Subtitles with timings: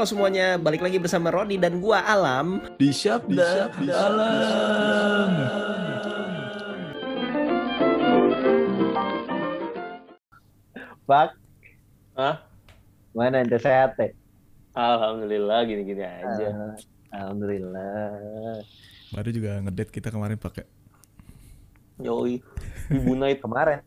[0.00, 2.64] Halo semuanya, balik lagi bersama Rodi dan gua Alam.
[2.80, 5.28] Di Syabda Dalam.
[11.04, 11.36] Pak,
[12.16, 12.40] Hah?
[13.12, 14.16] mana ente sehat teh?
[14.72, 16.48] Alhamdulillah gini-gini aja.
[16.48, 16.72] Ah,
[17.20, 18.64] Alhamdulillah.
[19.12, 20.64] Baru juga ngedate kita kemarin pakai.
[22.00, 22.40] Yoi.
[22.88, 23.36] Wibu Night.
[23.44, 23.84] Kemarin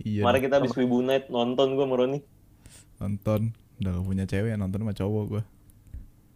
[0.00, 0.24] Iya.
[0.24, 2.24] Kemarin kita habis Wibu Night nonton gua sama Roni.
[2.96, 3.52] nonton.
[3.82, 5.42] Udah gak punya cewek, nonton sama cowok gua.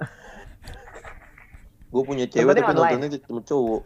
[1.95, 2.99] Gue punya cewek Nontonnya tapi online?
[2.99, 3.81] nontonnya sama cowok.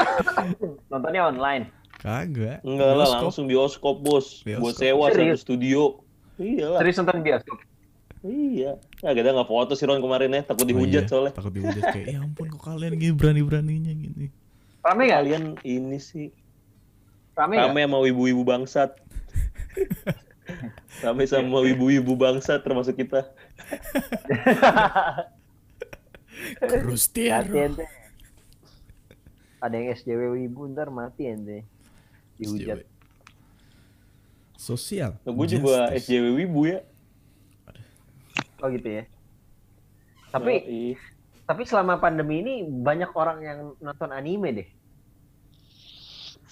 [0.90, 1.64] nontonnya online.
[2.00, 2.64] Kagak.
[2.64, 3.20] Enggak lah, Bioskop.
[3.28, 4.40] langsung bioskop bos.
[4.40, 4.62] Bioskop.
[4.64, 5.38] Buat sewa satu Serius?
[5.44, 5.82] studio.
[6.40, 6.78] Iya lah.
[6.80, 7.58] Serius nonton bioskop?
[8.20, 8.70] Iya.
[9.04, 11.32] Nah, kita nggak foto sih Ron kemarin ya, takut Oh dihujat iya, soalnya.
[11.36, 14.26] Takut dihujat kayak, ya ampun kok kalian gini berani-beraninya gini.
[14.80, 15.20] Rame nggak?
[15.20, 16.32] Kalian ini sih
[17.36, 18.96] Rame rame sama ibu-ibu bangsat.
[21.04, 23.28] Rame sama ibu-ibu bangsat termasuk kita.
[27.52, 27.86] Ente.
[29.60, 31.68] Ada yang SJW wibu ntar mati ente.
[32.40, 32.88] Dihujat.
[34.60, 35.16] Sosial.
[35.24, 35.88] Nah, gue juga.
[35.96, 36.84] SJW Wibu ya.
[38.60, 39.08] Oh gitu ya.
[40.28, 41.00] Tapi Yoi.
[41.48, 44.68] tapi selama pandemi ini banyak orang yang nonton anime deh.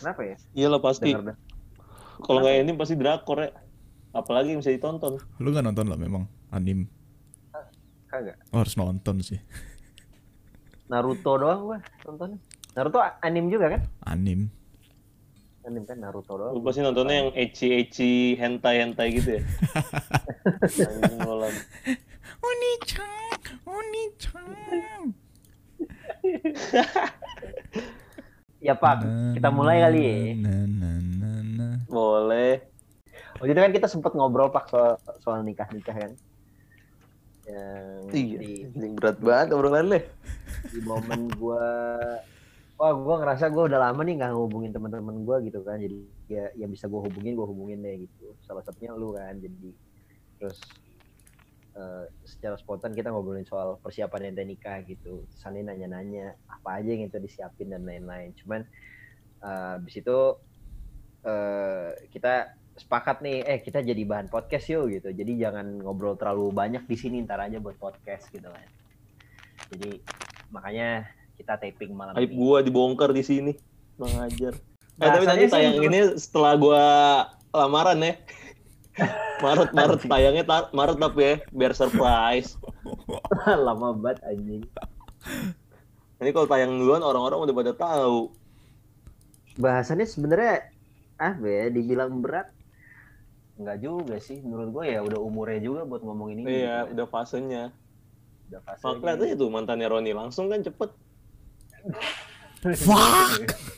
[0.00, 0.36] Kenapa ya?
[0.56, 1.12] Iyalah pasti.
[2.24, 3.52] Kalau nggak ini pasti drakor ya.
[4.11, 5.20] Apalagi yang bisa ditonton.
[5.39, 6.89] Lu gak nonton lah memang anim.
[8.09, 8.41] Kagak.
[8.50, 9.37] Oh, harus nonton sih.
[10.91, 11.78] Naruto doang gua
[12.09, 12.41] nontonnya.
[12.73, 13.83] Naruto anim juga kan?
[14.09, 14.48] Anim.
[15.69, 16.65] Anim kan Naruto Lu doang.
[16.65, 19.42] pasti nontonnya yang ecchi-ecchi hentai-hentai gitu ya.
[20.89, 21.53] Anjing lo, Lam.
[22.41, 25.03] Oni-chan, Oni-chan.
[28.59, 29.06] Ya Pak,
[29.38, 30.15] kita mulai kali ya.
[31.87, 32.66] Boleh.
[33.38, 36.12] Waktu itu kan kita sempat ngobrol Pak soal, soal nikah-nikah kan.
[37.47, 38.38] Yang Iya.
[38.43, 38.53] di,
[38.99, 40.03] berat banget obrolannya.
[40.75, 41.65] di momen gua
[42.75, 45.78] wah gua ngerasa gua udah lama nih nggak ngehubungin teman-teman gua gitu kan.
[45.78, 48.34] Jadi ya yang bisa gua hubungin gua hubungin deh gitu.
[48.43, 49.38] Salah satunya lu kan.
[49.38, 49.70] Jadi
[50.43, 50.59] terus
[51.78, 55.25] eh, secara spontan kita ngobrolin soal persiapan ente nikah gitu.
[55.31, 58.34] Sani nanya-nanya apa aja yang itu disiapin dan lain-lain.
[58.34, 58.66] Cuman
[59.47, 60.19] eh, habis itu
[61.22, 65.11] eh, kita sepakat nih, eh kita jadi bahan podcast yuk gitu.
[65.11, 68.66] Jadi jangan ngobrol terlalu banyak di sini, ntar aja buat podcast gitu kan.
[69.75, 69.99] Jadi
[70.49, 72.38] makanya kita taping malam Aib ini.
[72.38, 73.53] gua dibongkar di sini.
[73.94, 74.55] Bang ajar.
[74.55, 74.62] Eh,
[74.97, 76.84] Bahasanya tapi nanti sih tayang menurut- ini setelah gua
[77.50, 78.15] lamaran ya.
[79.44, 82.59] Maret Maret tayangnya ta- Maret tapi ya biar surprise.
[83.67, 84.62] lama banget anjing.
[86.19, 88.34] Ini kalau tayang duluan orang-orang udah pada tahu.
[89.55, 90.71] Bahasannya sebenarnya
[91.19, 92.50] apa ya dibilang berat
[93.58, 96.94] Enggak juga sih menurut gue ya udah umurnya juga buat ngomong ini Iya, gitu.
[96.94, 97.64] udah fasenya.
[98.48, 100.88] udah pas Mak lihat aja tuh mantannya Roni langsung kan cepet.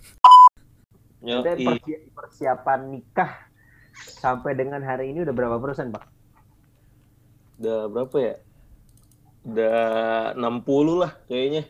[1.20, 3.32] Yo, Kita persi- persiapan nikah
[3.92, 6.06] sampai dengan hari ini udah berapa persen pak?
[7.60, 8.34] udah berapa ya?
[9.44, 9.80] Udah
[10.32, 11.68] 60 lah kayaknya.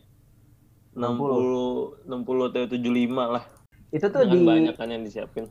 [0.95, 2.79] 60 60 atau 75
[3.27, 3.43] lah.
[3.91, 5.51] Itu tuh Jangan di banyak kan yang disiapin.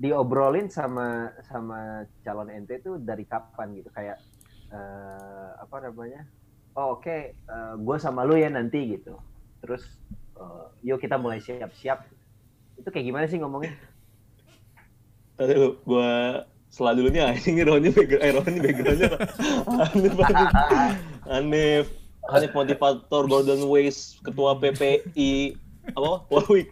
[0.00, 4.18] Diobrolin sama sama calon ente tuh dari kapan gitu kayak
[4.72, 6.24] eh, apa namanya?
[6.72, 7.36] Oh oke,
[7.76, 9.20] gue sama lu ya nanti gitu.
[9.60, 9.84] Terus
[10.40, 12.08] eh, yuk kita mulai siap-siap.
[12.80, 13.76] Itu kayak gimana sih ngomongnya?
[15.36, 19.08] Tadi lu gua selalu dulu nih anjing Roni background eh Roni backgroundnya
[19.68, 20.50] Hanif Hanif
[21.28, 21.86] Hanif
[22.32, 25.60] Hanif motivator Golden Ways ketua PPI
[25.90, 26.12] apa?
[26.30, 26.70] Warwick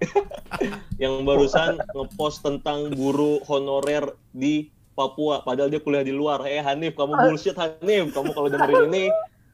[1.02, 5.40] yang barusan ngepost tentang guru honorer di Papua.
[5.40, 6.44] Padahal dia kuliah di luar.
[6.44, 8.12] Eh Hanif kamu bullshit Hanif.
[8.12, 9.04] Kamu kalau dengerin ini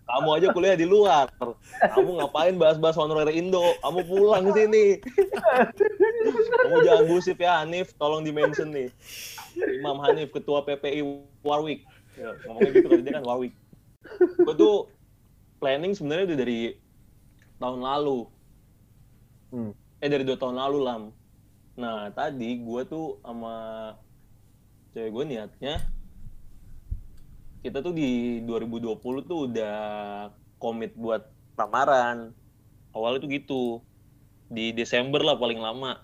[0.07, 1.31] kamu aja kuliah di luar.
[1.83, 3.63] Kamu ngapain bahas-bahas honorer Indo?
[3.83, 4.99] Kamu pulang sini.
[6.67, 7.95] Kamu jangan bullshit ya Hanif.
[7.95, 8.91] Tolong di mention nih.
[9.57, 11.01] Imam Hanif, Ketua PPI
[11.41, 11.87] Warwick.
[12.17, 13.55] Ya, ngomongnya gitu kan dia kan Warwick.
[14.41, 14.77] Gue tuh
[15.59, 16.61] planning sebenarnya udah dari
[17.59, 18.19] tahun lalu.
[19.53, 19.73] Hmm.
[20.03, 21.03] Eh dari dua tahun lalu lam.
[21.77, 23.55] Nah tadi gue tuh sama
[24.97, 25.77] cewek gue niatnya
[27.61, 29.79] kita tuh di 2020 tuh udah
[30.63, 31.27] komit buat
[31.59, 32.31] lamaran.
[32.95, 33.65] Awalnya tuh gitu.
[34.47, 35.99] Di Desember lah paling lama.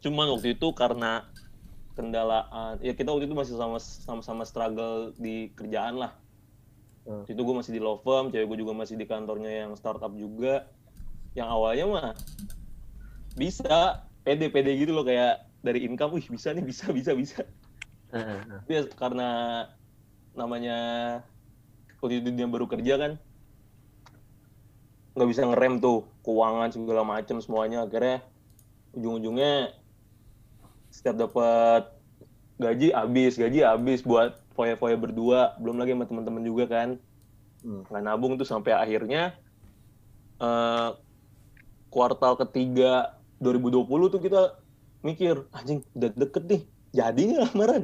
[0.00, 1.28] Cuman waktu itu karena
[1.94, 6.18] kendalaan ya kita waktu itu masih sama sama-sama struggle di kerjaan lah
[7.04, 7.20] Hmm.
[7.20, 10.12] Waktu itu gue masih di law firm cewek gue juga masih di kantornya yang startup
[10.16, 10.64] juga
[11.34, 12.08] yang awalnya mah
[13.34, 17.42] bisa pede pede gitu loh kayak dari income wih bisa nih bisa bisa bisa.
[18.70, 19.28] Ya karena
[20.38, 20.78] namanya
[21.98, 23.12] waktu itu dia baru kerja kan
[25.14, 27.86] nggak bisa ngerem tuh keuangan segala macem semuanya.
[27.86, 28.22] Akhirnya
[28.94, 29.74] ujung-ujungnya
[30.90, 31.90] setiap dapat
[32.62, 35.58] gaji habis gaji habis buat foya-foya berdua.
[35.58, 36.88] Belum lagi sama teman-teman juga kan.
[37.64, 37.80] Hmm.
[37.88, 39.32] nggak nabung tuh sampai akhirnya
[40.36, 40.90] eh
[41.94, 44.58] kuartal ketiga 2020 tuh kita
[45.06, 47.82] mikir anjing udah deket nih jadi nggak lamaran.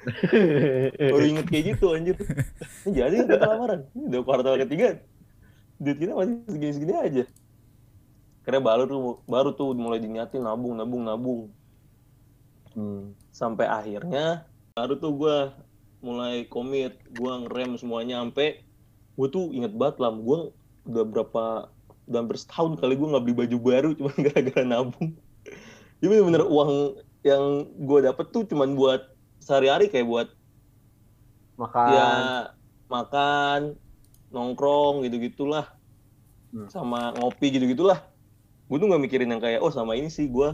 [1.12, 2.16] Baru inget kayak gitu anjir.
[2.86, 3.86] Jadi kita lamaran.
[3.94, 5.02] Udah kuartal ketiga
[5.80, 7.24] duit kita masih segini-segini aja.
[8.44, 11.42] Karena baru tuh baru tuh mulai diniatin nabung nabung nabung.
[12.70, 13.18] Hmm.
[13.34, 14.46] sampai akhirnya
[14.78, 15.38] baru tuh gue
[16.06, 18.62] mulai komit gue ngerem semuanya sampai
[19.18, 20.54] gue tuh inget banget lah gue
[20.86, 21.44] udah berapa
[22.10, 25.14] udah hampir setahun kali gue nggak beli baju baru cuma gara-gara nabung.
[26.02, 27.44] Jadi bener-bener uang yang
[27.78, 29.06] gue dapet tuh cuman buat
[29.38, 30.28] sehari-hari kayak buat
[31.54, 31.88] Makan.
[31.92, 32.08] ya
[32.88, 33.60] makan
[34.28, 35.68] nongkrong gitu gitulah
[36.50, 36.66] Hmm.
[36.66, 38.02] sama ngopi gitu gitulah
[38.66, 40.50] gue tuh nggak mikirin yang kayak oh sama ini sih gue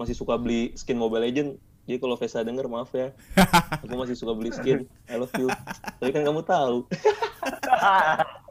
[0.00, 1.50] masih suka beli skin Mobile Legend.
[1.84, 3.12] Jadi kalau Vesa denger maaf ya.
[3.84, 4.88] Aku masih suka beli skin.
[5.04, 5.52] I love you.
[6.00, 6.88] Tapi kan kamu tahu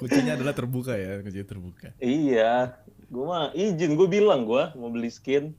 [0.00, 1.88] Kuncinya adalah terbuka ya, kuncinya terbuka.
[1.98, 2.78] iya
[3.12, 5.52] gue mah izin gue bilang gue mau beli skin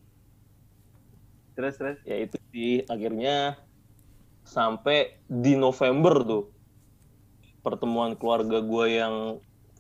[1.54, 2.01] terus terus.
[2.01, 3.62] ya itu sih akhirnya
[4.42, 6.44] sampai di November tuh
[7.62, 9.16] pertemuan keluarga gue yang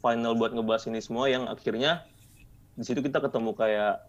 [0.05, 2.05] final buat ngebahas ini semua yang akhirnya
[2.77, 4.05] di situ kita ketemu kayak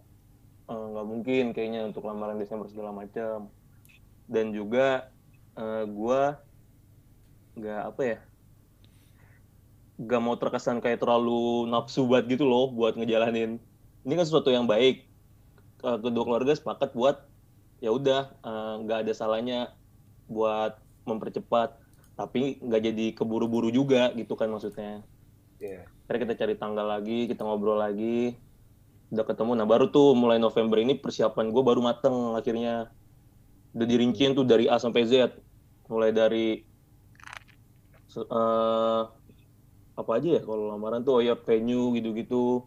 [0.69, 3.49] eh, nggak mungkin kayaknya untuk lamaran Desember segala macam
[4.29, 5.09] dan juga
[5.57, 6.21] eh, gue
[7.65, 8.19] nggak apa ya
[9.95, 13.57] nggak mau terkesan kayak terlalu nafsu banget gitu loh buat ngejalanin.
[14.03, 15.07] Ini kan sesuatu yang baik.
[15.83, 17.23] Eh, kedua keluarga sepakat buat
[17.79, 19.59] ya udah eh, nggak ada salahnya
[20.27, 20.75] buat
[21.07, 21.79] mempercepat.
[22.15, 25.03] Tapi nggak jadi keburu-buru juga gitu kan maksudnya.
[25.59, 25.87] Iya.
[26.05, 28.35] akhirnya kita cari tanggal lagi kita ngobrol lagi.
[29.15, 29.51] Udah ketemu.
[29.55, 32.91] Nah baru tuh mulai November ini persiapan gue baru mateng akhirnya.
[33.75, 35.39] Udah dirinciin tuh dari A sampai Z.
[35.87, 36.47] Mulai dari
[38.15, 39.03] eh,
[39.95, 42.63] apa aja ya kalau lamaran tuh oh ya venue gitu-gitu.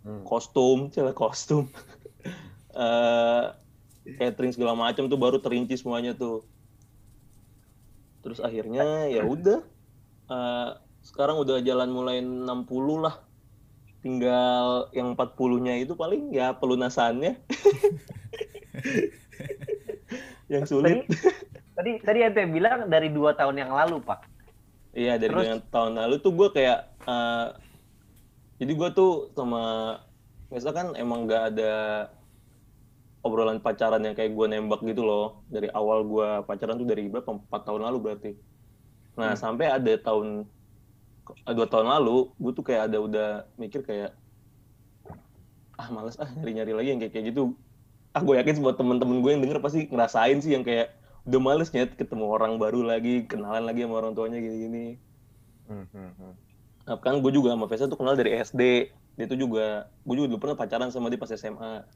[0.00, 0.24] Hmm.
[0.24, 1.68] kostum celah kostum.
[2.70, 3.44] Eh
[4.16, 6.46] catering segala macam tuh baru terinci semuanya tuh.
[8.22, 9.60] Terus akhirnya ya udah.
[10.30, 10.70] Eh,
[11.02, 12.46] sekarang udah jalan mulai 60
[13.02, 13.18] lah.
[14.00, 17.36] Tinggal yang 40-nya itu paling ya pelunasannya.
[20.50, 21.06] Yang sulit.
[21.78, 24.26] Tadi tadi ente bilang dari dua tahun yang lalu pak.
[24.90, 25.44] Iya dari Terus?
[25.46, 27.46] dengan tahun lalu tuh gue kayak eh,
[28.60, 29.96] jadi gue tuh sama
[30.50, 31.72] biasa kan emang gak ada
[33.22, 35.46] obrolan pacaran yang kayak gue nembak gitu loh.
[35.46, 37.38] Dari awal gue pacaran tuh dari berapa?
[37.38, 38.32] Empat tahun lalu berarti.
[39.16, 40.44] Nah sampai ada tahun
[41.46, 44.12] eh, dua tahun lalu gue tuh kayak ada udah mikir kayak
[45.80, 47.56] ah males ah nyari nyari lagi yang kayak kayak gitu.
[48.10, 50.99] Ah gue yakin semua temen-temen gue yang denger pasti ngerasain sih yang kayak
[51.30, 54.98] udah males nyet ketemu orang baru lagi kenalan lagi sama orang tuanya gini-gini
[56.90, 58.90] Nah, kan gue juga sama Vesa tuh kenal dari SD.
[59.14, 61.86] Dia tuh juga, gue juga dulu pernah pacaran sama dia pas SMA.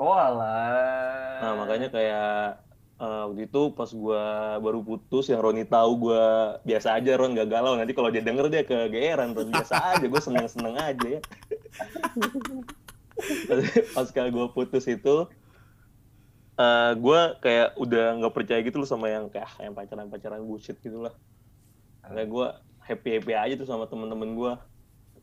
[0.00, 1.44] Oh alah.
[1.44, 2.64] Nah makanya kayak
[2.96, 4.24] eh, waktu itu pas gue
[4.64, 6.24] baru putus, yang Roni tahu gue
[6.64, 7.76] biasa aja Ron gak galau.
[7.76, 11.20] Nanti kalau dia denger dia kegeeran Ron biasa aja, gue seneng-seneng aja ya.
[13.92, 15.28] pas kali gue putus itu,
[16.60, 20.76] eh gue kayak udah nggak percaya gitu loh sama yang kayak ah, yang pacaran-pacaran bullshit
[20.84, 21.16] gitu lah.
[22.04, 22.46] Kayak gue
[22.84, 24.52] happy happy aja tuh sama temen-temen gue,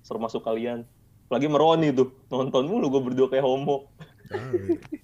[0.01, 0.82] termasuk kalian.
[1.29, 3.94] Lagi meroni tuh nonton mulu gue berdua kayak homo.
[4.34, 4.50] Ah,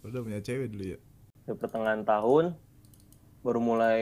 [0.10, 1.00] udah punya cewek dulu ya.
[1.46, 2.58] Di pertengahan tahun
[3.44, 4.02] baru mulai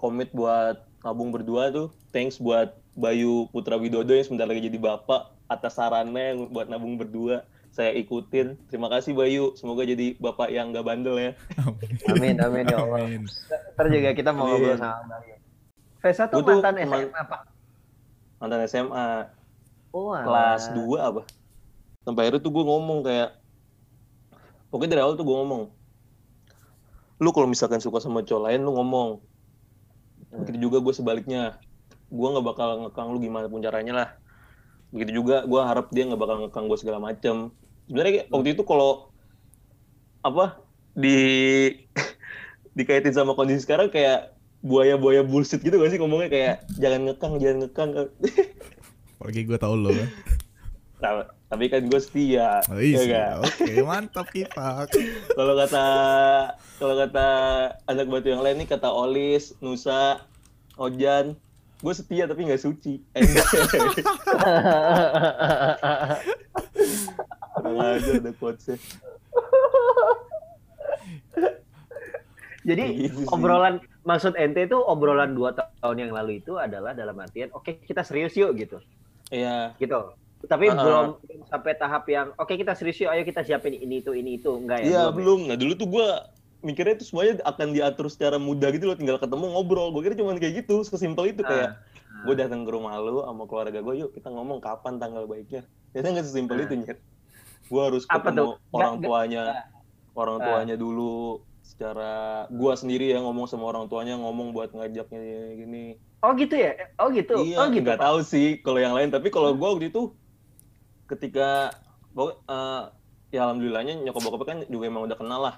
[0.00, 1.94] komit buat nabung berdua tuh.
[2.10, 6.98] Thanks buat Bayu Putra Widodo yang sebentar lagi jadi bapak atas sarannya yang buat nabung
[6.98, 7.44] berdua.
[7.76, 8.56] Saya ikutin.
[8.72, 9.52] Terima kasih Bayu.
[9.52, 11.32] Semoga jadi bapak yang gak bandel ya.
[12.10, 13.04] Amin amin ya Allah.
[13.04, 13.28] Amin.
[13.76, 15.22] Ntar juga kita mau ngobrol sama Bang.
[16.00, 17.40] Vesa tuh Gua mantan SMA pak.
[18.40, 19.08] Mantan SMA.
[19.92, 21.22] Oh, kelas 2 apa
[22.06, 23.34] sampai akhirnya tuh gue ngomong kayak
[24.70, 25.62] pokoknya dari awal tuh gue ngomong
[27.18, 29.18] lu kalau misalkan suka sama cowok lain lu ngomong
[30.30, 31.58] begitu juga gue sebaliknya
[32.06, 34.08] gue nggak bakal ngekang lu gimana pun caranya lah
[34.94, 37.50] begitu juga gue harap dia nggak bakal ngekang gue segala macem
[37.86, 39.10] sebenarnya waktu itu kalau
[40.22, 40.60] apa
[40.92, 41.18] di
[42.76, 47.58] dikaitin sama kondisi sekarang kayak buaya-buaya bullshit gitu gak sih ngomongnya kayak jangan ngekang jangan
[47.64, 47.90] ngekang
[49.16, 50.08] Apalagi gue tau lo kan.
[51.00, 52.60] Nah, tapi kan gue setia.
[52.68, 53.30] Oh ya iya, nggak?
[53.48, 54.84] oke mantap kita.
[55.38, 55.86] Kalau kata
[56.76, 57.28] kalau kata
[57.88, 60.20] anak batu yang lain nih kata Olis, Nusa,
[60.76, 61.32] Ojan,
[61.80, 63.00] gue setia tapi nggak suci.
[67.74, 68.76] Aja ada quotesnya.
[72.66, 77.50] Jadi Gitu obrolan maksud ente itu obrolan dua tahun yang lalu itu adalah dalam artian
[77.54, 78.82] oke kita serius yuk gitu.
[79.30, 79.98] Iya, Gitu.
[80.46, 80.78] Tapi Ah.
[80.78, 81.06] belum
[81.46, 84.82] sampai tahap yang oke kita serius yuk ayo kita siapin ini itu ini itu enggak
[84.82, 84.86] ya?
[84.86, 85.14] iya ya?
[85.14, 85.46] belum.
[85.46, 86.06] Nah dulu tuh gue
[86.60, 89.94] mikirnya itu semuanya akan diatur secara mudah gitu loh, tinggal ketemu ngobrol.
[89.94, 92.22] Gue kira cuma kayak gitu, sesimpel itu kayak Ah.
[92.26, 95.62] gue datang ke rumah lu sama keluarga gue, yuk kita ngomong kapan tanggal baiknya.
[95.90, 96.64] Ternyata nggak sesimpel Ah.
[96.64, 96.98] itu nyet.
[97.66, 99.44] Gue harus ketemu orang tuanya,
[100.14, 100.44] orang Ah.
[100.46, 105.20] tuanya dulu secara gue sendiri ya ngomong sama orang tuanya ngomong buat ngajaknya
[105.58, 105.98] gini.
[106.22, 106.72] Oh gitu ya?
[106.96, 107.34] Oh gitu.
[107.42, 107.82] Iya, oh gitu.
[107.82, 109.10] nggak tahu sih kalau yang lain.
[109.10, 110.14] Tapi kalau gue waktu itu
[111.10, 111.74] ketika
[112.16, 112.82] eh,
[113.34, 115.56] ya alhamdulillahnya nyokap bokapnya kan juga emang udah kenal lah.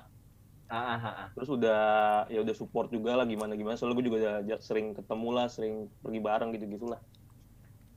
[0.69, 1.29] Ah, ah, ah.
[1.33, 1.83] Terus udah
[2.29, 3.77] ya udah support juga lah gimana gimana.
[3.77, 7.01] Soalnya gue juga udah sering ketemu lah, sering pergi bareng gitu gitulah.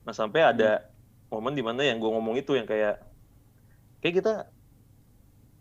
[0.03, 0.87] Nah sampai ada
[1.31, 3.10] momen di mana yang gue ngomong itu yang kayak
[4.01, 4.33] kayak kita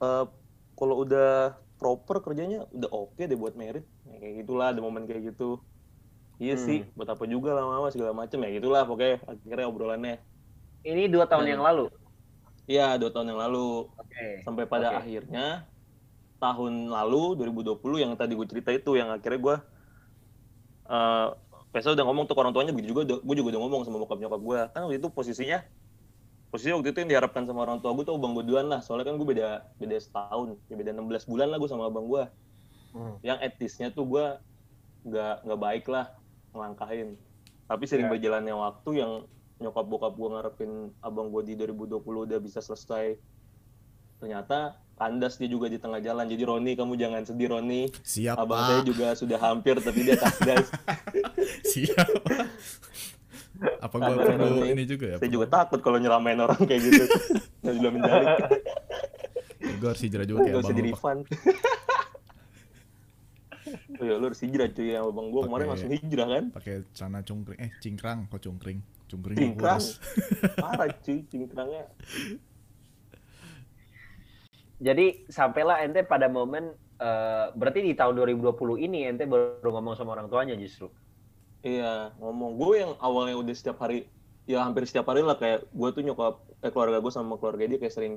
[0.00, 0.24] eh,
[0.74, 1.30] kalau udah
[1.76, 5.60] proper kerjanya udah oke deh buat merit Ya, kayak gitulah ada momen kayak gitu
[6.36, 6.64] iya Hmm.
[6.64, 10.16] sih buat apa juga lama-lama segala macem ya gitulah pokoknya akhirnya obrolannya
[10.80, 11.84] Ini dua tahun Dan- yang lalu.
[12.64, 14.24] iya dua tahun yang lalu Oke.
[14.40, 14.98] sampai pada Oke.
[15.04, 15.68] akhirnya
[16.40, 19.56] tahun lalu 2020 yang tadi gue cerita itu yang akhirnya gue
[20.88, 21.28] eh
[21.70, 24.40] Pesa udah ngomong tuh orang tuanya begitu juga gue juga udah ngomong sama bokap nyokap
[24.42, 25.62] gue kan waktu itu posisinya
[26.50, 29.06] posisinya waktu itu yang diharapkan sama orang tua gue tuh abang gue duluan lah soalnya
[29.06, 32.24] kan gue beda beda setahun ya beda 16 bulan lah gue sama abang gue
[32.90, 33.14] Hmm.
[33.22, 34.26] yang etisnya tuh gue
[35.04, 36.10] nggak nggak baik lah
[36.50, 37.14] ngelangkahin
[37.64, 38.12] tapi sering Ya.
[38.12, 39.12] berjalannya waktu yang
[39.56, 43.14] nyokap bokap gue ngarepin abang gue di 2020 udah bisa selesai
[44.18, 48.58] ternyata kandas dia juga di tengah jalan jadi Roni kamu jangan sedih Roni Siap, abang
[48.58, 48.66] Pak.
[48.66, 50.66] saya juga sudah hampir tapi dia kandas
[51.70, 52.10] Siap.
[53.60, 55.16] Apa gua Karena perlu ini- ini juga ya?
[55.16, 57.02] saya juga takut kalau nyeramain orang kayak gitu
[57.60, 58.28] nggak sudah menjalik
[59.76, 60.96] Gue harus hijrah juga kayak nggak usah abang di lu, Pak.
[60.96, 61.20] refund
[63.92, 67.20] Oh ya, lu harus hijrah cuy sama abang gua kemarin langsung hijrah kan Pakai celana
[67.20, 67.58] cungkring.
[67.58, 68.18] Eh, cingkrang.
[68.26, 68.78] Kok cungkring?
[69.06, 69.78] Cungkring Cingkrang.
[69.78, 70.00] kurus.
[70.58, 71.84] parah cuy cingkrangnya
[74.80, 80.14] Jadi sampailah ente pada momen eh, berarti di tahun 2020 ini ente baru ngomong sama
[80.14, 80.88] orang tuanya justru.
[81.60, 84.08] Iya, ngomong gue yang awalnya udah setiap hari,
[84.48, 87.76] ya hampir setiap hari lah kayak gue tuh nyokap, eh, keluarga gue sama keluarga dia
[87.76, 88.14] kayak sering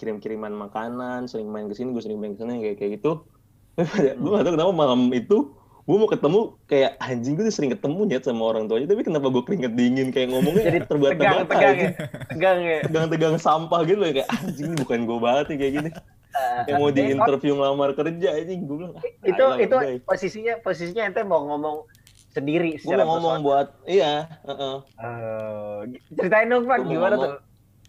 [0.00, 3.28] kirim-kiriman makanan, sering main ke sini, gue sering main ke sana kayak kayak gitu.
[4.20, 5.52] gue gak tau kenapa malam itu
[5.86, 9.28] gue mau ketemu kayak anjing gue tuh sering ketemu nyet sama orang tuanya, tapi kenapa
[9.28, 11.84] gue keringet dingin kayak ngomongnya Jadi terbata-bata tegang-tegang aja.
[11.84, 11.90] ya.
[12.32, 12.78] Tegang ya.
[12.88, 15.90] tegang-tegang sampah gitu loh kayak anjing ini bukan gue banget nih kayak gini.
[16.36, 21.24] Kayak mau di interview ngelamar kerja anjing gue bilang ah, itu itu posisinya posisinya ente
[21.24, 21.88] mau ngomong
[22.36, 23.46] sendiri gue secara mau ngomong personal.
[23.48, 24.12] buat iya,
[24.44, 24.76] heeh.
[25.00, 25.78] Eh,
[26.12, 27.32] ceritain dong Pak, gimana ngomong.
[27.32, 27.40] tuh?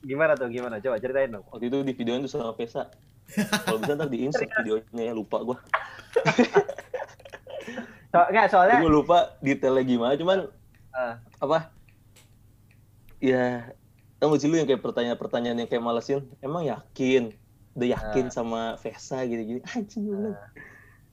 [0.02, 0.48] Gimana tuh?
[0.48, 0.76] Gimana?
[0.80, 1.44] Coba ceritain dong.
[1.52, 2.88] waktu itu di videoin tuh sama Pesa
[3.62, 5.58] kalau bisa ntar di insert videonya ya lupa gue
[8.08, 10.40] So, enggak soalnya gue lupa detailnya gimana cuman
[10.90, 11.22] Ah.
[11.38, 11.70] apa
[13.20, 13.70] ya
[14.18, 17.36] gak sih lu yang kayak pertanyaan-pertanyaan yang kayak malesin emang yakin
[17.76, 20.34] udah yakin sama Vesa gini-gini anjing gue bilang,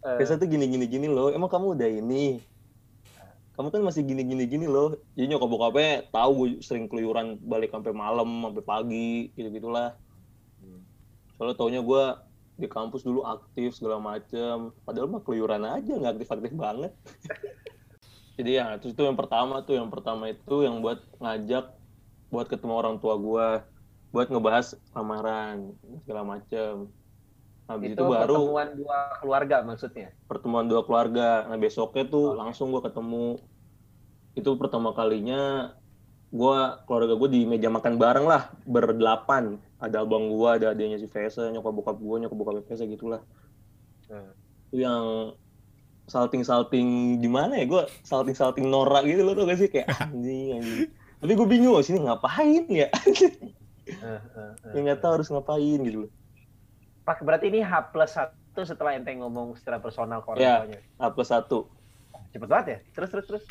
[0.07, 2.41] eh, Vesa tuh gini-gini gini loh emang kamu udah ini
[3.55, 4.99] kamu kan masih gini-gini gini loh.
[5.15, 9.95] Jadi nyokap bokapnya tahu gue sering keluyuran balik sampai malam sampai pagi gitu gitulah
[11.35, 12.05] soalnya taunya gue
[12.55, 14.71] di kampus dulu aktif segala macem.
[14.87, 16.93] Padahal mah keluyuran aja nggak aktif-aktif banget.
[18.39, 19.75] Jadi ya terus itu yang pertama tuh.
[19.75, 21.75] Yang pertama itu yang buat ngajak
[22.31, 23.49] buat ketemu orang tua gue
[24.15, 25.75] buat ngebahas lamaran
[26.07, 26.87] segala macem
[27.65, 30.09] habis itu, itu, baru pertemuan dua keluarga maksudnya.
[30.29, 31.49] pertemuan dua keluarga.
[31.49, 33.41] Nah besoknya tuh langsung gue ketemu.
[34.37, 35.73] Itu pertama kalinya
[36.35, 39.57] gue keluarga gue di meja makan bareng lah berdelapan.
[39.81, 43.25] Ada abang gue, ada adanya si Vesa, nyokap bokap gue, nyokap bokap Vesa gitulah.
[44.13, 44.33] Hmm.
[44.69, 45.05] Itu yang
[46.05, 50.61] salting salting gimana ya gue salting salting norak gitu loh tau gak sih kayak anjing
[50.61, 50.93] anjing.
[51.25, 52.93] Tapi gue bingung sini ngapain ya?
[52.93, 54.53] Eh, eh, eh.
[54.77, 56.13] ya nggak tahu harus ngapain gitu loh.
[57.05, 60.55] Pak berarti ini H plus satu setelah ente ngomong secara personal ke orang Iya.
[60.65, 60.81] tuanya.
[60.97, 61.69] A plus satu.
[62.33, 62.79] Cepet banget ya.
[62.93, 63.45] Terus terus terus.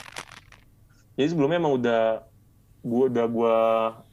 [1.13, 2.25] jadi sebelumnya emang udah
[2.81, 3.55] gua udah gua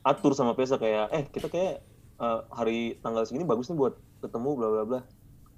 [0.04, 1.80] atur sama Pesa kayak eh kita kayak
[2.20, 5.00] eh, hari tanggal segini bagus nih buat ketemu bla bla bla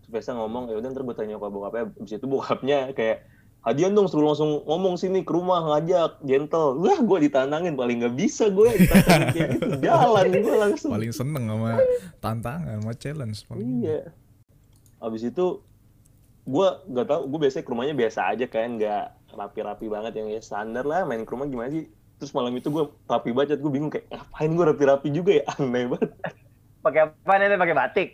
[0.07, 3.27] Pesa ngomong ya udah ntar gue tanya ke bokapnya abis itu bokapnya kayak
[3.63, 6.79] hadian dong suruh langsung ngomong sini ke rumah ngajak gentle.
[6.83, 9.69] Wah gue ditantangin paling nggak bisa gue ditantangin kayak gitu.
[9.87, 10.91] Jalan gue langsung.
[10.91, 11.79] Paling seneng sama
[12.19, 13.39] tantangan, sama challenge.
[13.47, 14.11] Paling- iya.
[14.99, 15.63] Abis itu
[16.43, 20.43] gue gak tau gue biasanya ke rumahnya biasa aja kan nggak rapi-rapi banget yang ya
[20.43, 21.87] standar lah main ke rumah gimana sih?
[22.19, 25.45] Terus malam itu gue rapi banget gue bingung kayak ngapain gue rapi-rapi juga ya?
[25.59, 26.11] Aneh banget.
[26.83, 27.59] Pakai apa nih?
[27.59, 28.09] Pakai batik.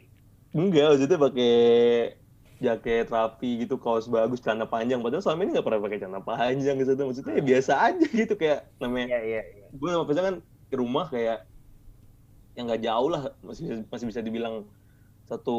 [0.48, 1.52] enggak maksudnya pakai
[2.58, 4.98] jaket rapi gitu kaos bagus celana panjang.
[4.98, 6.90] Padahal selama ini nggak pernah pakai celana panjang gitu.
[6.98, 9.66] Maksudnya ya biasa aja gitu kayak namanya Iya, iya, iya.
[9.70, 10.36] gue sama Faisal kan
[10.68, 11.46] ke rumah kayak
[12.58, 13.22] yang nggak jauh lah.
[13.46, 14.66] Masih masih bisa dibilang
[15.30, 15.58] satu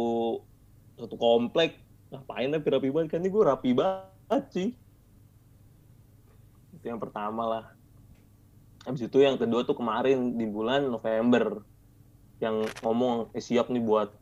[1.00, 1.79] satu komplek.
[2.12, 3.20] Ngapain rapi rapi banget kan?
[3.24, 4.70] Ini gue rapi banget sih
[6.79, 7.65] itu yang pertama lah.
[8.88, 11.60] Habis itu yang kedua tuh kemarin di bulan November
[12.39, 14.15] yang ngomong eh siap nih buat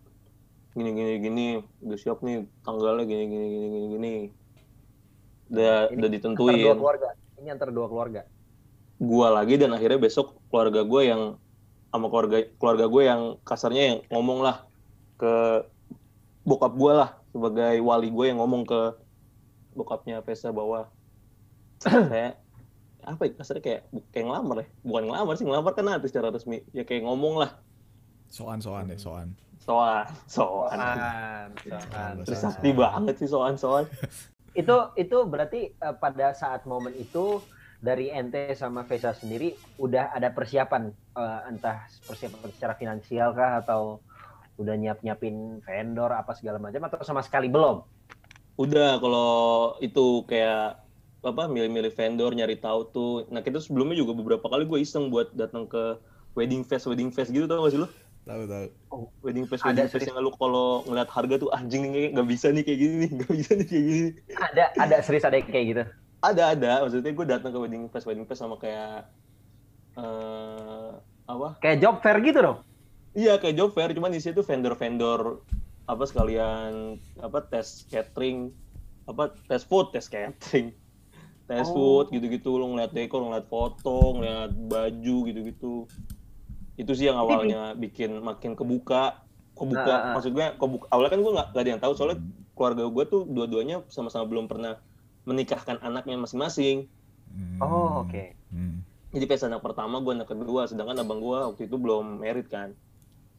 [0.77, 1.46] gini gini gini
[1.81, 4.13] udah siap nih tanggalnya gini gini gini gini gini
[5.50, 7.10] udah Ini udah Antar dua ditentuin keluarga.
[7.41, 8.22] Ini antar dua keluarga.
[8.98, 11.22] gua lagi dan akhirnya besok keluarga gue yang
[11.93, 14.65] sama keluarga keluarga gue yang kasarnya yang ngomong lah
[15.22, 15.34] ke
[16.41, 18.81] bokap gue lah sebagai wali gue yang ngomong ke
[19.77, 20.89] bokapnya Vesa bahwa
[21.86, 22.41] saya
[23.05, 26.65] apa ya kasarnya kayak kayak ngelamar ya bukan ngelamar sih ngelamar kan nanti secara resmi
[26.74, 27.53] ya kayak ngomong lah
[28.27, 29.39] Soan soan deh soan.
[29.67, 30.77] Soan soan.
[30.79, 32.13] Soan, soan.
[32.24, 33.83] Trisakti banget sih soan soan.
[34.55, 37.43] Itu itu berarti eh, pada saat momen itu
[37.83, 44.00] dari ente sama Vesa sendiri udah ada persiapan eh, entah persiapan secara finansial kah atau
[44.57, 47.83] udah nyiap nyiapin vendor apa segala macam atau sama sekali belum?
[48.57, 49.31] udah kalau
[49.86, 50.81] itu kayak
[51.21, 53.13] apa milih-milih vendor nyari tahu tuh.
[53.29, 56.01] Nah kita sebelumnya juga beberapa kali gue iseng buat datang ke
[56.33, 57.89] wedding fest wedding fest gitu tau gak sih lu
[58.27, 58.67] Tahu tahu.
[59.22, 62.48] wedding fest Ada wedding fest yang lu kalau ngeliat harga tuh anjing nih nggak bisa
[62.50, 65.66] nih kayak gini nih nggak bisa nih kayak gini Ada ada serius ada yang kayak
[65.66, 65.83] gitu.
[66.20, 69.07] ada ada maksudnya gue datang ke wedding fest wedding fest sama kayak
[69.96, 70.92] eh
[71.25, 72.57] apa Kayak job fair gitu dong.
[73.13, 75.42] iya kayak job fair cuman di situ vendor-vendor
[75.85, 78.51] apa sekalian apa tes catering
[79.05, 80.75] apa tes food tes catering
[81.46, 82.03] tes Oh.
[82.03, 85.87] food gitu-gitu lo ngeliat dekor ngeliat foto ngeliat baju gitu-gitu
[86.77, 89.25] itu sih yang awalnya bikin makin kebuka
[89.57, 90.13] kebuka Nah, ah, ah.
[90.13, 92.22] maksudnya kebuka awalnya kan gue nggak ada yang tahu soalnya
[92.53, 94.77] keluarga gue tuh dua-duanya sama-sama belum pernah
[95.25, 96.87] menikahkan anaknya masing-masing
[97.27, 97.59] Hmm.
[97.59, 98.40] Oh, oke.
[98.55, 98.87] Hmm.
[99.11, 102.72] jadi pas anak pertama gue anak kedua sedangkan abang gue waktu itu belum merit kan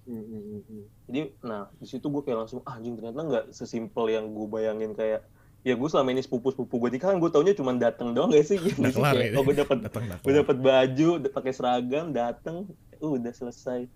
[0.08, 4.08] Hmm, hmm, hmm, jadi nah di situ gue kayak langsung ah anjing ternyata nggak sesimpel
[4.08, 5.20] yang gue bayangin kayak
[5.68, 8.48] ya gue selama ini sepupu sepupu gue nikah kan gue taunya cuma datang doang gak
[8.48, 9.36] sih gitu sih kayak, ya.
[9.36, 9.84] oh gue dapat
[10.24, 12.64] gue dapat baju pakai seragam datang
[12.98, 13.86] uh, udah selesai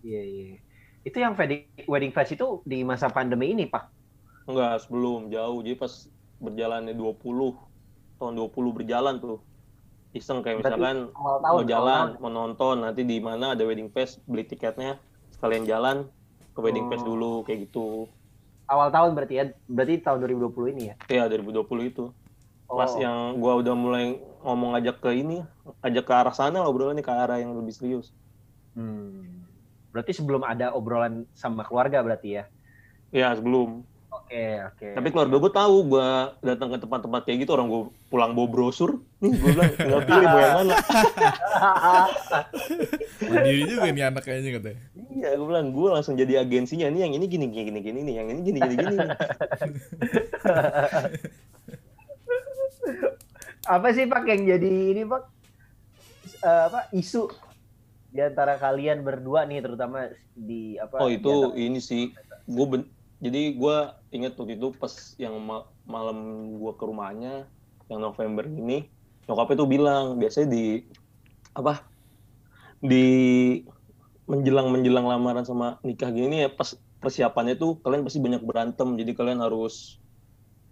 [0.00, 0.56] Iya iya.
[1.02, 3.90] Itu yang wedding wedding fest itu di masa pandemi ini pak.
[4.46, 5.90] enggak sebelum jauh jadi pas
[6.38, 7.18] berjalannya 20
[8.16, 9.42] tahun 20 berjalan tuh
[10.12, 12.22] iseng kayak Berarti misalkan tahun, mau jalan tahun.
[12.22, 15.02] mau nonton nanti di mana ada wedding fest beli tiketnya
[15.34, 16.06] sekalian jalan
[16.54, 17.10] ke wedding fest Oh.
[17.10, 18.06] dulu kayak gitu
[18.66, 19.44] Awal tahun berarti ya.
[19.66, 20.94] Berarti tahun 2020 ini ya.
[21.06, 22.04] ya 2020 itu
[22.68, 22.96] pas Oh.
[22.96, 25.40] yang gua udah mulai ngomong ajak ke ini
[25.80, 28.08] ajak ke arah sana lah obrolannya ke arah yang lebih serius
[28.72, 29.42] Hmm.
[29.88, 32.44] Berarti sebelum ada obrolan sama keluarga berarti ya.
[33.08, 34.86] ya sebelum Oke oke.
[34.92, 36.08] tapi keluarga gue tahu gua
[36.40, 40.26] datang ke tempat-tempat kayak gitu orang gue pulang bawa brosur nih gue bilang tinggal pilih
[40.26, 40.74] mau yang mana
[43.28, 44.78] Mandiri juga nih anak kayaknya katanya.
[45.10, 48.14] iya gue bilang gue langsung jadi agensinya nih yang ini gini gini gini gini nih
[48.14, 48.96] yang ini gini gini gini.
[53.66, 55.22] apa sih pak yang jadi ini pak
[56.26, 57.30] Eh, apa isu
[58.10, 60.98] di antara kalian berdua nih terutama di apa?
[60.98, 62.10] oh itu antara- ini sih
[62.44, 63.76] gue ben- jadi gue
[64.10, 66.18] inget waktu itu pas yang ma- malam
[66.52, 67.46] gue ke rumahnya
[67.86, 68.90] yang November ini
[69.24, 70.82] nyokapnya tuh bilang biasanya di
[71.54, 71.86] apa
[72.82, 73.06] di
[74.26, 79.14] menjelang menjelang lamaran sama nikah gini ya pas persiapannya tuh kalian pasti banyak berantem jadi
[79.14, 80.02] kalian harus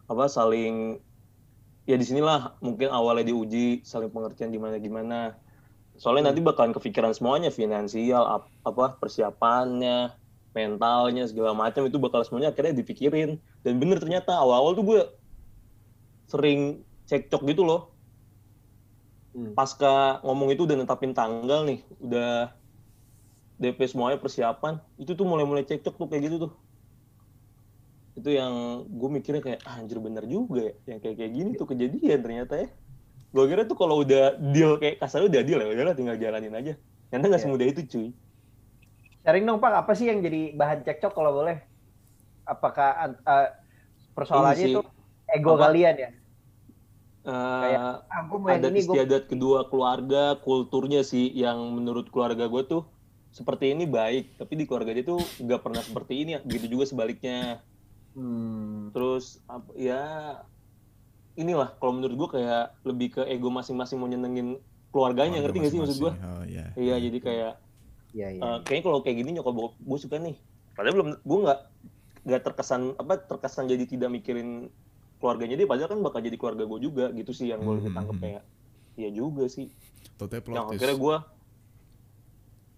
[0.06, 0.98] apa saling
[1.90, 3.58] ya di sinilah mungkin awalnya diuji
[3.90, 5.14] saling pengertian gimana gimana.
[6.00, 9.90] Soalnya nanti bakalan kepikiran semuanya finansial ap- apa persiapannya
[10.56, 13.28] mentalnya segala macam itu bakal semuanya akhirnya dipikirin.
[13.64, 15.00] Dan bener ternyata awal-awal tuh gue
[16.30, 16.60] sering
[17.08, 17.80] cekcok gitu loh.
[19.34, 19.54] Hmm.
[19.56, 19.86] pasca
[20.24, 22.24] ngomong itu udah netapin tanggal nih udah
[23.62, 26.52] DP semuanya persiapan itu tuh mulai-mulai cekcok tuh kayak gitu tuh
[28.14, 31.66] itu yang gue mikirnya kayak ah, anjir bener juga ya yang kayak kayak gini tuh
[31.66, 32.68] kejadian ternyata ya
[33.34, 36.72] gue kira tuh kalau udah deal kayak kasar udah deal ya udahlah tinggal jalanin aja
[37.10, 37.46] ternyata nggak Iya.
[37.50, 38.08] semudah itu cuy
[39.24, 41.56] Sharing dong Pak, apa sih yang jadi bahan cekcok kalau boleh?
[42.44, 43.48] Apakah eh,
[44.12, 44.80] persoalannya itu
[45.32, 45.72] ego apa?
[45.72, 46.10] kalian ya?
[47.24, 52.44] Eh, Ah, gue mau yang adat ini, istiadat kedua keluarga kulturnya sih yang menurut keluarga
[52.52, 52.82] gue tuh
[53.32, 56.36] seperti ini baik, tapi di keluarga dia tuh nggak pernah seperti ini.
[56.44, 57.64] Begitu juga sebaliknya.
[58.14, 58.94] Hmm.
[58.94, 59.42] Terus
[59.74, 60.02] ya
[61.34, 64.58] inilah kalau menurut gue kayak lebih ke ego masing-masing mau nyenengin
[64.94, 66.12] keluarganya, Keluarga ngerti gak sih maksud gue?
[66.14, 66.66] Oh iya.
[66.78, 67.52] Iya, jadi kayak
[68.14, 68.42] Iya, iya.
[68.46, 70.38] eh, kayaknya kalau kayak gini nyokap bokap gue suka nih.
[70.78, 71.60] Padahal belum, gue nggak
[72.24, 74.70] nggak terkesan apa terkesan jadi tidak mikirin
[75.18, 78.16] keluarganya dia, padahal kan bakal jadi keluarga gue juga gitu sih yang gue Hmm, tangkep
[78.16, 78.42] hmm, kayak.
[78.94, 79.74] Iya juga sih.
[80.14, 81.16] Tote plot yang akhirnya gue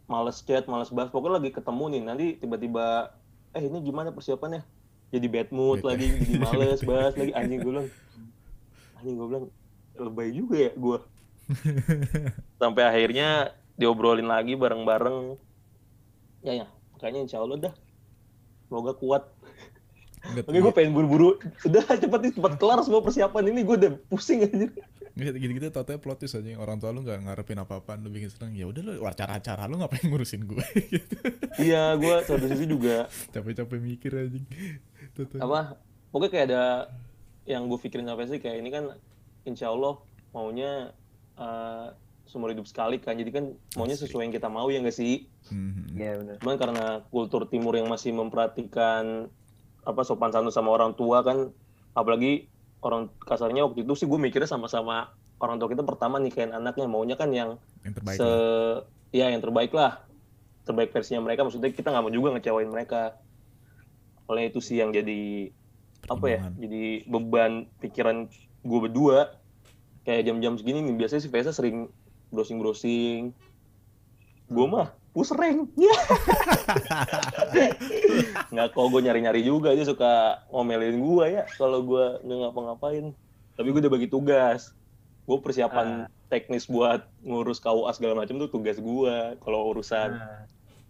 [0.09, 1.13] males chat, males bahas.
[1.13, 3.13] Pokoknya lagi ketemu nih, nanti tiba-tiba,
[3.53, 4.65] eh ini gimana persiapannya?
[5.11, 5.89] Jadi bad mood Bete.
[5.89, 7.33] lagi, jadi males bahas lagi.
[7.33, 7.89] Anjing gue bilang,
[8.99, 9.47] anjing gue bilang,
[9.97, 10.99] lebay juga ya gue.
[12.61, 15.39] Sampai akhirnya diobrolin lagi bareng-bareng.
[16.43, 16.67] Ya ya,
[16.99, 17.75] kayaknya insya Allah dah.
[18.67, 19.23] Semoga kuat.
[20.27, 21.39] Oke, gue pengen buru-buru.
[21.63, 23.63] Udah cepet nih, cepet kelar semua persiapan ini.
[23.63, 24.67] Gue udah pusing aja.
[25.17, 28.69] Gitu-gitu tote plot twist aja orang tua lu nggak ngarepin apa-apaan lu bikin seneng ya
[28.69, 30.61] udah lu acara-acara lu ngapain ngurusin gue
[30.93, 31.17] gitu.
[31.57, 34.41] Iya, gue satu sisi juga capek-capek mikir aja.
[35.41, 35.81] Apa?
[36.11, 36.65] Pokoknya kayak ada
[37.47, 38.85] yang gue pikirin apa sih kayak ini kan
[39.47, 40.03] insya Allah
[40.35, 40.91] maunya
[41.39, 41.87] eh,
[42.27, 43.15] seumur hidup sekali kan.
[43.15, 43.45] Jadi kan
[43.79, 45.31] maunya sesuai yang kita mau ya nggak sih?
[45.51, 45.97] Mhm.
[45.97, 46.35] Iya, benar.
[46.43, 49.31] cuman karena kultur timur yang masih memperhatikan
[49.87, 51.55] apa sopan santun sama orang tua kan
[51.95, 52.51] apalagi
[52.83, 56.91] orang kasarnya waktu itu sih gue mikirnya sama-sama orang tua kita pertama nikahin anaknya.
[56.91, 58.83] Maunya kan yang yang terbaik se lah.
[59.15, 60.03] ya yang terbaik lah.
[60.67, 61.47] Terbaik versinya mereka.
[61.47, 63.15] Maksudnya kita nggak mau juga ngecewain mereka
[64.27, 65.51] oleh itu sih yang jadi
[66.07, 68.31] apa ya jadi beban pikiran
[68.63, 69.35] gue berdua.
[70.07, 71.91] Kayak jam-jam segini nih biasanya si Vesa sering
[72.31, 73.35] browsing browsing
[74.47, 75.67] gue mah pusreng
[78.53, 83.17] nggak kok gue nyari-nyari juga dia suka ngomelin gue ya kalau gue nggak ngapa-ngapain.
[83.57, 84.77] Tapi gue udah bagi tugas.
[85.27, 90.45] Gue persiapan teknis buat ngurus KUA segala macam tuh tugas gue kalau urusan Nah,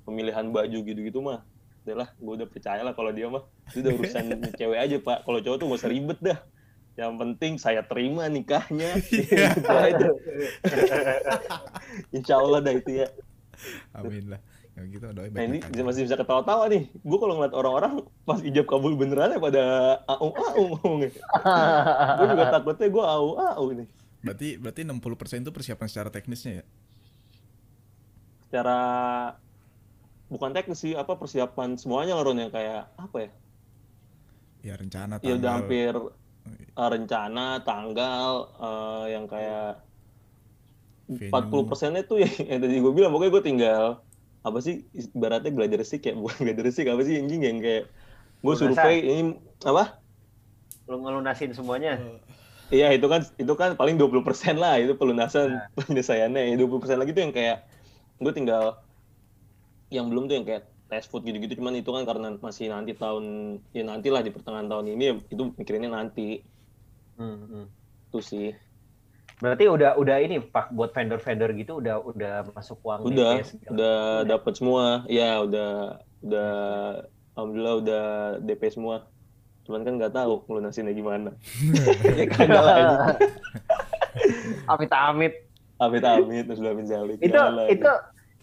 [0.04, 1.46] pemilihan baju gitu-gitu mah
[1.86, 3.46] udah lah gue udah percaya lah kalau dia mah.
[3.70, 4.24] Itu udah urusan
[4.58, 5.22] cewek aja pak.
[5.22, 6.38] Kalau cowok tuh gak usah ribet dah.
[6.98, 8.98] Yang penting saya terima nikahnya.
[9.86, 10.08] Aja.
[12.10, 13.08] insya Allah dah itu ya.
[13.94, 14.40] Amin lah.
[14.76, 15.80] Ya gitu doain nah ini aja.
[15.80, 16.90] masih bisa ketawa-tawa nih.
[17.00, 19.64] Gue kalau ngeliat orang-orang pas ijab kabul beneran ya pada
[20.04, 21.16] aung aung ngomongnya
[22.20, 23.88] gue juga takutnya gue au au nih
[24.20, 26.64] berarti berarti 60% itu persiapan secara teknisnya ya?
[28.44, 28.78] Secara
[30.26, 33.30] bukan teknis sih apa persiapan semuanya lah Ron ya kayak apa ya
[34.62, 35.54] ya rencana ya udah tanggal.
[35.54, 35.92] hampir
[36.74, 39.78] uh, rencana tanggal uh, yang kayak
[41.06, 41.30] Venue.
[41.30, 43.84] 40 persennya tuh yang, yang tadi gue bilang pokoknya gue tinggal
[44.42, 47.86] apa sih ibaratnya glider stick ya bukan glider stick apa sih anjing yang kayak
[48.42, 49.22] gue survei ini
[49.62, 50.02] apa
[50.86, 51.98] Lu ngelunasin semuanya.
[52.70, 55.66] iya itu kan itu kan paling 20 persen lah itu pelunasan Nah.
[55.78, 57.66] penyelesaiannya ya 20 persen lagi tuh yang kayak
[58.18, 58.78] gue tinggal
[59.90, 63.58] yang belum tuh yang kayak test food gitu-gitu cuman itu kan karena masih nanti tahun
[63.74, 66.42] ya nanti lah di pertengahan tahun ini ya itu mikirinnya nanti.
[67.16, 67.66] Hmm, hmm.
[68.12, 68.48] itu sih.
[69.36, 73.96] Berarti udah udah ini Pak buat vendor-vendor gitu udah udah masuk uang udah DP udah
[74.24, 74.84] dapat semua.
[75.10, 76.52] Ya udah udah
[77.34, 78.04] alhamdulillah udah
[78.46, 79.10] DP semua.
[79.66, 81.34] Cuman kan nggak tahu ngelunasinnya gimana.
[85.76, 87.36] Amit amit terus min zalik Itu
[87.68, 87.92] itu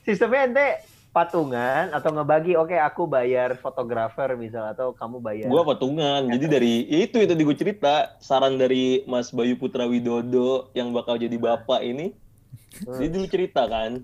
[0.06, 0.67] sistemnya ente
[1.13, 6.26] patungan atau ngebagi oke aku bayar fotografer misal atau kamu bayar Gua patungan.
[6.26, 11.21] Jadi dari itu itu tadi gue cerita saran dari Mas Bayu Putra Widodo yang bakal
[11.21, 12.17] jadi bapak ini.
[12.82, 12.97] Hmm.
[12.97, 14.02] Dia dulu cerita kan,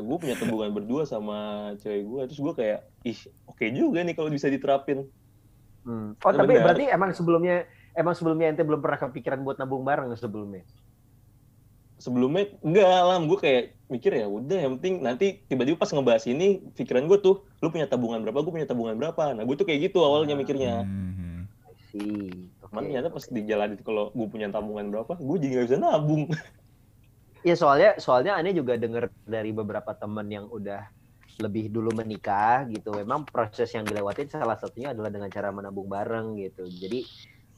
[0.00, 2.20] gue punya tabungan berdua sama cewek gue.
[2.30, 3.18] Terus gue kayak, ih
[3.50, 5.02] oke juga nih kalau bisa diterapin.
[5.82, 6.14] Hmm.
[6.22, 6.64] Oh, Ya, tapi benar.
[6.70, 7.66] berarti emang sebelumnya
[7.98, 10.62] emang sebelumnya ente belum pernah kepikiran buat nabung bareng sebelumnya.
[12.06, 16.62] Sebelumnya enggak lah, gue kayak mikir ya udah yang penting nanti tiba-tiba pas ngebahas ini
[16.78, 19.34] pikiran gue tuh, lu punya tabungan berapa, gue punya tabungan berapa.
[19.34, 20.86] Nah gue tuh kayak gitu awalnya mikirnya.
[20.86, 21.50] Mhm.
[21.90, 22.30] sih.
[22.62, 26.30] Cuman ternyata pas dijalanin kalau gue punya tabungan berapa, gue jadi nggak bisa nabung.
[27.46, 30.82] Iya soalnya soalnya aneh juga dengar dari beberapa teman yang udah
[31.42, 32.90] lebih dulu menikah gitu.
[32.94, 36.66] Memang proses yang dilewatin salah satunya adalah dengan cara menabung bareng gitu.
[36.66, 37.06] Jadi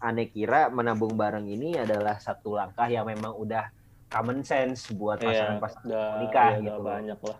[0.04, 3.77] aneh kira menabung bareng ini adalah satu langkah yang memang udah
[4.08, 6.84] common sense buat Iya, pasangan-pasangan udah, nikah ya, gitu udah loh.
[6.86, 7.38] banyak lah.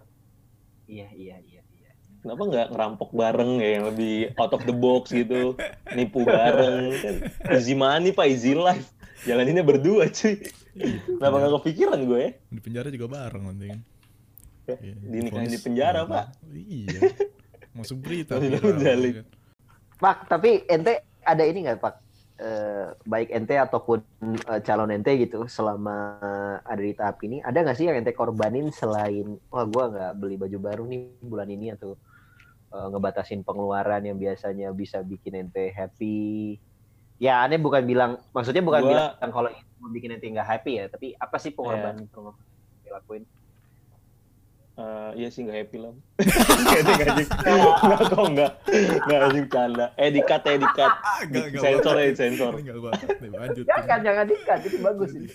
[0.87, 1.90] Iya iya iya iya.
[2.18, 5.54] Kenapa nggak ngerampok bareng ya yang lebih out of the box gitu,
[5.90, 7.14] nipu bareng kan
[7.50, 8.88] easy money pak, easy life.
[9.20, 10.38] Jalaninnya berdua cuy.
[11.11, 12.31] Kenapa nggak kepikiran gue ya?
[12.48, 13.81] di penjara juga bareng nanti kan
[14.68, 16.12] Iya, Dinikahin di penjara bareng.
[16.12, 16.26] pak.
[16.52, 17.00] iya
[17.76, 19.12] masuk berita Masih viral, jalik.
[19.14, 19.26] kan.
[19.98, 21.94] Pak, tapi ente ada ini nggak Pak?
[22.38, 26.18] Eh, baik ente ataupun eh, calon ente gitu selama
[26.62, 30.37] ada di tahap ini ada nggak sih yang ente korbanin selain wah gua nggak beli
[30.38, 31.98] baju baru nih bulan ini atau
[32.74, 36.59] eh, ngebatasin pengeluaran yang biasanya bisa bikin ente happy?
[37.18, 40.72] Ya aneh bukan bilang maksudnya bukan Gua- bilang kalau itu mau bikin ente nggak happy
[40.79, 42.46] ya tapi apa sih pengorbanan pengorbanan
[42.79, 43.22] yang dilakuin
[44.79, 45.91] Eh, iya sih nggak happy lah.
[46.62, 48.53] Nggak deh, nggak kok nggak.
[49.11, 49.87] Nggak anjing canda.
[49.99, 50.93] Eh dikat ya dikat.
[51.59, 52.53] Sensor ya sensor.
[52.55, 53.67] Lanjut.
[53.67, 55.27] jangan jangan dikat itu bagus sih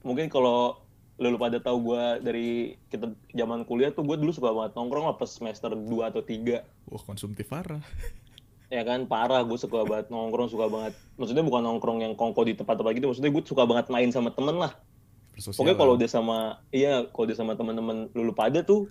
[0.00, 0.80] Mungkin kalau
[1.20, 2.48] lu pada tahu gue dari
[2.88, 6.64] kita zaman kuliah tuh gue dulu suka banget nongkrong lah pas semester 2 atau 3
[6.88, 7.84] Wah konsumtif parah.
[8.74, 12.56] ya kan parah gue suka banget nongkrong suka banget maksudnya bukan nongkrong yang kongko di
[12.56, 14.72] tempat-tempat gitu maksudnya gue suka banget main sama temen lah
[15.32, 15.58] Bersosial.
[15.58, 16.38] Pokoknya kalau udah sama
[16.70, 18.88] iya kalau udah sama teman-teman lulu pada tuh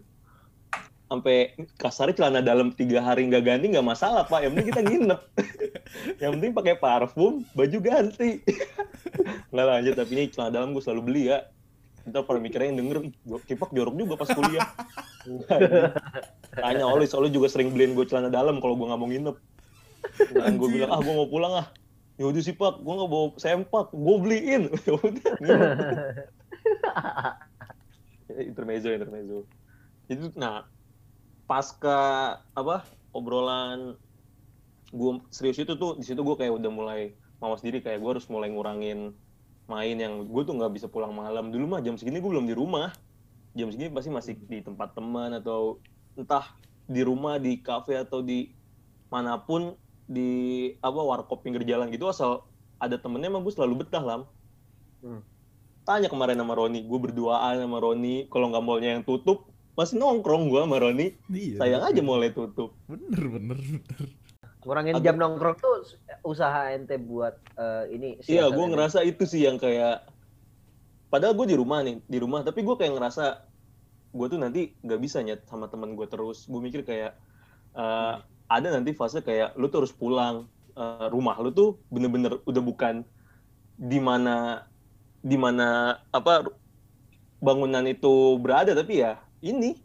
[1.12, 4.48] sampai kasarnya celana dalam tiga hari nggak ganti nggak masalah pak.
[4.48, 5.22] Yang penting kita nginep.
[6.24, 8.40] Yang penting pakai parfum baju ganti.
[9.52, 9.94] Nggak lanjut.
[10.00, 11.44] Tapi ini celana dalam gue selalu beli ya.
[12.08, 14.66] Ntar pada mikirnya yang denger "Ih, gua- kipak jorok juga pas kuliah.
[16.56, 19.36] Tanya Oli soalnya juga sering beliin gue celana dalam kalau gue nggak mau nginep.
[20.32, 21.68] Dan gue bilang ah gue mau pulang ah
[22.20, 22.82] yaudah sih pak.
[22.82, 24.64] Gue nggak bawa sempak gue beliin.
[24.88, 25.34] Ya udah.
[28.32, 29.40] Nginep intermezzo intermezzo.
[30.08, 30.68] Itu nah
[31.48, 32.00] pasca
[32.56, 34.00] apa obrolan
[34.92, 37.02] gue serius itu tuh di situ gue kayak udah mulai
[37.40, 37.80] mawas diri.
[37.84, 39.16] Kayak gue harus mulai ngurangin
[39.70, 41.52] main yang gue tuh nggak bisa pulang malam.
[41.52, 42.92] Dulu mah jam segini gue belum di rumah.
[43.56, 45.84] Jam segini pasti masih di tempat teman atau
[46.16, 46.44] entah
[46.88, 48.52] di rumah di kafe atau di
[49.12, 50.32] mana pun di
[50.78, 52.46] apa warkop pinggir jalan gitu asal
[52.78, 54.22] ada temennya emang gue selalu betah lam
[55.00, 55.26] Hmm.
[55.82, 60.46] tanya kemarin sama Roni gue berduaan sama Roni kalau nggak mallnya yang tutup masih nongkrong
[60.46, 61.92] gue sama Roni Iya, sayang bener.
[61.92, 64.00] aja mulai tutup Bener bener bener.
[64.62, 65.76] ngurangin Agak- jam nongkrong tuh
[66.22, 70.06] usaha ente buat eh, ini Iya, gue ngerasa itu sih yang kayak,
[71.08, 73.42] padahal gue di rumah nih, di rumah, tapi gue kayak ngerasa
[74.12, 76.46] gue tuh nanti nggak bisa nyet sama teman gue terus.
[76.46, 77.18] Gue mikir kayak
[77.74, 78.16] eh,
[78.52, 83.04] ada nanti fase kayak lu tuh harus pulang Eh, rumah lu tuh bener-bener udah bukan
[83.76, 84.64] di mana
[85.20, 86.48] di mana apa
[87.44, 89.76] bangunan itu berada, tapi ya ini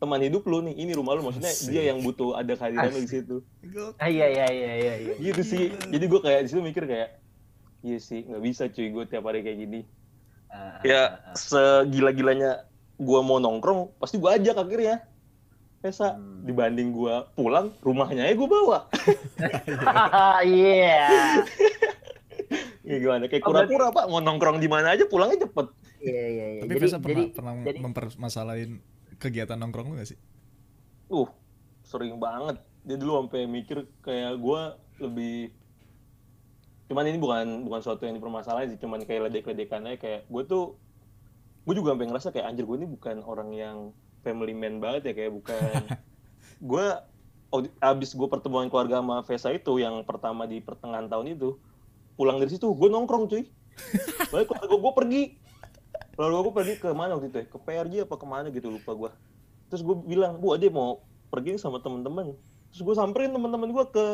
[0.00, 1.68] teman hidup lu nih, ini rumah lu maksudnya Asik.
[1.76, 3.36] dia yang butuh ada kehadiran lu di situ.
[4.00, 7.20] ah, iya iya iya iya iya gitu sih jadi gue kayak di situ mikir kayak
[7.84, 9.80] iya sih nggak bisa cuy gue tiap hari kayak gini
[10.50, 11.36] Ah, ya ah.
[11.36, 12.64] segila-gilanya
[12.96, 15.04] gue mau nongkrong pasti gue ajak akhirnya
[15.80, 16.44] Pesa Hmm.
[16.44, 18.84] dibanding gue pulang rumahnya ya gue bawa.
[20.44, 21.08] Iya.
[22.82, 23.24] Ya gimana?
[23.24, 24.04] Kayak Oh, kura-kura pak.
[24.04, 25.66] Mau nongkrong di mana aja pulangnya cepet.
[26.00, 26.60] Iya iya iya.
[26.60, 28.70] Tapi jadi Vesa pernah jadi pernah jadi- mempermasalahin
[29.16, 30.18] kegiatan nongkrong lu gak sih?
[31.08, 31.28] uh
[31.80, 32.58] sering banget.
[32.82, 34.60] Dia dulu sampai mikir kayak gue
[35.00, 35.36] lebih
[36.86, 40.74] cuman ini bukan bukan suatu yang dipermasalahin sih cuman kayak ledek-ledekan aja kayak gue tuh
[41.62, 43.76] gue juga sampai ngerasa kayak anjir gue ini bukan orang yang
[44.20, 45.80] family man banget ya kayak bukan.
[46.70, 46.86] Gue
[47.82, 51.58] abis gue pertemuan keluarga sama Vesa itu yang pertama di pertengahan tahun itu
[52.14, 53.42] pulang dari situ gue nongkrong cuy.
[54.30, 55.22] Balik keluarga gue pergi.
[56.14, 57.46] Keluarga gue pergi ke mana waktu itu ya?
[57.50, 59.10] Ke PRJ apa ke mana gitu lupa gue
[59.70, 62.34] terus gue bilang bu ade mau pergi sama teman-teman
[62.74, 64.06] terus gue samperin teman-teman gue ke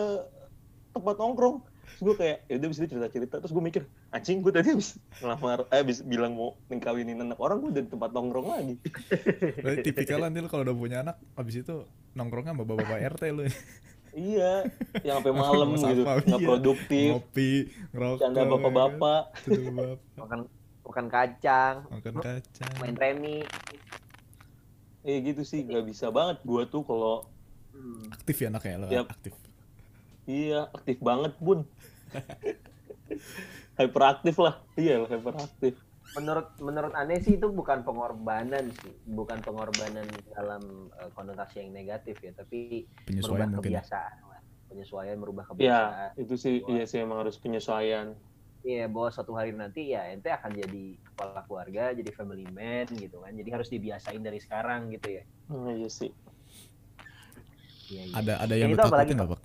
[0.93, 1.65] tempat nongkrong
[1.97, 5.65] terus gue kayak ya udah bisa cerita-cerita terus gue mikir anjing gue tadi habis ngelamar
[5.73, 8.75] eh habis bilang mau ngkawinin anak orang gue dari tempat nongkrong lagi
[9.65, 13.43] Berarti tipikal nanti lu kalau udah punya anak, habis itu nongkrongnya sama bapak-bapak RT lu.
[14.13, 14.65] iya
[15.01, 16.47] yang sampai malam gitu nggak iya.
[16.47, 17.51] produktif Ngopi,
[17.91, 18.19] ngerokok.
[18.21, 20.39] canda bapak-bapak Canda bapak, makan
[20.85, 22.73] makan kacang makan kacang.
[22.77, 23.41] main remi
[25.03, 27.25] eh gitu sih nggak bisa banget gue tuh kalau
[27.71, 28.09] Hmm.
[28.09, 29.13] Aktif ya anaknya lo, Yap.
[29.13, 29.37] aktif.
[30.27, 31.65] Iya aktif banget bun
[33.81, 35.75] hyperaktif lah iya lah hyperaktif
[36.17, 42.17] menurut menurut aneh sih itu bukan pengorbanan sih bukan pengorbanan dalam eh, konotasi yang negatif
[42.25, 43.71] ya tapi Penyesuaian merubah mungkin.
[43.71, 43.83] ya.
[43.83, 44.41] kebiasaan lah.
[44.67, 48.17] penyesuaian merubah ya kebiasaan itu sih iya sih emang harus penyesuaian
[48.67, 53.23] Iya, bahwa suatu hari nanti ya ente akan jadi kepala keluarga, jadi family man gitu
[53.23, 53.31] kan.
[53.31, 55.23] Jadi harus dibiasain dari sekarang gitu ya.
[55.47, 56.11] Hmm, iya sih
[57.87, 58.15] Iya, iya.
[58.19, 59.41] Ada ada Yang yang lu itu apa lagi, takutin nggak, Pak?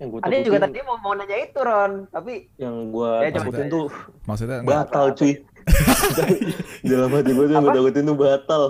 [0.00, 3.68] Yang gue Ada juga tadi mau mau nanya itu Ron, tapi yang gue Ya, takutin
[3.68, 3.92] tuh
[4.24, 5.44] Maksudnya batal cuy.
[6.88, 8.62] Dalam hati gue tuh yang gue takutin tuh batal.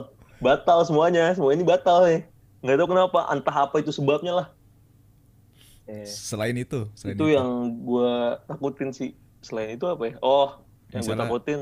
[0.43, 2.21] Batal semuanya semua ini batal nih.
[2.67, 4.47] Nggak tahu kenapa entah apa itu sebabnya lah.
[5.87, 7.49] Eh, selain itu, selain itu yang
[7.87, 8.13] gue
[8.51, 9.15] takutin sih.
[9.41, 10.15] Selain itu apa ya?
[10.21, 10.59] Oh
[10.91, 11.61] yang gue takutin.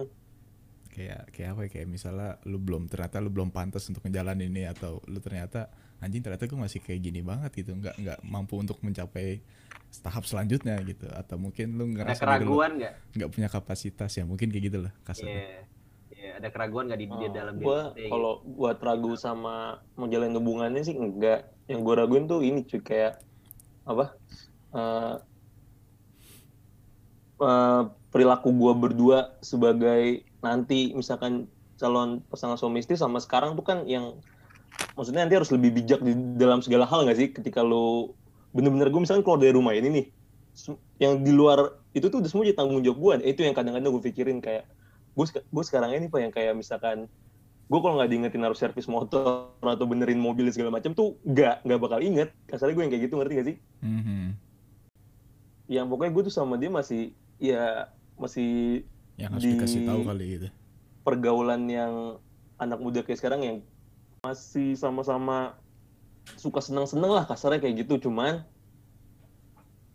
[0.89, 1.71] Kayak kayak apa ya?
[1.77, 6.23] Kayak misalnya lu belum ternyata lu belum pantas untuk ngejalanin ini atau lu ternyata anjing
[6.23, 9.43] ternyata gue masih kayak gini banget gitu nggak nggak mampu untuk mencapai
[10.01, 12.93] tahap selanjutnya gitu atau mungkin lu Ada ngerasa lu keraguan nggak?
[13.19, 15.05] nggak punya kapasitas ya mungkin kayak gitu lah Iya.
[15.05, 15.45] kasarnya
[16.19, 18.11] Iya, ada keraguan nggak di, di dalam gue kita, gitu?
[18.11, 22.83] kalau buat ragu sama mau jalan hubungannya sih enggak yang gue raguin tuh ini cuy
[22.83, 23.23] kayak
[23.87, 24.19] apa
[24.75, 25.15] eh
[27.41, 31.47] eh, perilaku gue berdua sebagai nanti misalkan
[31.79, 34.19] calon pasangan suami istri sama sekarang tuh kan yang
[34.95, 37.29] maksudnya nanti harus lebih bijak di dalam segala hal nggak sih?
[37.31, 38.15] Ketika lo
[38.53, 40.07] bener-bener gue misalkan keluar dari rumah ini nih
[40.99, 44.03] yang di luar itu tuh udah semua jadi tanggung jawab gue itu yang kadang-kadang gue
[44.11, 44.67] pikirin kayak
[45.15, 47.07] gue gue sekarang ini pak yang kayak misalkan
[47.69, 51.79] gue kalau nggak diingetin harus servis motor atau benerin mobil segala macam tuh nggak nggak
[51.79, 52.33] bakal inget.
[52.49, 53.57] Kasarnya gue yang kayak gitu ngerti gak sih?
[53.85, 54.27] Mhm.
[55.69, 58.83] yang pokoknya gue tuh sama dia masih ya masih
[59.21, 60.49] yang harus Di- dikasih tahu kali gitu.
[61.05, 62.17] pergaulan yang
[62.57, 63.57] anak muda kayak sekarang yang
[64.27, 65.55] masih sama-sama
[66.35, 68.43] suka seneng-seneng lah kasarnya kayak gitu cuman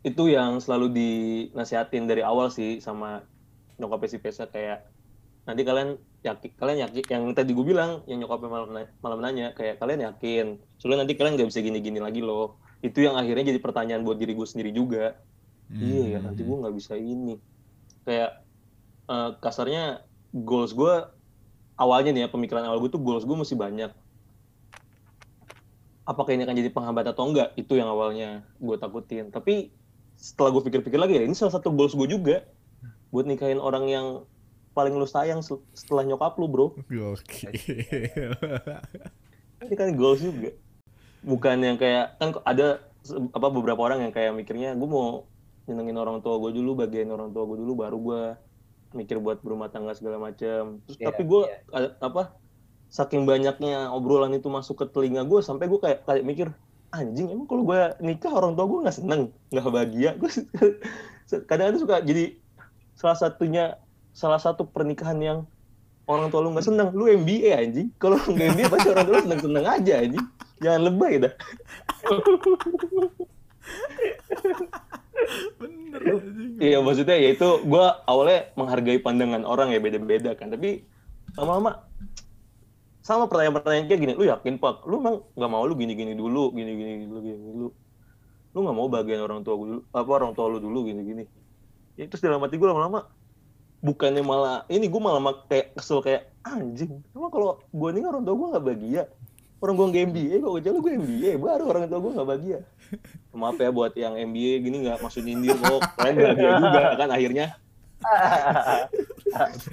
[0.03, 3.23] itu yang selalu dinasihatin dari awal sih sama
[3.79, 4.83] nyokapnya si Pesa kayak
[5.43, 8.69] nanti kalian yakin kalian yakin yang tadi gue bilang yang nyokapnya malam
[9.03, 10.59] malam nanya kayak kalian yakin?
[10.79, 12.59] Soalnya nanti kalian nggak bisa gini-gini lagi loh.
[12.79, 15.19] Itu yang akhirnya jadi pertanyaan buat diri gue sendiri juga.
[15.71, 17.39] Iya ya nanti gue nggak bisa ini.
[18.07, 18.43] Kayak
[19.07, 20.93] eh, kasarnya goals gue
[21.75, 23.91] awalnya nih ya pemikiran awal gue tuh goals gue masih banyak
[26.03, 27.51] apakah ini akan jadi penghambat atau enggak?
[27.55, 29.29] Itu yang awalnya gue takutin.
[29.29, 29.71] Tapi
[30.13, 32.43] setelah gue pikir-pikir lagi ya ini salah satu goals gue juga.
[33.09, 34.07] Buat nikahin orang yang
[34.73, 36.67] paling lu sayang se- setelah nyokap lu bro.
[36.85, 37.53] Gokil.
[39.61, 40.51] ini kan goals juga.
[41.23, 42.83] Bukan yang kayak kan ada
[43.31, 45.27] apa beberapa orang yang kayak mikirnya gue mau
[45.63, 48.21] nyenengin orang tua gue dulu bagian orang tua gue dulu baru gue
[48.93, 52.35] mikir buat berumah tangga segala macam terus Iya, tapi gue a- apa
[52.93, 56.53] saking banyaknya obrolan itu masuk ke telinga gue sampai gue kayak kayak mikir
[56.93, 60.13] anjing emang kalau gue nikah orang tua gue nggak seneng nggak bahagia?
[60.21, 60.29] Gue
[61.49, 62.37] kadang-kadang suka jadi
[62.93, 63.81] salah satunya
[64.13, 65.39] salah satu pernikahan yang
[66.05, 66.93] orang tua lu nggak seneng.
[66.93, 67.89] Lu MBA anjing.
[67.97, 70.25] Kalau nggak MBA pasti orang tua lu seneng seneng aja anjing.
[70.61, 71.33] Jangan lebay dah.
[75.57, 76.01] Bener
[76.61, 80.53] iya maksudnya ya itu gue awalnya menghargai pandangan orang ya beda-beda kan.
[80.53, 80.85] Tapi
[81.41, 81.89] lama-lama
[83.03, 84.87] sama pertanyaan-pertanyaan kayak gini lu yakin pak?
[84.87, 87.67] Lu emang nggak mau lu gini-gini dulu gini-gini dulu gini dulu?
[88.55, 91.27] Lu nggak mau bagian orang tua gue dulu apa orang tua lu dulu gini-gini?
[91.99, 93.11] Ya terus dalam hati gue lama-lama
[93.83, 98.23] bukannya malah ini gue malah mak- kayak kesel kayak anjing emang kalau gue nih orang
[98.23, 99.03] tua gue nggak bahagia?
[99.59, 102.59] Orang gue nggak MBA kok kecuali gue MBA baru orang tua gue nggak bahagia.
[103.35, 107.45] Maaf ya buat yang MBA gini nggak maksud nyindir kok kalian bahagia juga kan akhirnya.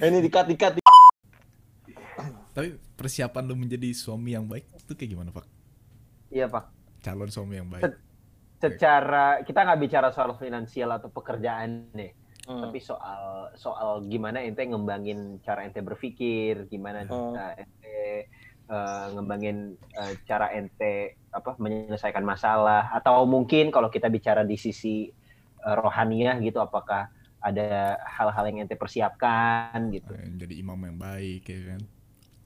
[0.03, 0.71] Eh, ini dikat dikat
[2.51, 5.45] Tapi persiapan lu menjadi suami yang baik itu kayak gimana pak?
[6.29, 6.69] Iya pak.
[7.01, 7.97] Calon suami yang baik.
[8.61, 12.13] Secara kita nggak bicara soal finansial atau pekerjaan nih,
[12.45, 12.61] Hmm.
[12.61, 17.33] tapi soal soal gimana ente ngembangin cara ente berpikir, gimana Hmm.
[17.37, 18.29] uh, ente
[18.69, 25.09] uh, ngembangin uh, cara ente apa menyelesaikan masalah atau mungkin kalau kita bicara di sisi
[25.65, 27.09] uh, rohaniah gitu, apakah
[27.41, 30.13] ada hal-hal yang ente persiapkan gitu?
[30.13, 31.81] Eh, Jadi imam yang baik ya kan.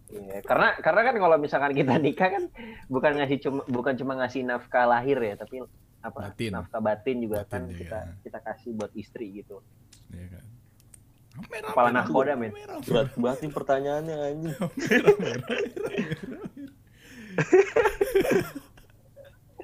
[0.06, 2.44] Iya, karena karena kan kalau misalkan kita nikah kan
[2.88, 5.66] bukan ngasih cuma bukan cuma ngasih nafkah lahir ya, tapi
[6.06, 6.54] apa Batin.
[6.54, 7.78] nafkah batin juga Batin kan juga.
[7.82, 9.66] kita kita kasih buat istri gitu.
[10.14, 10.46] Iya kan.
[11.36, 12.56] Kepala nahkoda, men.
[12.88, 14.56] berat banget nih pertanyaannya anjing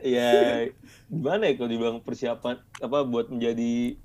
[0.04, 0.68] ya
[1.08, 3.96] gimana ya kalau dibilang persiapan apa buat menjadi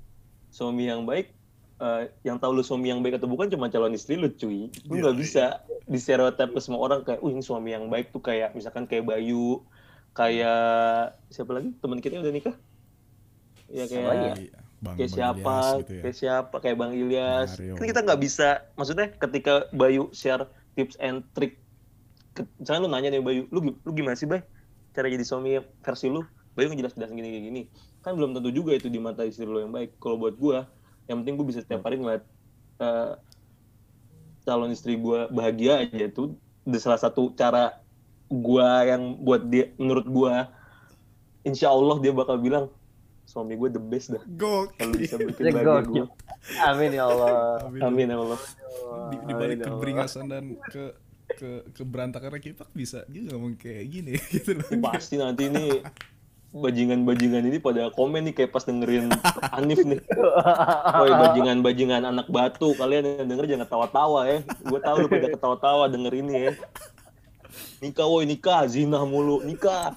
[0.53, 1.33] suami yang baik
[1.77, 4.93] eh, yang tahu lu suami yang baik atau bukan cuma calon istri lu cuy lu
[4.97, 5.45] Iya, nggak bisa
[5.85, 9.05] di stereotip ke semua orang kayak uh ini suami yang baik tuh kayak misalkan kayak
[9.05, 9.61] Bayu
[10.17, 12.55] kayak siapa lagi teman kita yang udah nikah
[13.69, 14.35] ya lagi ya?
[14.35, 16.01] kayak Bang, kayak Bang siapa, Ilyas gitu ya.
[16.05, 17.49] kayak siapa, kayak Bang Ilyas.
[17.57, 17.73] Mario.
[17.81, 20.45] Kan kita nggak bisa, maksudnya ketika Bayu share
[20.77, 21.57] tips and trick,
[22.37, 24.45] ke, misalnya lu nanya nih Bayu, lu, lu gimana sih Bay?
[24.93, 26.21] Cara jadi suami versi lu,
[26.53, 27.61] Bayu ngejelas-jelas gini kayak gini.
[28.05, 29.97] Kan belum tentu juga itu di mata istri lu yang baik.
[29.97, 30.69] Kalau buat gua,
[31.07, 32.23] yang penting gua bisa setiap hari ngeliat
[32.83, 33.11] eh,
[34.47, 36.35] calon istri gua bahagia aja itu
[36.67, 37.79] udah salah satu cara
[38.27, 40.51] gua yang buat dia, menurut gua,
[41.47, 42.67] insya Allah dia bakal bilang
[43.27, 46.07] suami gue the best dah kalau bisa bikin bahagia gue.
[46.63, 47.59] Amin ya Allah.
[47.83, 48.39] Amin ya Allah.
[49.11, 50.95] Di, di balik ya keberingasan dan ke
[51.27, 54.69] ke keberantakan kipak bisa juga ngomong kayak gini gitu loh.
[54.79, 55.83] Pasti nanti ini
[56.55, 59.11] bajingan-bajingan ini pada komen nih kayak pas dengerin
[59.57, 59.99] Anif nih.
[60.95, 64.37] Woi bajingan-bajingan anak batu kalian yang denger jangan tawa-tawa ya.
[64.63, 66.53] Gue tahu lu pada ketawa-tawa denger ini ya.
[67.83, 69.93] Nikah woi nikah zina mulu nikah.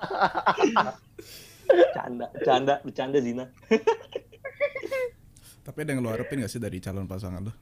[1.94, 3.44] canda canda bercanda zina.
[5.60, 7.52] Tapi ada yang lo harapin gak sih dari calon pasangan lo?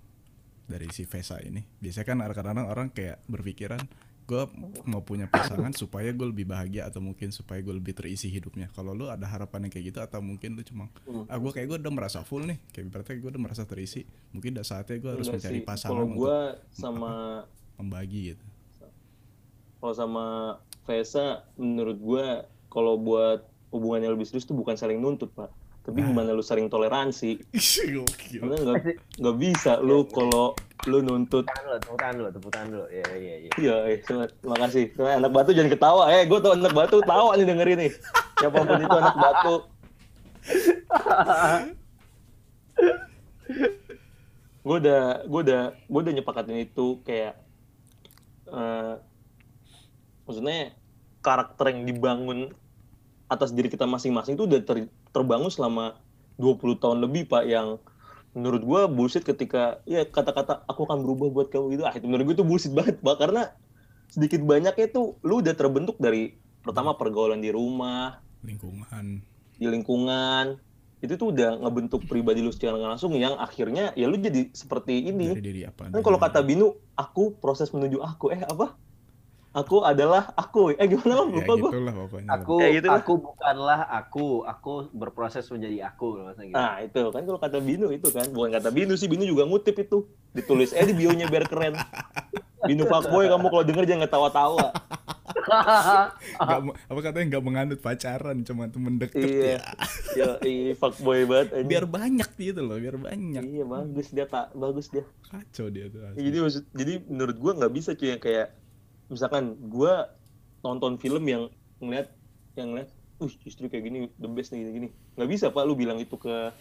[0.65, 1.61] Dari si Vesa ini.
[1.61, 3.83] Biasanya kan kadang-kadang orang kayak berpikiran
[4.29, 4.43] gue
[4.85, 8.69] mau punya pasangan supaya gue lebih bahagia atau mungkin supaya gue lebih terisi hidupnya.
[8.71, 11.25] Kalau lo ada harapan yang kayak gitu atau mungkin lo cuma Hmm.
[11.25, 14.05] ah gue kayak gue udah merasa full nih, kayak berarti gue udah merasa terisi.
[14.31, 15.65] Mungkin udah saatnya gue harus Enggak mencari sih.
[15.65, 16.37] pasangan Kalau gue
[16.69, 17.13] sama
[17.81, 18.45] membagi gitu.
[19.81, 20.27] kalau sama
[20.85, 22.27] Vesa menurut gue
[22.69, 25.49] kalau buat hubungannya lebih serius tuh bukan saling nuntut pak
[25.89, 27.41] tapi gimana lu saling toleransi
[28.37, 28.77] karena nggak
[29.17, 30.53] nggak bisa lu kalau
[30.85, 32.87] lu nuntut Tepuk tangan dulu, tepuk tangan dulu, tepuk tangan dulu.
[32.87, 33.51] Iya, iya, iya.
[33.59, 34.85] Iya, eh, terima- kasih.
[34.95, 36.03] Anak batu jangan ketawa.
[36.15, 37.93] Eh, gue tau anak batu tawa nih dengerin nih.
[38.39, 39.55] Siapa pun itu anak batu.
[44.63, 47.35] gue udah, gue udah, gue udah nyepakatin itu kayak,
[48.49, 48.95] eh
[50.29, 50.77] maksudnya
[51.25, 52.53] karakter yang dibangun
[53.27, 55.99] atas diri kita masing-masing itu udah ter- terbangun selama
[56.39, 57.83] 20 tahun lebih pak yang
[58.37, 61.83] menurut gue bullshit ketika ya kata-kata aku akan berubah buat kamu gitu.
[61.89, 63.51] Ah itu menurut gue itu bullshit banget pak karena
[64.09, 69.25] sedikit banyaknya itu lu udah terbentuk dari pertama pergaulan di rumah Lingkungan.
[69.59, 70.63] di lingkungan.
[70.99, 75.35] Itu tuh udah ngebentuk pribadi lu secara langsung yang akhirnya ya lu jadi seperti ini.
[75.35, 75.91] Dari diri apa?
[75.91, 78.35] kan kalau kata Binu aku proses menuju aku.
[78.35, 78.75] Eh apa
[79.59, 82.29] aku adalah aku eh gimana ya lupa gue gitulah pokoknya.
[82.39, 82.99] Aku, Kayak gitu lah.
[83.03, 84.27] aku bukanlah aku.
[84.47, 86.23] Aku berproses menjadi aku.
[86.23, 86.57] Maksudnya gitu.
[86.57, 89.75] Nah itu kan kalau kata Binu itu kan bukan kata Binu sih Binu juga ngutip
[89.75, 91.75] itu ditulis eh di bionya biar keren
[92.63, 94.67] Binu fuckboy kamu kalau denger jangan ketawa-tawa
[96.65, 99.61] me- apa katanya nggak menganut pacaran cuma temen deket iya ya.
[100.17, 101.69] ya iya fuckboy banget anjing.
[101.71, 106.05] biar banyak gitu loh biar banyak iya bagus dia tak bagus dia kacau dia tuh
[106.05, 106.21] asli.
[106.21, 108.53] jadi maksud jadi menurut gua nggak bisa cuy yang kayak
[109.09, 110.13] misalkan gua
[110.65, 111.49] nonton film yang
[111.81, 112.13] ngeliat
[112.55, 114.89] yang ngeliat uh istri kayak gini the best nih gini gini
[115.19, 116.53] nggak bisa pak lu bilang itu ke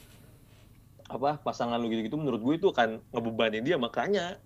[1.07, 3.79] apa pasangan lu gitu gitu menurut gue itu akan ngebebani dia.
[3.79, 4.37] Makanya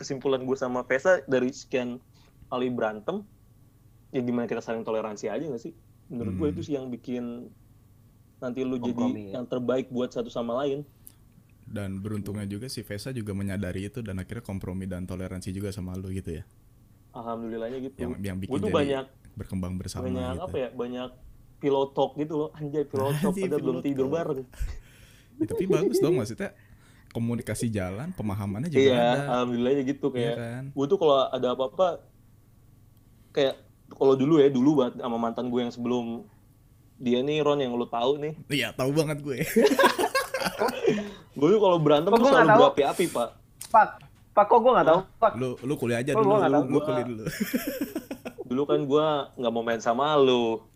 [0.00, 2.00] kesimpulan gue sama Vesa dari sekian
[2.48, 3.22] kali berantem
[4.10, 5.76] ya gimana kita saling toleransi aja gak sih?
[6.08, 6.54] Menurut gue Hmm.
[6.56, 7.52] itu sih yang bikin
[8.40, 9.32] nanti lu jadi Kompromi ya.
[9.38, 10.82] yang terbaik buat satu sama lain.
[11.70, 15.94] Dan beruntungnya juga si Vesa juga menyadari itu dan akhirnya kompromi dan toleransi juga sama
[15.94, 16.44] lu gitu ya
[17.12, 17.96] alhamdulillahnya gitu.
[17.98, 20.44] Yang yang bikin gue tuh banyak berkembang bersama banyak gitu.
[20.44, 21.10] apa ya banyak
[21.58, 22.48] pilot talk gitu loh.
[22.52, 24.14] Anjay pilot talk Anjay, pada belum tidur talk.
[24.14, 24.40] bareng.
[25.36, 26.50] Ya, tapi bagus dong maksudnya
[27.10, 29.22] komunikasi jalan pemahamannya juga iya ada.
[29.34, 30.64] alhamdulillahnya gitu Iya kayak kan?
[30.70, 31.86] gue tuh kalau ada apa-apa
[33.30, 33.54] kayak
[33.90, 36.22] kalau dulu ya dulu banget sama mantan gue yang sebelum
[36.96, 38.32] dia nih Ron yang lo tahu nih.
[38.46, 39.40] Iya tahu banget gue.
[41.32, 43.28] Gue tuh kalau berantem Kok tuh selalu berapi-api pak.
[43.70, 43.88] Pak,
[44.30, 45.00] Pak kok gue nggak tahu.
[45.18, 47.24] Pak, lu lu kuliah aja dulu gua lu, lu kuliah dulu.
[48.50, 49.06] Dulu kan gue
[49.38, 50.66] nggak mau main sama lo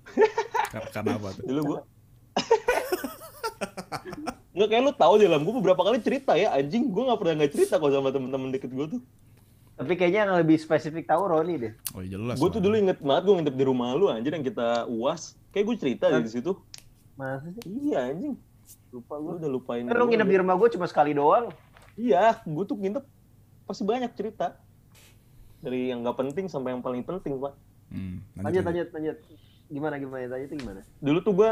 [0.70, 1.42] Kar- karena apa tuh?
[1.42, 1.78] Dulu gue
[4.55, 6.94] Nggak kayak lu tahu di dalam gue beberapa kali cerita ya anjing.
[6.94, 9.00] Gue nggak pernah nggak cerita kok sama temen-temen deket gue tuh.
[9.74, 11.72] Tapi kayaknya yang lebih spesifik tahu Roni deh.
[11.98, 14.46] oh iya jelas gue tuh dulu inget banget gue nginep di rumah lu anjir yang
[14.46, 15.34] kita uas.
[15.50, 16.55] Kayak gue cerita di situ.
[17.18, 17.62] Masa sih?
[17.90, 18.38] iya anjing.
[18.94, 19.42] Lupa lu gue.
[19.42, 21.50] udah lupain Kan lu gua nginep di rumah gue cuma sekali doang.
[21.98, 23.02] Iya, gue tuh nginep
[23.65, 24.57] pasti banyak cerita.
[25.65, 27.55] Dari yang nggak penting sampai yang paling penting, Pak.
[27.89, 29.17] Hmm, Lanjut, lanjut, lanjut.
[29.73, 30.29] Gimana, gimana?
[30.29, 30.81] Tanya itu gimana?
[31.01, 31.51] Dulu tuh gue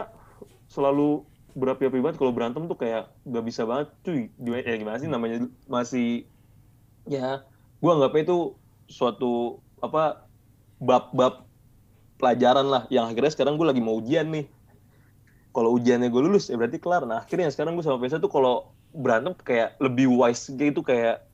[0.69, 4.29] selalu berapi-api banget kalau berantem tuh kayak gak bisa banget, cuy.
[4.37, 6.29] Gimana, ya gimana sih namanya masih
[7.07, 7.43] ya
[7.83, 8.39] gue anggapnya itu
[8.87, 10.27] suatu apa
[10.79, 11.47] bab-bab
[12.19, 14.47] pelajaran lah yang akhirnya sekarang gue lagi mau ujian nih
[15.51, 18.71] kalau ujiannya gue lulus ya berarti kelar nah akhirnya sekarang gue sama Pesa tuh kalau
[18.95, 21.27] berantem kayak lebih wise gitu kayak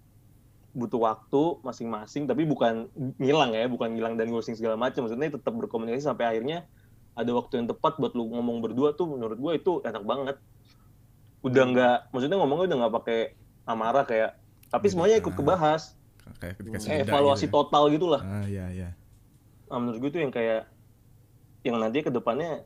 [0.76, 5.52] butuh waktu masing-masing tapi bukan ngilang ya bukan ngilang dan ghosting segala macam maksudnya tetap
[5.56, 6.68] berkomunikasi sampai akhirnya
[7.18, 10.36] ada waktu yang tepat buat lu ngomong berdua tuh menurut gue itu enak banget.
[11.42, 13.20] Udah nggak maksudnya ngomongnya udah nggak pakai
[13.66, 14.38] amarah kayak
[14.70, 15.98] tapi semuanya ikut kebahas.
[16.38, 17.56] kayak jeda evaluasi gitu ya.
[17.56, 18.90] total gitu lah ah iya iya.
[19.72, 20.68] Nah, menurut gue tuh yang kayak
[21.64, 22.62] yang nanti ke depannya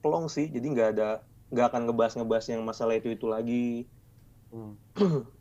[0.00, 0.48] pelong sih.
[0.48, 1.20] Jadi nggak ada
[1.50, 3.90] nggak akan ngebahas ngebahas yang masalah itu itu lagi.
[4.54, 4.78] Hmm.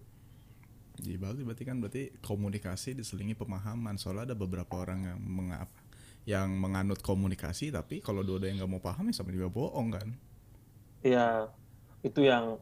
[0.96, 4.00] Jadi bagus berarti kan berarti komunikasi diselingi pemahaman.
[4.00, 5.80] Soalnya ada beberapa orang yang mengapa
[6.26, 10.10] yang menganut komunikasi tapi kalau dua yang nggak mau paham ya sama juga bohong kan.
[11.06, 11.46] ya
[12.02, 12.58] itu yang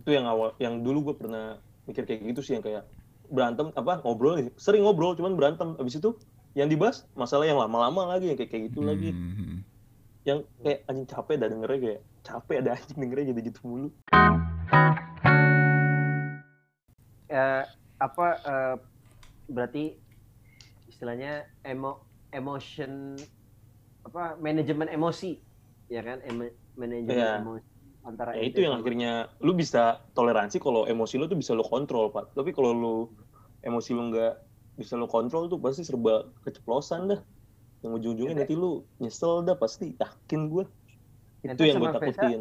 [0.00, 2.88] itu yang awal yang dulu gue pernah mikir kayak gitu sih yang kayak
[3.28, 5.76] berantem apa ngobrol sering ngobrol cuman berantem.
[5.76, 6.16] Abis itu
[6.56, 9.12] yang dibahas masalah yang lama-lama lagi yang kayak kayak gitu lagi.
[9.12, 9.60] Hmm,
[10.26, 13.88] yang kayak anjing capek dah dengernya kayak capek ada anjing dengernya gitu-gitu mulu
[17.30, 17.62] Eh,
[17.98, 18.74] apa eh,
[19.54, 19.80] berarti
[20.90, 21.90] istilahnya emo
[22.30, 22.92] emotion
[24.06, 25.26] apa manajemen emosi
[25.94, 26.18] ya kan?
[26.28, 27.24] Emo- manajemen Iya.
[27.38, 27.72] emosi
[28.08, 29.08] antara ya itu yang akhirnya
[29.46, 29.78] lu bisa
[30.16, 32.24] toleransi kalau emosi lu tuh bisa lu kontrol pak.
[32.36, 32.88] Tapi kalau lu
[33.66, 34.30] emosi lu nggak
[34.80, 36.12] bisa lu kontrol tuh pasti serba
[36.44, 37.20] keceplosan dah.
[37.82, 38.66] Yang ujung-ujungnya Ya, nanti lu
[39.02, 40.64] nyesel dah pasti yakin gue
[41.46, 42.40] itu Ente yang gue Vesa, takutin.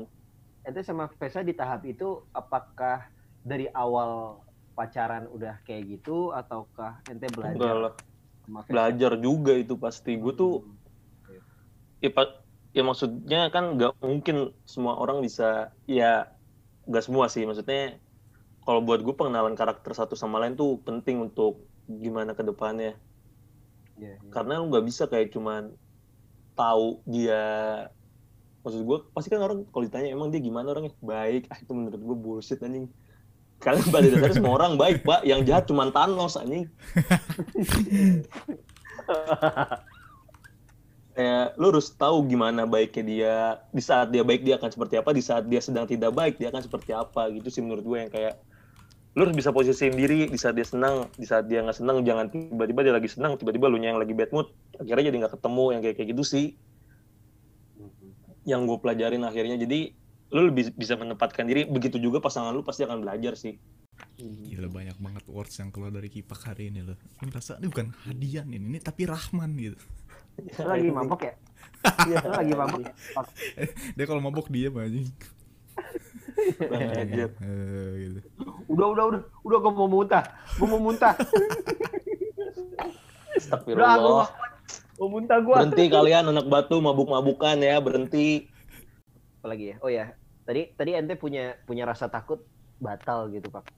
[0.67, 3.05] ente sama Vesa di tahap itu apakah
[3.45, 4.44] dari awal
[4.75, 7.93] pacaran udah kayak gitu ataukah ente enggak belajar lah.
[8.45, 8.69] Vesa?
[8.69, 10.11] belajar juga itu pasti.
[10.21, 10.53] Gue tuh
[11.25, 11.41] Hmm.
[12.03, 12.09] ya,
[12.75, 16.29] ya maksudnya kan nggak mungkin semua orang bisa ya
[16.85, 17.47] nggak semua sih.
[17.47, 17.97] Maksudnya
[18.65, 22.99] kalau buat gue pengenalan karakter satu sama lain tuh penting untuk gimana ke depannya.
[23.95, 24.31] Iya, iya.
[24.31, 25.71] karena lu nggak bisa kayak cuman
[26.55, 27.43] tahu dia
[28.65, 30.93] maksud gue pasti kan orang kalau ditanya emang dia gimana orangnya?
[30.99, 31.47] Baik.
[31.53, 32.91] Ah itu menurut gue bullshit anjing
[33.65, 35.25] kalian pada dasarnya semua orang baik pak.
[35.25, 36.69] Yang jahat cuman Thanos anjing.
[41.17, 43.35] Kayak lu harus tahu gimana baiknya dia
[43.73, 46.53] di saat dia baik dia akan seperti apa di saat dia sedang tidak baik dia
[46.53, 48.37] akan seperti apa gitu sih menurut gue yang kayak
[49.15, 52.27] lu harus bisa posisiin diri di saat dia senang di saat dia nggak senang jangan
[52.27, 55.81] tiba-tiba dia lagi senang tiba-tiba lu yang lagi bad mood akhirnya jadi nggak ketemu yang
[55.81, 56.45] kayak kayak gitu sih.
[58.43, 59.95] Yang gue pelajarin akhirnya jadi
[60.33, 63.55] lu lebih bisa menempatkan diri begitu juga pasangan lu pasti akan belajar sih
[64.15, 66.99] Gila banyak banget words yang keluar dari kipak hari ini loh.
[67.23, 69.79] Ini rasa ini bukan hadiah ini, ini tapi Rahman gitu.
[70.59, 71.33] Lu lagi mabok ya?
[72.03, 72.17] Iya.
[72.23, 72.93] Lu lagi mabok ya?
[73.95, 75.07] Dia kalau mabok dia anjing.
[76.71, 77.31] Anjir.
[77.39, 78.19] Eh, gitu.
[78.71, 80.23] Udah, udah, udah, udah gue mau muntah,
[80.59, 81.13] gue mau muntah.
[81.15, 84.27] Udah, gue Astagfirullah.
[84.99, 85.55] mau muntah gue.
[85.55, 88.47] Berhenti kalian anak batu mabuk-mabukan ya, berhenti.
[89.45, 89.75] Apalagi ya?
[89.85, 90.09] Oh ya,
[90.41, 92.41] tadi tadi ente punya punya rasa takut
[92.81, 93.69] batal gitu pak.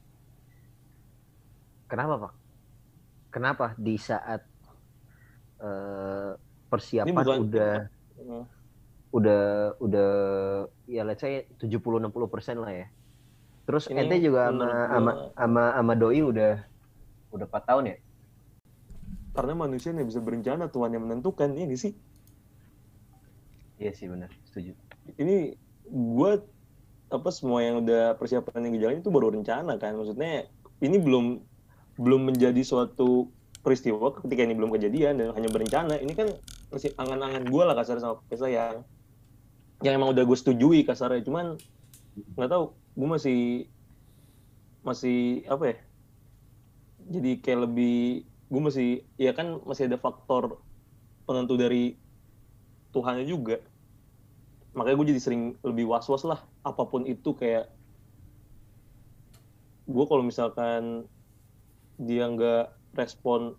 [1.92, 2.34] Kenapa pak?
[3.36, 4.48] Kenapa di saat
[5.60, 6.32] eh,
[6.72, 7.72] persiapan bukan- udah
[9.12, 9.44] udah
[9.84, 10.10] udah
[10.88, 12.88] ya let's say 70-60 persen lah ya.
[13.68, 16.52] Terus Ini ente juga sama sama sama sama doi udah
[17.36, 17.96] udah 4 tahun ya?
[19.36, 21.54] Karena manusia yang bisa berencana, Tuhan yang menentukan.
[21.54, 21.94] Ini sih,
[23.78, 24.74] Iya sih benar, setuju.
[25.22, 25.54] ini
[25.88, 26.32] gue
[27.08, 29.96] apa semua yang udah persiapan yang gue jalanin itu baru rencana kan.
[29.96, 30.50] Maksudnya
[30.84, 31.40] ini belum
[31.98, 33.32] belum menjadi suatu
[33.64, 35.96] peristiwa ketika ini belum kejadian dan hanya berencana.
[36.02, 36.28] Ini kan
[36.74, 38.84] masih angan-angan gue lah kasarnya sama Pesa yang
[39.86, 41.24] yang emang udah gue setujui kasarnya.
[41.24, 41.56] Cuman
[42.36, 43.42] nggak tahu, gue masih
[44.84, 45.78] masih apa ya?
[47.08, 50.60] Jadi kayak lebih gue masih ya kan masih ada faktor
[51.28, 51.96] penentu dari
[52.94, 53.60] Tuhannya juga.
[54.78, 57.68] Makanya gue jadi sering lebih was-was lah apa pun itu kayak
[59.88, 61.08] gue kalau misalkan
[61.98, 63.56] dia nggak respon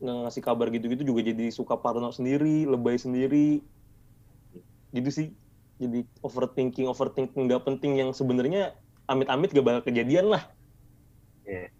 [0.00, 3.60] nggak ngasih kabar gitu-gitu juga jadi suka parno sendiri lebay sendiri.
[4.94, 5.28] Gitu sih.
[5.80, 8.76] Jadi overthinking overthinking nggak penting yang sebenarnya
[9.10, 10.44] amit-amit gak bakal kejadian lah.
[11.44, 11.72] Iya.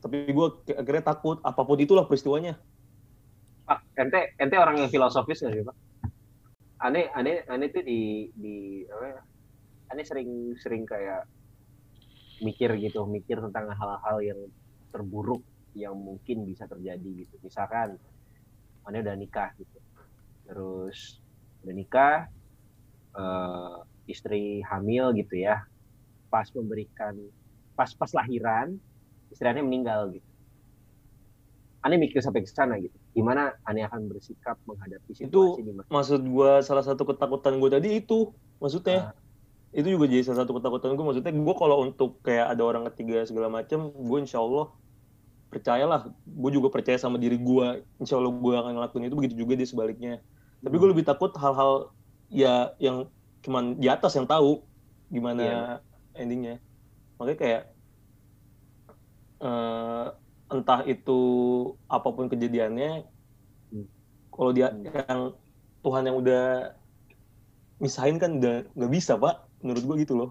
[0.00, 0.46] tapi gue
[0.80, 2.56] akhirnya takut apa pun itulah peristiwanya.
[3.68, 5.76] Pak, ente ente orang yang filosofis nggak sih pak?
[6.86, 8.00] Aneh aneh aneh tuh di
[8.32, 8.56] di
[8.88, 9.20] apa ya?
[9.92, 10.30] Aneh sering
[10.62, 11.22] sering kayak
[12.40, 14.40] mikir gitu, mikir tentang hal-hal yang
[14.90, 15.44] terburuk
[15.76, 17.34] yang mungkin bisa terjadi gitu.
[17.44, 18.00] Misalkan
[18.88, 19.78] aneh udah nikah gitu,
[20.48, 21.20] terus
[21.64, 22.16] udah nikah,
[23.18, 23.76] eh,
[24.10, 25.60] istri hamil gitu ya,
[26.32, 27.16] pas memberikan
[27.78, 28.76] pas pas lahiran
[29.32, 30.22] istri aneh meninggal gitu.
[31.84, 32.99] Aneh mikir sampai ke sana gitu.
[33.20, 35.86] Gimana aneh akan bersikap menghadapi situasi di mana?
[35.92, 39.12] maksud gue salah satu ketakutan gue tadi itu maksudnya.
[39.70, 43.22] Itu juga jadi salah satu ketakutan gue maksudnya gue kalau untuk kayak ada orang ketiga
[43.22, 44.74] segala macam gue insya Allah
[45.50, 49.52] percayalah gue juga percaya sama diri gue insya Allah gue akan ngelakuin itu begitu juga
[49.54, 50.14] dia sebaliknya.
[50.58, 51.94] Tapi gue lebih takut hal-hal
[52.30, 53.06] ya yang
[53.46, 54.66] cuman di atas yang tahu
[55.06, 55.58] gimana Iya.
[56.18, 56.54] endingnya.
[57.18, 57.62] Makanya kayak
[59.40, 60.06] eh,
[60.50, 61.20] entah itu
[61.86, 63.06] apa pun kejadiannya
[63.70, 63.86] Hmm.
[64.34, 64.82] kalau dia Hmm.
[64.82, 65.20] yang
[65.80, 66.44] Tuhan yang udah
[67.80, 70.30] misahin kan udah nggak bisa pak menurut gue gitu loh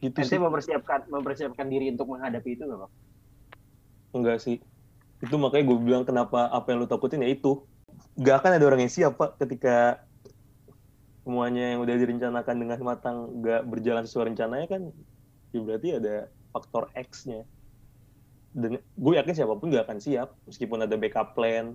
[0.00, 2.90] gitu Ente sih mempersiapkan mempersiapkan diri untuk menghadapi itu nggak pak?
[4.16, 4.56] enggak sih
[5.20, 7.64] itu makanya gue bilang kenapa apa yang lu takutin ya itu
[8.16, 10.00] nggak akan ada orang yang siap pak ketika
[11.24, 14.82] semuanya yang udah direncanakan dengan matang nggak berjalan sesuai rencananya kan
[15.52, 16.14] ya berarti ada
[16.52, 17.44] faktor X-nya
[18.56, 21.66] dan gue yakin siapa pun nggak akan siap meskipun ada backup plan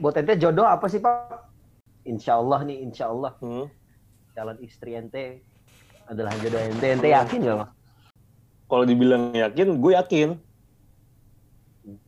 [0.00, 1.40] Buat ente jodoh apa sih pak?
[2.06, 3.66] insya Allah nih insya Allah Hmm.
[4.36, 5.24] calon istri ente
[6.06, 7.70] adalah jodoh ente ente yakin gak Mak?
[8.70, 10.28] Kalau dibilang yakin, gue yakin.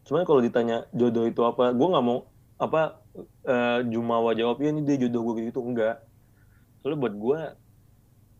[0.06, 2.18] Cuman kalau ditanya jodoh itu apa, gue nggak mau
[2.58, 2.78] apa
[3.46, 5.94] eh, Jumawa jawab ya ini dia jodoh gue gitu enggak.
[6.80, 7.38] Soalnya buat gue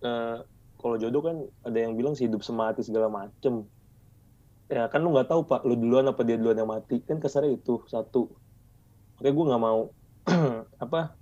[0.07, 0.36] eh,
[0.80, 1.36] kalau jodoh kan
[1.66, 3.55] ada yang bilang sih hidup semati segala macem.
[4.68, 7.56] Ya kan lu nggak tahu pak, lu duluan apa dia duluan yang mati kan kasarnya
[7.56, 8.28] itu satu.
[9.16, 9.80] Makanya gue nggak mau
[10.84, 11.16] apa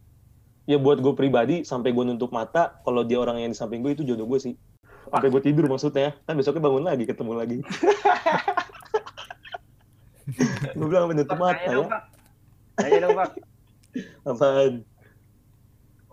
[0.66, 3.94] ya buat gue pribadi sampai gue nutup mata kalau dia orang yang di samping gue
[3.94, 4.59] itu jodoh gue sih
[5.07, 7.62] sampai gue tidur maksudnya kan besoknya bangun lagi ketemu lagi
[10.74, 12.03] gue bilang sampai nutup mata ya dong, Pak.
[12.76, 13.30] Tanya dong, Pak.
[14.28, 14.82] apaan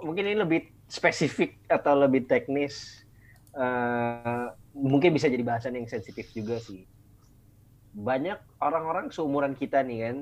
[0.03, 0.61] Mungkin ini lebih
[0.91, 3.07] spesifik atau lebih teknis.
[3.55, 6.83] Eh, mungkin bisa jadi bahasan yang sensitif juga sih.
[7.93, 10.17] Banyak orang-orang seumuran kita nih kan,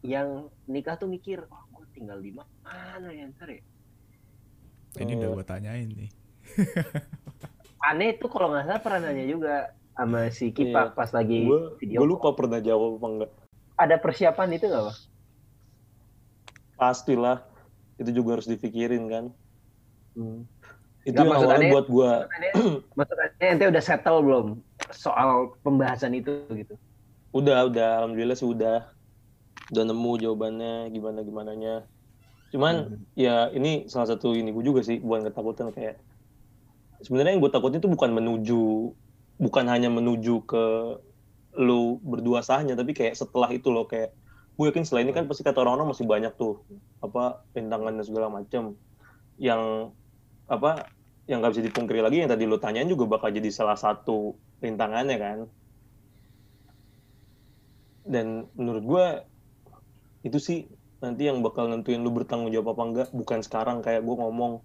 [0.00, 0.28] yang
[0.64, 3.62] nikah tuh mikir, oh, gue tinggal di mana ya ntar ya?
[4.94, 6.10] Ini udah gue tanyain nih.
[7.82, 9.54] Aneh tuh kalau nggak salah pernah nanya juga
[9.92, 10.94] sama si Kipak Iya.
[10.94, 13.30] pas lagi gue video gue lupa pernah jawab apa enggak
[13.74, 14.96] Ada persiapan itu nggak, Pak?
[16.74, 17.38] pastilah
[17.96, 19.24] itu juga harus dipikirin kan
[20.12, 20.44] Hmm.
[21.02, 22.10] itu Nggak, yang awalnya aneh- buat gue
[22.92, 24.46] Maksudnya ente udah settle belum
[24.90, 25.30] soal
[25.60, 26.74] pembahasan itu gitu?
[27.32, 28.88] Udah udah alhamdulillah sih udah.
[29.72, 31.74] Udah nemu jawabannya gimana gimananya.
[32.52, 35.96] Cuman ya ini salah satu ini gue juga sih bukan ketakutan kayak
[37.02, 38.94] sebenarnya yang gue takutin itu bukan menuju
[39.42, 40.64] bukan hanya menuju ke
[41.58, 44.14] lu berdua sahnya tapi kayak setelah itu loh kayak
[44.56, 46.62] gue yakin setelah ini kan pasti kata orang-orang masih banyak tuh
[47.02, 48.78] apa rintangan dan segala macam
[49.36, 49.92] yang
[50.48, 50.88] apa
[51.26, 55.16] yang nggak bisa dipungkiri lagi yang tadi lo tanyain juga bakal jadi salah satu rintangannya
[55.18, 55.38] kan
[58.02, 59.06] dan menurut gue
[60.26, 60.58] itu sih
[61.02, 63.08] nanti yang bakal nentuin lu bertanggung jawab apa enggak.
[63.10, 64.62] Bukan sekarang kayak gue ngomong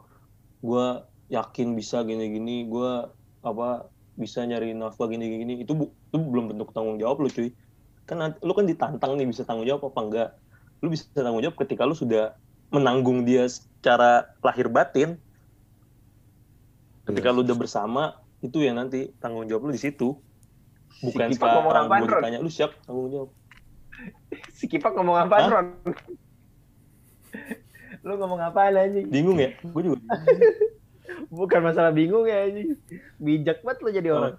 [0.62, 0.88] gue
[1.34, 2.92] yakin bisa gini-gini gue
[3.42, 5.62] apa bisa nyari nafkah gini-gini.
[5.62, 7.54] Itu bu- itu belum bentuk tanggung jawab lu cuy.
[8.08, 10.30] Kan nanti, lu kan ditantang nih bisa tanggung jawab apa enggak.
[10.82, 12.38] Lu bisa tanggung jawab ketika lu sudah
[12.70, 15.18] menanggung dia secara lahir batin.
[17.06, 18.04] Ketika lu udah bersama
[18.46, 20.22] itu yang nanti tanggung jawab lu di situ
[21.00, 22.22] bukan Si Kipak ngomong gue Ron?
[22.22, 23.30] ditanya lu siap tanggung jawab
[24.58, 25.36] Si Kipak ngomong apa?
[25.48, 25.68] Ron?
[28.04, 29.08] Lu ngomong apa anjing?
[29.08, 30.00] bingung ya gue juga
[31.28, 32.78] Bukan masalah bingung ya anjing.
[33.18, 34.36] Bijak banget lu jadi orang.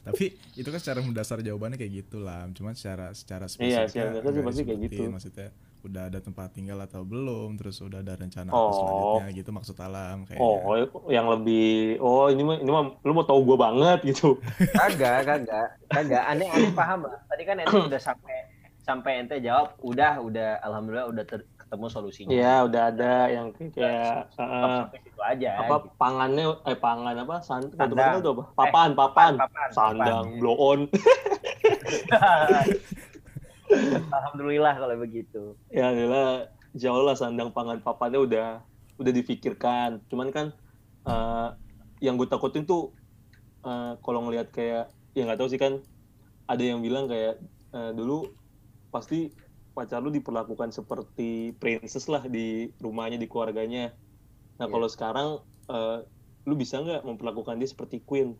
[0.00, 2.48] Tapi itu kan secara mendasar jawabannya kayak gitu lah.
[2.52, 5.02] Cuman secara secara Iya, spesifik secara mendasar sih pasti kayak gitu.
[5.08, 5.48] Maksudnya
[5.82, 8.70] udah ada tempat tinggal atau belum, terus udah ada rencana apa Oh.
[8.72, 10.40] selanjutnya gitu maksud alam kayaknya.
[10.40, 10.78] Oh,
[11.08, 14.38] yang lebih oh ini mah ini mah lu mau tahu gue banget gitu.
[14.78, 15.68] Kagak, kagak.
[15.86, 16.22] Kagak.
[16.24, 17.18] Aneh aneh paham lah.
[17.26, 18.36] Tadi kan ente udah sampai
[18.78, 22.30] sampai ente jawab, udah, udah alhamdulillah udah ter- ketemu solusinya.
[22.30, 25.50] Iya, udah ada yang kayak, kayak uh, sampai situ aja.
[25.56, 25.88] apa gitu.
[25.96, 27.96] pangannya eh pangan apa san Sandang.
[27.96, 28.44] kata itu apa?
[28.52, 30.38] Papan, papan, papan, sandang, papan.
[30.38, 30.80] blow on.
[34.10, 35.42] Alhamdulillah kalau begitu.
[35.68, 38.48] ya adalah insya Allah sandang pangan papannya udah
[39.00, 40.00] udah difikirkan.
[40.08, 40.46] Cuman kan
[41.04, 41.48] eh,
[42.00, 42.92] yang gue takutin tuh
[43.64, 45.80] eh, kalau ngelihat kayak ya nggak tahu sih kan
[46.48, 47.40] ada yang bilang kayak
[47.72, 48.28] eh, dulu
[48.92, 49.32] pasti
[49.72, 53.92] pacar lu diperlakukan seperti princess lah di rumahnya di keluarganya.
[54.60, 54.72] Nah Iya.
[54.72, 55.28] kalau sekarang
[55.68, 55.98] eh,
[56.44, 58.36] lu bisa nggak memperlakukan dia seperti queen?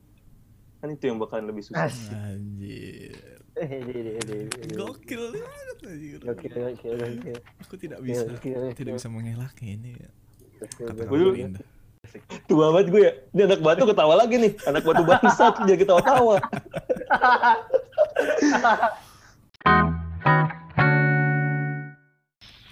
[0.83, 1.87] Kan itu yang bakalan lebih susah.
[2.35, 3.12] Anjir.
[3.53, 6.19] Gokil, Gokil banget anjir.
[6.19, 7.39] gokil, gokil.
[7.61, 8.97] Aku tidak bisa Gokil, tidak gokil.
[8.97, 9.93] bisa mengelak ini.
[10.59, 11.13] Gokil, Kata gokil.
[11.13, 11.67] Dulu- indah.
[12.45, 13.13] Tua banget gue ya.
[13.31, 14.53] Ini anak batu ketawa lagi nih.
[14.65, 16.37] Anak batu bangsat jadi ketawa-tawa.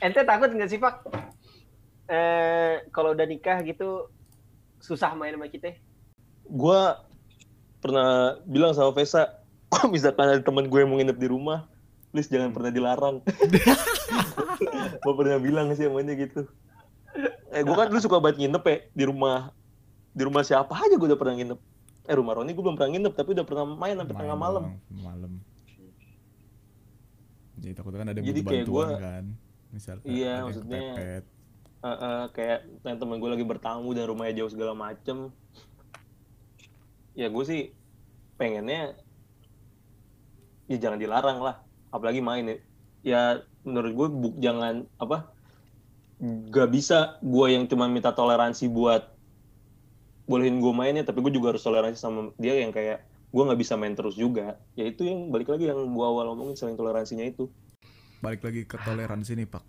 [0.01, 0.95] Ente takut nggak sih Pak?
[2.09, 4.09] Eh kalau udah nikah gitu
[4.81, 5.77] susah main sama kita?
[6.51, 6.81] gue
[7.79, 9.39] pernah bilang sama Vesa,
[9.71, 11.71] kok misalkan ada teman gue yang mau nginep di rumah,
[12.11, 13.23] please jangan pernah dilarang.
[15.07, 16.45] gue pernah bilang sih dia gitu.
[17.55, 19.51] Eh gue kan dulu suka banget nginep ya di rumah
[20.11, 21.59] di rumah siapa aja gue udah pernah nginep.
[22.11, 24.65] Eh rumah Roni gue belum pernah nginep tapi udah pernah main sampai tengah malam.
[24.91, 25.33] Malam.
[27.61, 29.25] Jadi takutnya kan ada yang Jadi kayak bantuan gua- kan.
[29.71, 31.25] Misalnya Iya, maksudnya- kepepet.
[31.81, 35.31] Eh, eh, kayak yang temen gue lagi bertamu dan rumahnya jauh segala macem.
[37.15, 37.73] Ya gue sih
[38.37, 38.97] pengennya
[40.71, 41.55] ya jangan dilarang lah,
[41.95, 42.57] apalagi main ya.
[43.11, 43.21] Ya
[43.67, 45.17] menurut gue bu- jangan apa
[46.55, 49.03] gak bisa gue yang cuma minta toleransi buat
[50.31, 52.99] bolehin gue mainnya, tapi gue juga harus toleransi sama dia yang kayak
[53.35, 54.47] gue nggak bisa main terus juga.
[54.79, 57.45] Ya itu yang balik lagi yang gue awal ngomongin selain toleransinya itu.
[58.25, 59.65] Balik lagi ke toleransi nih, Pak.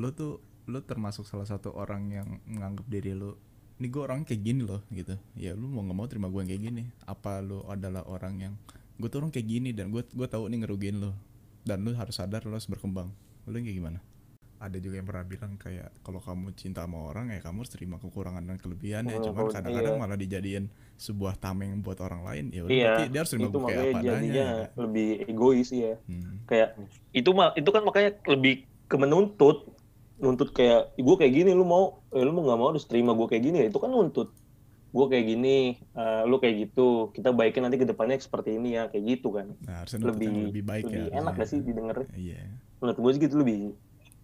[0.00, 0.32] lu tuh
[0.68, 3.30] lu termasuk salah satu orang yang menganggap diri lu
[3.80, 6.50] ini gue orang kayak gini loh gitu ya lu mau nggak mau terima gue yang
[6.52, 8.54] kayak gini apa lu adalah orang yang
[8.98, 11.14] gue tuh orang kayak gini dan gue gue tahu nih ngerugiin lu
[11.62, 13.14] dan lu harus sadar lu harus berkembang.
[13.46, 14.00] Lu yang kayak gimana?
[14.58, 17.94] Ada juga yang pernah bilang kayak kalau kamu cinta sama orang ya kamu harus terima
[18.02, 19.54] kekurangan dan kelebihannya Oh, cuman iya.
[19.54, 20.64] kadang-kadang malah dijadiin
[20.98, 23.98] sebuah tameng buat orang lain ya udah Iya, berarti dia harus terima itu kayak apa
[24.02, 25.94] adanya jadinya lebih egois ya.
[26.10, 26.42] Hmm.
[26.50, 26.68] Kayak
[27.14, 28.54] itu mah itu kan makanya lebih
[28.90, 29.56] ke menuntut
[30.18, 33.26] nuntut kayak gue kayak gini lu mau eh, lu mau nggak mau harus terima gue
[33.30, 33.66] kayak gini ya.
[33.70, 34.34] Itu kan nuntut
[34.88, 38.88] gue kayak gini eh, lu kayak gitu kita baikin nanti ke depannya seperti ini ya
[38.88, 39.52] kayak gitu kan.
[39.68, 41.44] Nah lebih lebih baik ya lebih enak harusnya.
[41.44, 42.40] gak sih didengarnya iya.
[42.80, 43.56] Menurut gue sih gitu lebih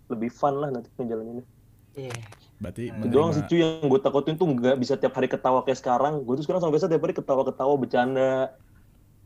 [0.09, 1.47] lebih fun lah nanti ngejalaninnya.
[1.95, 2.17] Iya.
[2.59, 5.61] berarti itu doang sih menerima cuy yang gue takutin tuh nggak bisa tiap hari ketawa
[5.63, 6.25] kayak sekarang.
[6.25, 8.35] Gue tuh sekarang sampai biasa tiap hari ketawa-ketawa bercanda.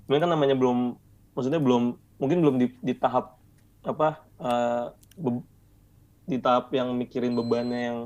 [0.05, 0.99] Cuman kan namanya belum
[1.33, 3.39] maksudnya belum mungkin belum di, di tahap
[3.87, 4.85] apa eh,
[5.17, 5.47] be-
[6.29, 7.99] di tahap yang mikirin bebannya yang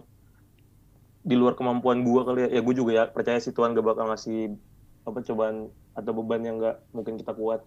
[1.22, 2.48] di luar kemampuan gue kali ya.
[2.58, 4.58] Ya gue juga ya percaya sih Tuhan gak bakal ngasih
[5.02, 7.62] apa cobaan atau beban yang nggak mungkin kita kuat.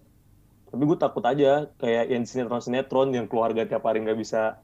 [0.72, 4.60] Tapi gue takut aja kayak yang sinetron sinetron yang keluarga tiap hari nggak bisa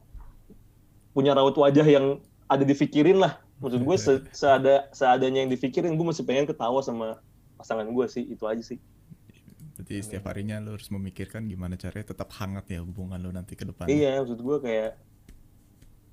[1.11, 3.39] punya raut wajah yang ada dipikirin lah.
[3.63, 7.19] Maksud gue se- seada seadanya yang dipikirin gue masih pengen ketawa sama
[7.55, 8.23] pasangan gue sih.
[8.27, 8.79] Itu aja sih.
[9.81, 13.65] Berarti setiap harinya lu harus memikirkan gimana caranya tetap hangat ya hubungan lu nanti ke
[13.65, 14.93] depan iya maksud gue kayak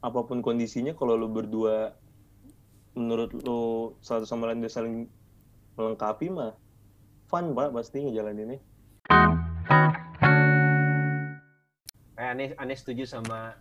[0.00, 1.92] apa pun kondisinya kalau lu berdua
[2.98, 5.06] menurut lu satu sama lain udah saling
[5.78, 6.58] melengkapi mah
[7.30, 8.58] fun pak pasti ngejalaninnya.
[12.18, 13.54] Eh, aneh aneh setuju sama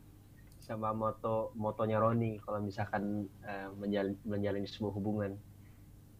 [0.57, 5.37] sama moto motonya Roni kalau misalkan eh, menjal- menjalani sebuah hubungan.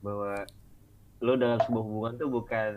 [0.06, 0.46] Bahwa
[1.26, 2.72] lo dalam sebuah hubungan tuh bukan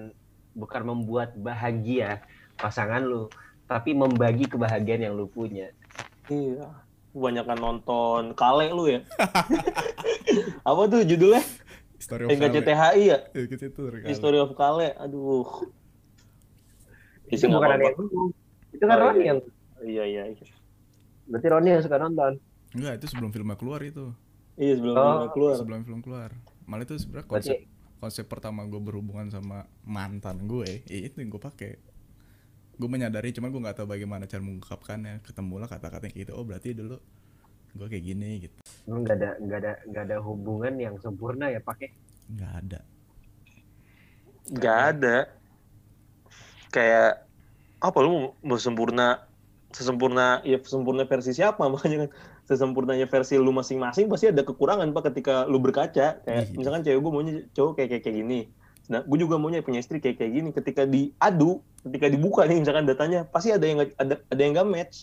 [0.56, 2.24] bukan membuat bahagia
[2.56, 3.28] pasangan lu
[3.68, 5.68] tapi membagi kebahagiaan yang lu punya.
[6.32, 9.00] Iya kebanyakan nonton kale lu ya
[10.68, 11.42] apa tuh judulnya
[11.96, 12.62] Story of enggak Kale.
[12.64, 13.64] CTHI ya Eh, gitu.
[14.02, 15.44] History of Kale aduh
[17.28, 18.28] itu bukan ngomong.
[18.70, 19.28] itu kan Oh, Roni iya.
[19.28, 19.38] yang
[19.80, 20.46] iya iya iya
[21.26, 22.32] berarti Roni yang suka nonton
[22.70, 24.14] Enggak, itu sebelum filmnya keluar itu.
[24.54, 25.02] iya sebelum Oh.
[25.02, 26.30] filmnya keluar Sebelum film keluar.
[26.64, 27.56] Malah itu sebenarnya berarti konsep
[27.98, 31.82] konsep pertama gue berhubungan sama mantan gue, ya itu yang gue pakai.
[32.80, 35.20] Gue menyadari, cuman gue nggak tahu bagaimana cara mengungkapkannya.
[35.20, 36.32] Ketemulah kata-kata yang kayak gitu.
[36.32, 36.96] Oh berarti dulu
[37.70, 38.56] gue kayak gini gitu.
[38.82, 41.94] emang nggak ada nggak ada nggak ada hubungan yang sempurna ya pakai
[42.26, 42.80] Nggak ada.
[44.50, 45.16] Gak ada.
[46.70, 47.26] Kayak
[47.78, 49.22] apa lu mau- sempurna
[49.70, 52.10] sesempurna ya sempurna versi siapa makanya kan
[52.44, 56.58] sesempurnanya versi lu masing-masing pasti ada kekurangan pak ketika lu berkaca kayak Iya.
[56.58, 58.40] misalkan cewek gue maunya cowok kayak kayak, kayak gini
[58.90, 62.84] nah gue juga maunya punya istri kayak kayak gini ketika diadu ketika dibuka nih misalkan
[62.84, 64.96] datanya pasti ada yang nggak- ada ada yang gak match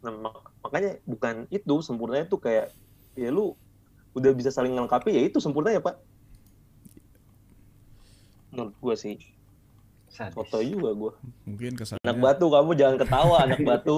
[0.00, 2.70] nah mak- makanya bukan itu sempurnanya tuh kayak
[3.14, 3.56] ya lu
[4.12, 5.98] udah bisa saling melengkapi ya itu sempurna ya pak
[8.52, 9.16] menurut gue sih
[10.06, 10.32] Sadis.
[10.32, 11.12] foto juga gue
[11.44, 13.96] Mungkin kesannya anak batu kamu jangan ketawa anak batu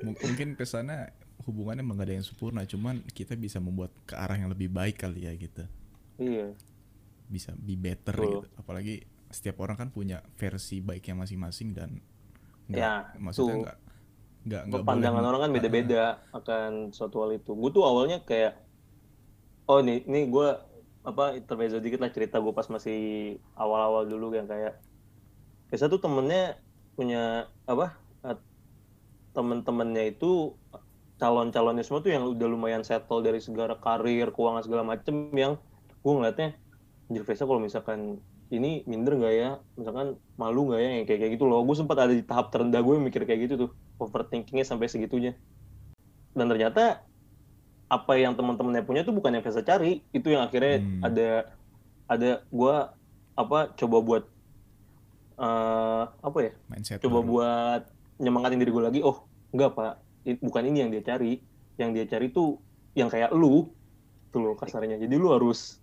[0.00, 1.10] mung- mungkin ke sana
[1.44, 2.64] hubungannya emang gak ada yang sempurna.
[2.64, 5.60] Cuman kita bisa membuat ke arah yang lebih baik kali ya gitu.
[6.16, 6.56] iya
[7.28, 8.28] Bisa be better Betul.
[8.40, 8.48] gitu.
[8.56, 9.04] Apalagi
[9.34, 11.90] setiap orang kan punya versi baiknya masing-masing dan
[12.64, 13.76] nggak- Ya, maksudnya nggak
[14.44, 17.50] nggak nggak pandangan boleh- orang kan beda-beda akan suatu hal itu.
[17.52, 18.60] Gue tuh awalnya kayak
[19.64, 20.48] oh nih nih gue
[21.02, 23.00] apa intermezzo dikit lah cerita gue pas masih
[23.54, 24.80] awal-awal dulu yang kayak
[25.66, 26.56] biasa tuh temennya
[26.94, 27.22] punya
[27.64, 28.38] apa eh,
[29.32, 30.54] temen-temennya itu
[31.14, 35.56] calon-calonnya semua tuh yang udah lumayan settle dari segala karir keuangan segala macem yang
[35.98, 36.56] gue ngeliatnya
[37.04, 38.20] anjir Vesa kalau misalkan
[38.52, 39.50] ini minder nggak ya?
[39.76, 40.90] Misalkan malu nggak ya?
[41.00, 41.60] Yang kayak kayak gitu loh.
[41.64, 43.70] Gue sempat ada di tahap terendah gue mikir kayak gitu tuh.
[43.96, 45.32] Overthinkingnya sampai segitunya.
[46.34, 47.04] Dan ternyata
[47.88, 50.02] apa yang teman-temannya punya tuh bukan yang Vesa cari.
[50.10, 51.00] Itu yang akhirnya Hmm.
[51.02, 51.28] ada
[52.04, 52.74] ada gue
[53.34, 54.24] apa coba buat
[55.34, 56.52] eh, apa ya?
[56.70, 57.28] Mindset coba baru.
[57.28, 57.82] buat
[58.22, 59.00] nyemangatin diri gue lagi.
[59.02, 59.94] Oh enggak pak.
[60.40, 61.40] Bukan ini yang dia cari.
[61.74, 62.60] Yang dia cari tuh
[62.94, 63.70] yang kayak lu.
[64.30, 64.98] Tuh lo kasarnya.
[64.98, 65.78] Jadi lu harus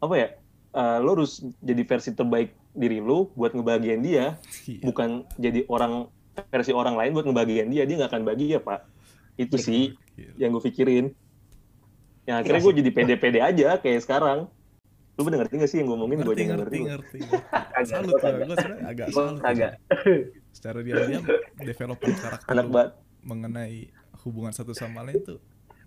[0.00, 0.28] apa ya
[0.72, 4.38] eh, lu harus jadi versi terbaik diri lu buat ngebahagiain dia.
[4.64, 4.80] Iya.
[4.84, 6.06] bukan jadi orang
[6.48, 8.86] versi orang lain buat ngebahagiain dia dia nggak akan bahagia pak.
[9.34, 10.32] Itu sih Gila.
[10.36, 11.06] yang gue pikirin.
[12.24, 14.46] Yang akhirnya gue jadi pede-pede aja kayak sekarang.
[15.18, 16.18] Lu bener ngerti gak sih yang gue ngomongin?
[16.22, 17.18] Gue nggak ngerti ngerti.
[17.20, 17.84] ngerti.
[17.84, 19.72] Salut gua gue sebenarnya agak Gua salut kagak.
[20.50, 21.22] secara diam-diam
[21.60, 22.88] development karakter anak bat.
[23.20, 23.88] mengenai
[24.24, 25.38] hubungan satu sama lain tuh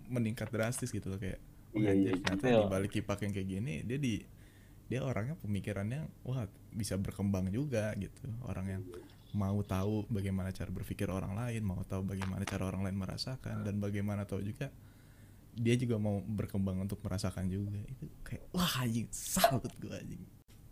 [0.05, 1.37] meningkat drastis gitu loh kayak
[1.73, 2.61] wah, Iya, iya, ternyata iya.
[2.61, 4.21] di balik kipak yang kayak gini dia di
[4.91, 8.83] dia orangnya pemikirannya wah bisa berkembang juga gitu orang yang
[9.33, 13.81] mau tahu bagaimana cara berpikir orang lain mau tahu bagaimana cara orang lain merasakan dan
[13.81, 14.69] bagaimana tahu juga
[15.53, 20.23] dia juga mau berkembang untuk merasakan juga itu kayak wah anjing salut gue anjing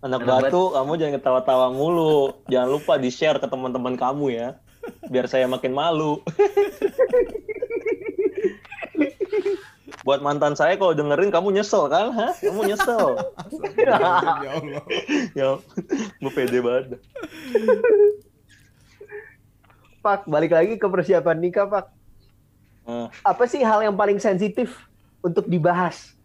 [0.02, 2.34] Anak batu, kamu jangan ketawa-tawa mulu.
[2.50, 4.58] Jangan lupa di-share ke teman-teman kamu ya.
[5.06, 6.26] Biar saya makin malu.
[10.02, 12.10] Buat mantan saya kalau dengerin kamu nyesel kan?
[12.10, 12.34] Hah?
[12.34, 13.22] Kamu nyesel.
[13.86, 14.84] ya Allah
[15.38, 15.50] ya,
[16.18, 16.98] gue pede banget.
[20.02, 21.86] Pak, balik lagi ke persiapan nikah, Pak.
[22.90, 24.90] Nah, Apa sih hal yang paling sensitif
[25.22, 26.18] untuk dibahas?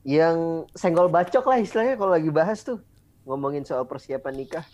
[0.00, 2.80] Yang senggol bacok lah istilahnya kalau lagi bahas tuh
[3.28, 4.64] ngomongin soal persiapan nikah.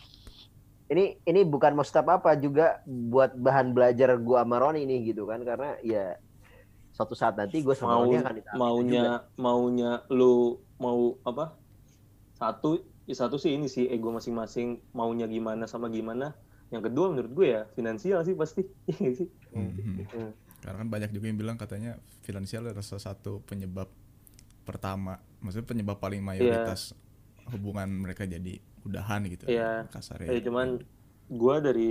[0.87, 5.43] Ini ini bukan maksud apa juga buat bahan belajar gua sama Roni nih gitu kan
[5.43, 6.15] karena ya
[6.97, 8.57] suatu saat nanti gue sama mau akan ditanya juga.
[8.57, 9.05] maunya
[9.37, 11.53] maunya lu mau apa?
[12.33, 16.33] Satu ya satu sih ini sih ego masing-masing maunya gimana sama gimana.
[16.73, 18.65] Yang kedua menurut gue ya finansial sih pasti.
[18.97, 19.29] Iya sih.
[19.53, 20.33] Hmm.
[20.57, 21.95] karena kan banyak juga yang bilang katanya
[22.27, 23.87] finansial adalah salah satu penyebab
[24.67, 26.91] pertama maksudnya penyebab paling mayoritas
[27.55, 29.87] hubungan mereka jadi udahan gitu Iya.
[29.95, 30.83] kasarnya Eh cuman
[31.31, 31.89] gue dari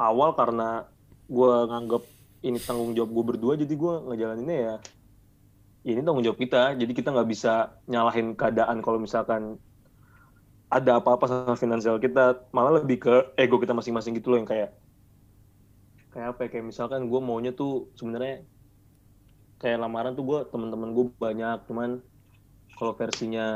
[0.00, 0.88] awal karena
[1.28, 2.02] gue nganggap
[2.40, 4.74] ini tanggung jawab gue berdua jadi gue ngejalaninnya ya
[5.80, 6.76] ya ini tanggung jawab kita.
[6.76, 9.56] Jadi kita nggak bisa nyalahin keadaan kalau misalkan
[10.70, 12.46] ada apa-apa sama finansial kita.
[12.52, 14.76] Malah lebih ke ego kita masing-masing gitu loh yang kayak
[16.12, 16.48] kayak apa ya?
[16.52, 18.44] Kayak misalkan gue maunya tuh sebenarnya
[19.60, 21.58] kayak lamaran tuh gue teman-teman gue banyak.
[21.64, 22.04] Cuman
[22.76, 23.46] kalau versinya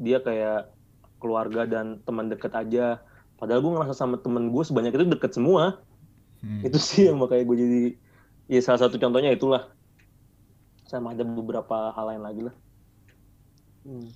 [0.00, 0.72] dia kayak
[1.20, 3.04] keluarga dan teman deket aja.
[3.36, 5.84] Padahal gue ngerasa sama temen gue sebanyak itu deket semua
[6.44, 6.60] Hmm.
[6.60, 7.80] itu sih yang makanya gue jadi
[8.46, 9.72] ya salah satu contohnya itulah
[10.84, 12.54] sama ada beberapa hal lain lagi lah
[13.80, 14.08] Hmm.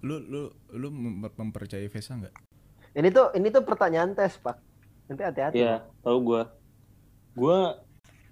[0.00, 2.34] lu lu lu mem- mempercayai Vesa nggak
[2.92, 4.60] Ini tuh ini tuh pertanyaan tes, Pak.
[5.08, 5.56] Nanti hati-hati.
[5.56, 6.42] Iya, tahu gue.
[7.32, 7.58] Gue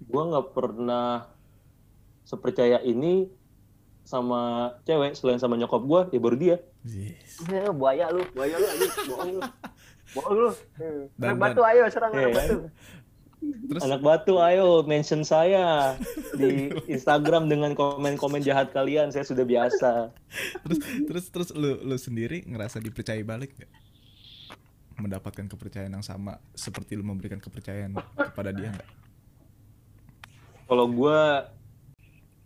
[0.01, 1.33] gue nggak pernah
[2.21, 3.25] sepercaya ini
[4.03, 6.57] sama cewek selain sama nyokap gue ya baru dia.
[6.85, 7.41] yes.
[7.81, 9.41] Buaya lu, buaya lu aja, bohong lu.
[10.11, 10.49] Bohong lu.
[11.15, 12.57] Dan- Anak batu ayo serang Iya, anak batu.
[13.41, 15.97] terus Anak batu, ayo mention saya
[16.31, 19.09] di Instagram dengan komen-komen jahat kalian.
[19.09, 20.13] Saya sudah biasa.
[20.61, 23.71] terus terus terus lu lu sendiri ngerasa dipercayai balik nggak
[25.01, 28.89] mendapatkan kepercayaan yang sama seperti lu memberikan kepercayaan kepada dia nggak
[30.67, 31.19] Kalau gue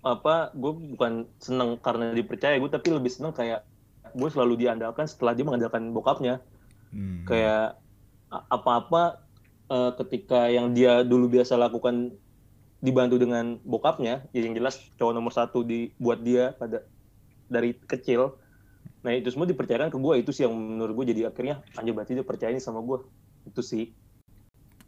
[0.01, 3.65] apa, gue bukan seneng karena dipercaya gue, tapi lebih seneng kayak
[4.11, 6.39] gue selalu diandalkan setelah dia mengandalkan bokapnya.
[6.95, 7.27] Hmm.
[7.27, 7.75] kayak
[8.31, 9.19] apa-apa
[9.67, 12.15] eh, ketika yang dia dulu biasa lakukan
[12.79, 16.85] dibantu dengan bokapnya, ya yang jelas cowok nomor satu di buat dia pada
[17.51, 18.37] dari kecil.
[19.03, 22.13] Nah itu semua dipercayakan ke gue itu sih yang menurut gue jadi akhirnya anjir berarti
[22.17, 23.03] dia percaya ini sama gue
[23.49, 23.91] itu sih.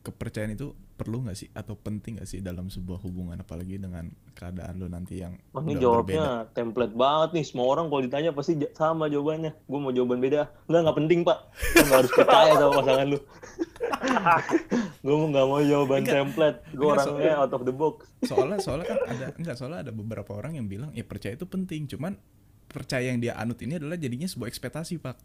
[0.08, 4.80] Kepercayaan itu perlu nggak sih atau penting nggak sih dalam sebuah hubungan apalagi dengan keadaan
[4.80, 6.56] lu nanti yang Wah, ini jawabnya berbeda?
[6.56, 7.46] template banget nih.
[7.46, 9.52] Semua orang kalau ditanya pasti sama jawabannya.
[9.68, 10.48] Gue mau jawaban beda.
[10.66, 11.38] Enggak, nggak penting, Pak.
[11.76, 13.20] Nggak harus percaya sama pasangan lu.
[15.06, 16.16] gue mau nggak mau jawaban Enggak.
[16.16, 16.58] template.
[16.72, 17.96] Gue Enggak, orangnya out of the box.
[18.26, 21.86] soalnya soalnya kan ada enggak soalnya ada beberapa orang yang bilang ya percaya itu penting
[21.86, 22.18] cuman
[22.66, 25.16] percaya yang dia anut ini adalah jadinya sebuah ekspektasi pak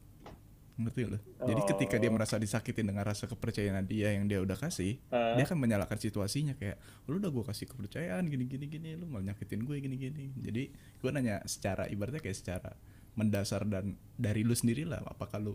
[0.83, 2.14] ngerti lo jadi ketika dia Oh.
[2.14, 5.35] merasa disakitin dengan rasa kepercayaan dia yang dia udah kasih Ah.
[5.35, 6.76] dia akan menyalahkan situasinya kayak
[7.07, 10.62] lu udah gue kasih kepercayaan gini gini gini lu malah nyakitin gue gini gini jadi
[10.72, 12.70] gue nanya secara ibaratnya kayak secara
[13.12, 15.55] mendasar dan dari lu sendiri lah apakah lu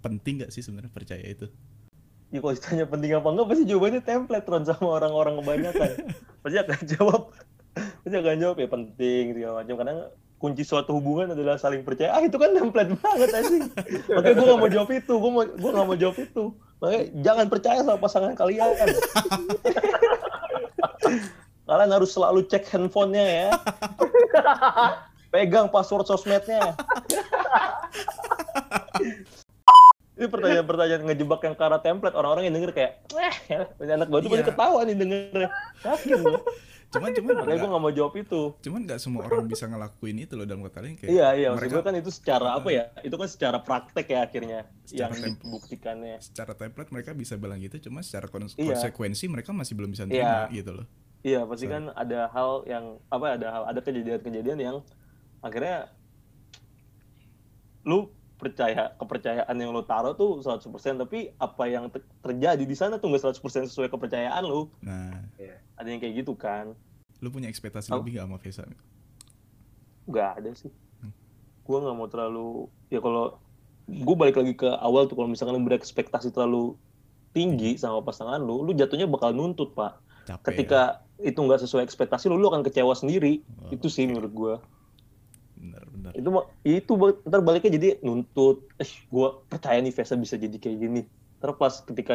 [0.00, 1.46] penting gak sih sebenarnya percaya itu
[2.28, 5.90] Ya kalau ditanya penting apa enggak pasti jawabannya template Ron sama orang-orang kebanyakan.
[6.40, 7.22] pasti akan jawab.
[7.76, 9.94] Pasti akan jawab ya penting segala macam karena
[10.42, 12.18] kunci suatu hubungan adalah saling percaya.
[12.18, 13.62] Ah itu kan template banget sih.
[14.18, 15.14] Makanya gue gak mau jawab itu.
[15.14, 16.44] Gue mau gue gak mau jawab itu.
[16.82, 18.74] Makanya jangan percaya sama pasangan kalian.
[21.70, 23.48] kalian harus selalu cek handphonenya ya.
[25.32, 26.74] Pegang password sosmednya.
[30.22, 32.14] Ini pertanyaan-pertanyaan ngejebak yang ke arah template.
[32.14, 33.34] Orang-orang yang denger kayak, eh,
[33.76, 34.48] ini anak baru pasti Iya.
[34.48, 35.38] ketawa nih denger.
[35.82, 36.40] Yakin gue.
[36.92, 38.40] cuman cuman Makanya gue gak mau jawab itu.
[38.60, 41.48] cuman nggak semua orang bisa ngelakuin itu loh dalam kata lain kayak Iya, iya.
[41.50, 42.92] Mereka gue kan itu secara apa ya?
[43.00, 44.68] Itu kan secara praktek ya akhirnya.
[44.84, 46.20] Secara yang dibuktikannya.
[46.20, 48.76] secara template mereka bisa bilang gitu cuma secara kon- Iya.
[48.76, 50.54] konsekuensi mereka masih belum bisa terima Iya.
[50.54, 50.86] gitu loh
[51.22, 51.72] Iya, pasti Sorry.
[51.72, 54.76] kan ada hal yang, apa ada hal, ada kejadian-kejadian yang
[55.40, 55.88] akhirnya
[57.82, 58.12] lu
[58.42, 60.66] percaya kepercayaan yang lu taruh tuh 100%
[60.98, 65.14] tapi apa yang te- terjadi di sana tuh nggak 100% sesuai kepercayaan lu nah
[65.78, 66.74] ada yang kayak gitu kan
[67.18, 68.02] lu punya ekspektasi Oh.
[68.02, 68.66] lebih gak sama Vesa
[70.04, 71.14] nggak ada sih Hmm.
[71.62, 72.48] gue nggak mau terlalu
[72.86, 73.38] ya kalau
[73.84, 76.74] gue balik lagi ke awal tuh kalau misalkan lu berekspektasi terlalu
[77.30, 79.98] tinggi sama pasangan lu, lu jatuhnya bakal nuntut pak.
[80.22, 80.80] capek Ketika
[81.18, 83.40] itu nggak sesuai ekspektasi lu, lu akan kecewa sendiri.
[83.58, 83.72] Oh.
[83.72, 84.54] Itu sih menurut gue.
[85.62, 86.28] Bener bener Itu
[86.66, 86.92] itu
[87.22, 88.66] ntar baliknya jadi nuntut.
[88.82, 91.02] Eh, gue percaya nih Vesa bisa jadi kayak gini.
[91.38, 92.14] Terus pas ketika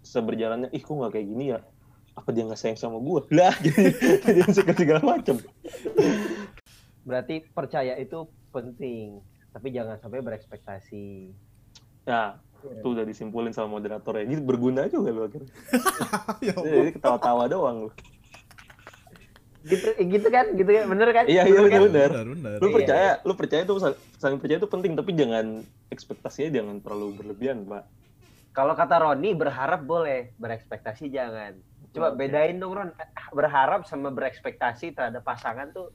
[0.00, 1.60] seberjalannya, ih kok nggak kayak gini ya?
[2.16, 3.20] Apa dia nggak sayang sama gue?
[3.36, 3.92] Lah, jadi
[4.24, 5.36] jadi segala macam.
[7.04, 9.20] Berarti percaya itu penting,
[9.52, 11.32] tapi jangan sampai berekspektasi.
[12.08, 14.24] Ya, itu udah disimpulin sama moderator ya.
[14.24, 15.52] Jadi berguna juga lu akhirnya.
[16.44, 17.90] ya Jadi ketawa-tawa doang lu.
[19.60, 21.24] Gitu, gitu kan, gitu kan, bener kan?
[21.28, 21.80] Iya, iya Bener kan?
[21.84, 22.10] benar.
[22.10, 25.46] bener bener Lu Iya, percaya, lu percaya tuh sal- saling percaya itu penting, tapi jangan
[25.92, 27.84] ekspektasinya jangan terlalu berlebihan, Pak.
[28.50, 31.54] Kalau kata Roni berharap boleh, berekspektasi jangan.
[31.92, 32.90] Coba bedain dong Ron,
[33.30, 35.92] berharap sama berekspektasi terhadap pasangan tuh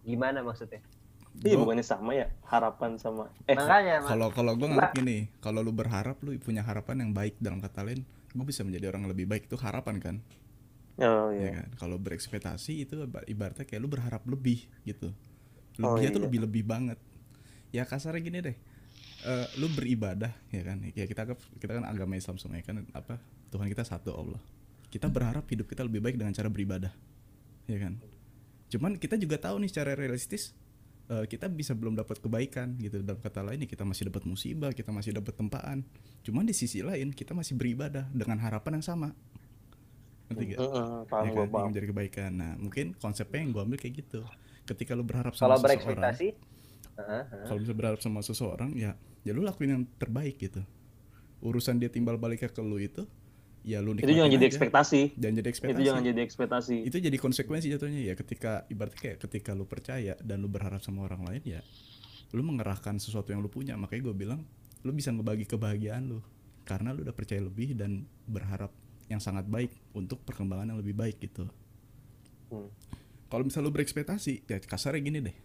[0.00, 0.80] gimana maksudnya?
[1.40, 4.08] Iya, Gua- bukannya sama ya harapan sama eh Makanya, Mak.
[4.10, 7.86] kalau kalau gue nganggap gini kalau lu berharap lu punya harapan yang baik dalam kata
[7.86, 8.02] lain
[8.34, 10.16] gue bisa menjadi orang lebih baik itu harapan kan
[11.00, 11.50] oh ya iya.
[11.64, 11.68] kan?
[11.80, 15.12] Kalau berekspektasi itu iba- ibaratnya kayak lu berharap lebih gitu.
[15.80, 16.26] Oh, lebihnya tuh iya.
[16.28, 16.98] lebih lebih banget.
[17.70, 18.56] Ya kasarnya gini deh
[19.20, 20.80] Eh, lu beribadah ya kan?
[20.96, 21.28] Ya kita
[21.60, 22.88] kita kan agama Islam semua ya kan?
[22.96, 23.20] Apa?
[23.52, 24.40] Tuhan kita satu Allah.
[24.88, 26.92] Kita berharap hidup kita lebih baik dengan cara beribadah
[27.68, 28.00] ya kan?
[28.72, 30.56] Cuman kita juga tahu nih secara realistis
[31.12, 33.04] eh, kita bisa belum dapat kebaikan gitu.
[33.04, 35.84] Dalam kata lain ya kita masih dapat musibah kita masih dapat tempaan.
[36.24, 39.12] Cuman di sisi lain kita masih beribadah dengan harapan yang sama
[40.30, 40.58] ngerti gak?
[40.62, 41.66] Heeh, paham ya kan, paham.
[41.74, 42.30] menjadi kebaikan.
[42.38, 44.20] Nah, mungkin konsepnya yang gue ambil kayak gitu.
[44.64, 47.22] Ketika lu berharap sama Kalau seseorang, heeh.
[47.50, 48.94] kalau bisa berharap sama seseorang, ya,
[49.26, 50.62] ya lu lakuin yang terbaik gitu.
[51.42, 53.02] Urusan dia timbal baliknya ke lu itu,
[53.66, 55.18] ya lu Itu jangan jadi ekspektasi.
[55.18, 55.74] Jangan jadi ekspektasi.
[55.74, 56.76] Itu jangan jadi ekspektasi.
[56.86, 58.14] Itu jadi konsekuensi jatuhnya ya.
[58.14, 61.60] Ketika ibaratnya kayak ketika lu percaya dan lu berharap sama orang lain, ya,
[62.30, 63.74] lu mengerahkan sesuatu yang lu punya.
[63.74, 64.40] Makanya gue bilang,
[64.86, 66.22] lu bisa ngebagi kebahagiaan lu,
[66.62, 68.70] karena lu udah percaya lebih dan berharap
[69.10, 71.50] yang sangat baik untuk perkembangan yang lebih baik gitu.
[72.50, 72.66] Hmm.
[73.30, 75.36] kalau misal lu berekspektasi ya kasarnya gini deh.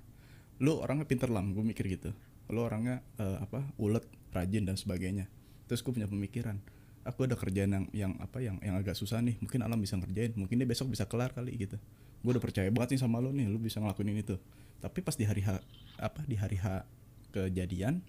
[0.57, 2.09] Lu orangnya pinter lam gue mikir gitu.
[2.49, 4.01] Lu orangnya eh, apa ulet
[4.33, 5.29] rajin dan sebagainya.
[5.69, 6.57] Terus gue punya pemikiran
[7.05, 10.33] aku ada kerjaan yang yang apa yang yang agak susah nih mungkin alam bisa ngerjain
[10.33, 11.77] mungkin dia besok bisa kelar kali gitu.
[12.25, 14.41] Gue udah percaya banget nih sama lu nih lu bisa ngelakuin ini tuh
[14.85, 15.61] tapi pas di hari H
[15.97, 16.85] apa di hari H
[17.31, 18.05] kejadian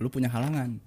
[0.00, 0.80] lu punya halangan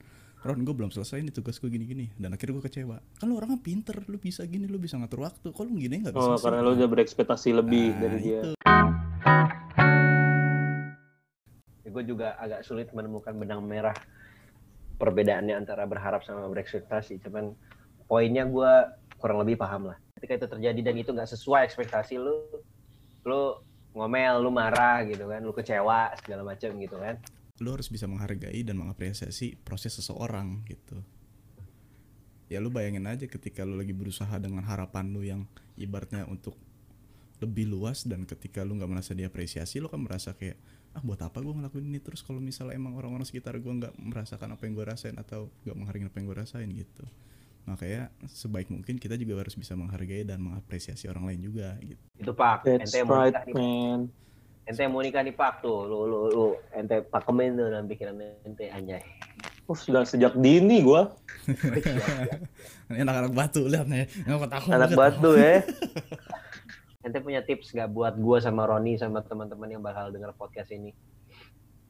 [0.45, 3.57] Ron gue belum selesai nih tugas gue gini-gini dan akhirnya gue kecewa kan lu orangnya
[3.57, 6.61] pinter lu bisa gini lu bisa ngatur waktu kok lu gini nggak bisa Oh, karena
[6.61, 8.39] lu udah berekspektasi lebih Nah, dari dia.
[8.45, 8.49] itu.
[11.81, 13.97] Ya, gue juga agak sulit menemukan benang merah
[14.95, 17.25] perbedaannya antara berharap sama berekspektasi.
[17.25, 17.57] Cuman
[18.05, 18.73] poinnya gue
[19.17, 19.97] kurang lebih paham lah.
[20.13, 22.37] Ketika itu terjadi dan itu nggak sesuai ekspektasi lu,
[23.25, 23.41] lu
[23.93, 27.17] ngomel, lu marah gitu kan, lu kecewa segala macam gitu kan.
[27.63, 30.99] Lu harus bisa menghargai dan mengapresiasi proses seseorang gitu.
[32.51, 35.47] Ya lu bayangin aja ketika lu lagi berusaha dengan harapan lu yang
[35.79, 36.59] ibaratnya untuk
[37.39, 40.55] lebih luas dan ketika lu nggak merasa diapresiasi lu kan merasa kayak
[40.95, 41.99] ah buat apa gue ngelakuin ini?
[41.99, 45.75] Terus kalau misalnya emang orang-orang sekitar gue nggak merasakan apa yang gue rasain atau nggak
[45.75, 47.05] menghargai apa yang gue rasain gitu.
[47.65, 52.03] Makanya sebaik mungkin kita juga harus bisa menghargai dan mengapresiasi orang lain juga gitu.
[52.21, 54.13] Itu Pak, That's ente mau right, man.
[54.65, 58.65] Ente mau nikah nih Pak tuh, lu lu lu ente pakemin tuh dalam pikiran ente
[58.67, 59.01] anjay.
[59.65, 61.09] Oh, sudah sejak dini gua
[62.89, 65.65] ini anak-anak batu lihat nih nggak tahu Anak batu ya.
[67.05, 70.93] Ente punya tips nggak buat gua sama Roni sama teman-teman yang bakal denger podcast ini?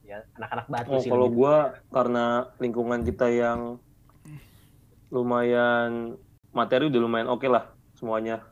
[0.03, 1.11] Ya, anak-anak batu Oh, sih.
[1.11, 3.79] kalau gua karena lingkungan kita yang
[5.11, 6.15] lumayan
[6.51, 8.43] materi udah lumayan oke lah semuanya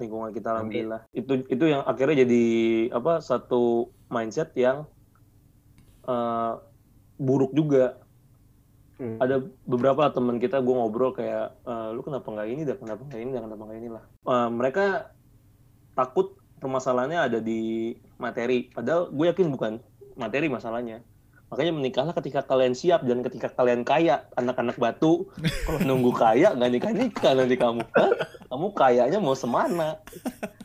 [0.00, 1.00] lingkungan kita alhamdulillah.
[1.12, 2.44] Itu itu yang akhirnya jadi
[2.92, 4.86] apa satu mindset yang
[6.06, 6.52] eh,
[7.16, 8.00] buruk juga.
[8.96, 9.20] Hmm.
[9.20, 13.20] ada beberapa teman kita gue ngobrol kayak "Eh, lu kenapa nggak ini dah kenapa nggak
[13.20, 14.04] ini dah kenapa nggak ini lah?
[14.08, 14.84] Eh, mereka
[15.92, 18.72] takut permasalahannya ada di materi.
[18.72, 19.72] Padahal gue yakin bukan
[20.16, 21.04] materi masalahnya
[21.46, 25.30] makanya menikahlah ketika kalian siap dan ketika kalian kaya anak-anak batu
[25.62, 28.10] kalau nunggu kaya nggak nikah nikah nanti kamu Hah?
[28.46, 29.94] kamu kayanya mau semana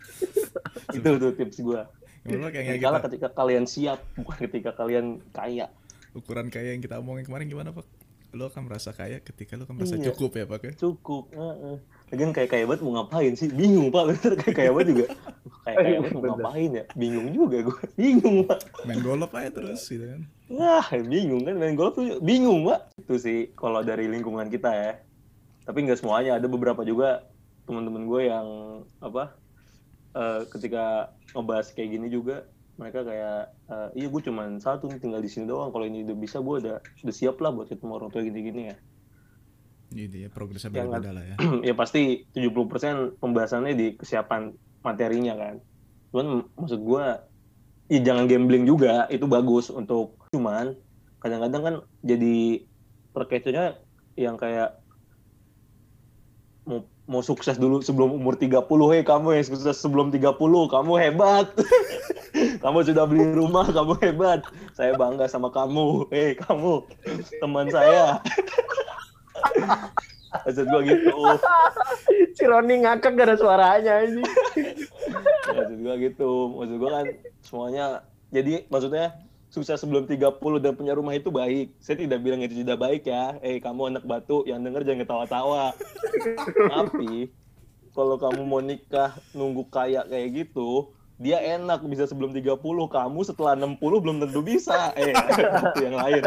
[0.97, 1.81] itu tuh tips gue
[2.21, 5.69] Menurut lo kayak nikahlah kita, ketika kalian siap bukan ketika kalian kaya
[6.13, 7.87] ukuran kaya yang kita omongin kemarin gimana pak?
[8.31, 10.13] Lo akan merasa kaya ketika lo akan merasa Iya.
[10.13, 10.71] cukup ya pak ya?
[10.77, 11.77] cukup heeh.
[12.11, 13.47] Lagian kayak kayak banget mau ngapain sih?
[13.47, 14.03] Bingung pak.
[14.11, 15.05] Bener kayak kayak banget juga.
[15.63, 16.83] Kayak kayak banget mau ngapain ya?
[16.99, 18.59] Bingung juga gue bingung pak.
[18.83, 20.21] Main golf aja terus gitu kan.
[20.51, 22.19] wah bingung kan main golf tuh.
[22.19, 22.91] Bingung pak.
[22.99, 24.91] Itu sih kalau dari lingkungan kita ya.
[25.63, 26.35] Tapi nggak semuanya.
[26.35, 27.23] Ada beberapa juga
[27.63, 28.47] teman-teman gue yang
[28.99, 29.39] apa
[30.11, 32.43] eh, ketika ngebahas kayak gini juga
[32.75, 33.41] mereka kayak
[33.71, 35.71] eh, iya gue cuman satu nih tinggal di sini doang.
[35.71, 38.77] Kalau ini udah bisa gue udah udah siap lah buat ketemu orang tua gini-gini ya
[39.91, 41.35] Gitu ya, progresnya Yang beda-beda lah ya.
[41.67, 45.55] ya pasti 70% pembahasannya di kesiapan materinya kan.
[46.15, 47.27] Cuman maksud gua
[47.91, 50.79] ya jangan gambling juga, itu bagus untuk cuman
[51.19, 51.75] kadang-kadang kan
[52.07, 52.63] jadi
[53.11, 53.83] terkecohnya
[54.15, 54.79] yang kayak
[56.63, 58.63] mau, mau sukses dulu sebelum umur 30,
[58.95, 60.39] hei kamu yang sukses sebelum 30,
[60.71, 61.51] kamu hebat.
[62.63, 64.39] kamu sudah beli rumah, kamu hebat.
[64.71, 66.07] Saya bangga sama kamu.
[66.15, 66.87] Hei kamu,
[67.43, 68.23] teman saya.
[70.47, 71.15] Maksud gua gitu.
[72.35, 74.23] Si Roni ngakak gak ada suaranya ini.
[75.51, 77.05] maksud gua gitu maksud gua kan
[77.43, 77.85] semuanya
[78.31, 79.19] jadi maksudnya
[79.51, 83.35] sukses sebelum 30 dan punya rumah itu baik saya tidak bilang itu tidak baik ya
[83.43, 85.75] eh kamu anak batu yang denger jangan ketawa-tawa
[86.71, 87.27] tapi
[87.91, 93.53] kalau kamu mau nikah nunggu kaya kayak gitu dia enak bisa sebelum 30 kamu setelah
[93.53, 96.23] 60 belum tentu bisa eh itu yang lain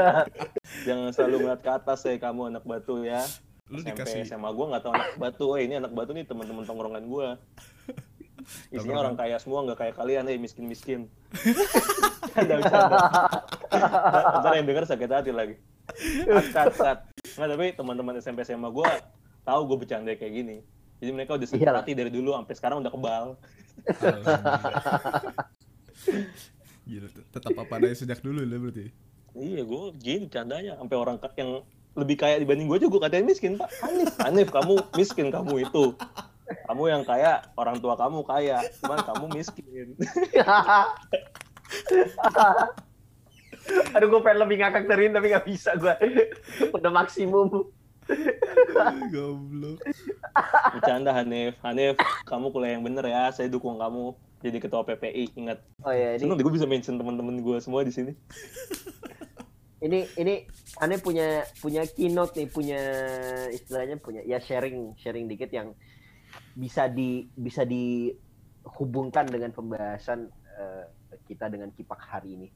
[0.87, 3.27] jangan selalu ngeliat ke atas eh kamu anak batu ya
[3.73, 6.69] Lu SMP dikasih SMA gue nggak tahu anak batu, eh ini anak batu nih teman-teman
[6.69, 7.29] tongkrongan gue.
[8.77, 11.09] Isinya orang kaya semua, nggak kayak kalian, eh miskin-miskin.
[12.37, 12.99] Ada bercanda.
[14.45, 15.57] Ntar yang denger sakit hati lagi.
[16.53, 16.99] Cut, cut.
[17.41, 18.91] Nggak, tapi teman-teman SMP SMA gue
[19.49, 20.57] tahu gue bercanda kayak gini.
[21.03, 21.83] Jadi mereka udah sakit Iyalah.
[21.83, 23.37] hati dari dulu sampai sekarang udah kebal.
[26.89, 28.93] Gila, tetap apa adanya sejak dulu lah berarti.
[29.35, 31.65] Iya, gue gini candanya sampai orang yang
[31.95, 33.71] lebih kaya dibanding gue aja gue katain miskin pak.
[33.83, 35.95] Hanif, Hanif kamu miskin kamu itu.
[36.45, 39.97] Kamu yang kaya, orang tua kamu kaya, cuman kamu miskin.
[43.97, 45.95] Aduh gue pengen lebih ngakak dari ini tapi gak bisa gue.
[46.75, 47.65] Udah maksimum.
[49.13, 49.79] Goblok.
[50.77, 51.97] Bercanda Hanif, Hanif
[52.29, 54.13] kamu kuliah yang bener ya, saya dukung kamu
[54.45, 55.33] jadi ketua PPI.
[55.41, 58.13] Ingat, Oh ya ini seneng deh gue bisa mention teman-teman gue semua di sini.
[59.85, 60.49] ini ini
[60.81, 62.81] aneh punya punya keynote nih punya
[63.53, 65.77] istilahnya punya ya sharing sharing dikit yang
[66.57, 70.85] bisa di bisa dihubungkan dengan pembahasan eh,
[71.29, 72.49] kita dengan kipak hari ini.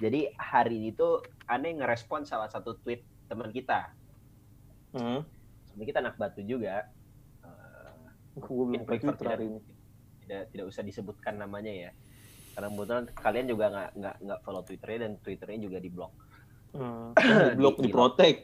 [0.00, 3.99] Jadi hari ini tuh aneh ngerespon salah satu tweet teman kita.
[4.90, 5.20] Hmm.
[5.64, 6.86] Sebenarnya kita anak batu juga.
[7.40, 7.90] Eh,
[8.36, 9.58] Gue belum ini.
[10.20, 11.90] tidak tidak usah disebutkan namanya ya.
[12.50, 16.12] Karena kebetulan kalian juga nggak nggak nggak follow twitternya dan twitternya juga di blok.
[16.70, 17.10] Hmm.
[17.50, 18.40] Di blok, Di- di protect.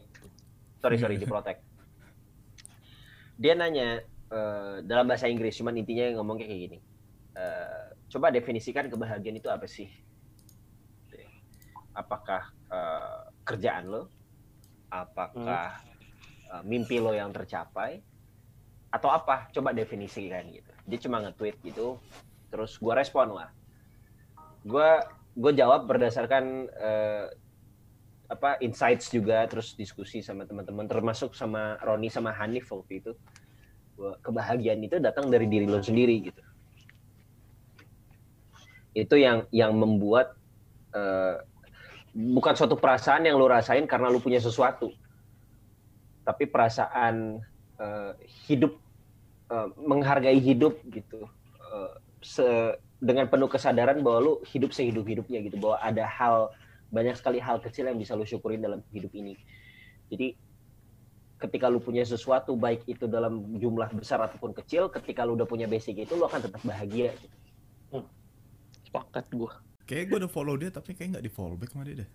[0.77, 1.63] sorry sorry di protect
[3.35, 6.79] dia nanya eh, dalam bahasa Inggris cuman intinya ngomong kayak gini
[7.33, 9.93] Eh, coba definisikan kebahagiaan itu apa sih
[11.93, 14.09] apakah eh, kerjaan lo
[14.89, 15.77] apakah
[16.47, 18.01] eh, mimpi lo yang tercapai
[18.91, 19.51] atau apa?
[19.53, 20.73] Coba definisikan gitu.
[20.87, 21.99] Dia cuma nge-tweet gitu
[22.49, 23.51] terus gua respon lah.
[24.63, 25.03] Gua
[25.37, 27.27] gue jawab berdasarkan eh,
[28.27, 33.13] apa insights juga terus diskusi sama teman-teman termasuk sama Roni sama Hanif waktu itu.
[33.97, 36.43] Bahwa kebahagiaan itu datang dari diri lo sendiri gitu.
[38.97, 40.33] Itu yang yang membuat
[40.97, 41.37] eh,
[42.17, 44.89] bukan suatu perasaan yang lo rasain karena lo punya sesuatu
[46.27, 47.39] tapi perasaan
[47.79, 48.13] eh,
[48.51, 48.75] hidup
[49.49, 51.31] eh, menghargai hidup gitu
[51.67, 56.49] Eh, se- dengan penuh kesadaran bahwa lu hidup sehidup hidupnya gitu bahwa ada hal
[56.89, 59.37] banyak sekali hal kecil yang bisa lu syukurin dalam hidup ini.
[60.09, 60.39] Jadi
[61.37, 65.69] ketika lu punya sesuatu baik itu dalam jumlah besar ataupun kecil, ketika lu udah punya
[65.69, 67.13] basic itu lu akan tetap bahagia.
[67.21, 67.37] Gitu.
[68.89, 69.53] Sepakat gue.
[69.85, 72.11] Kayak gue udah follow dia tapi kayak nggak di follow back sama dia deh.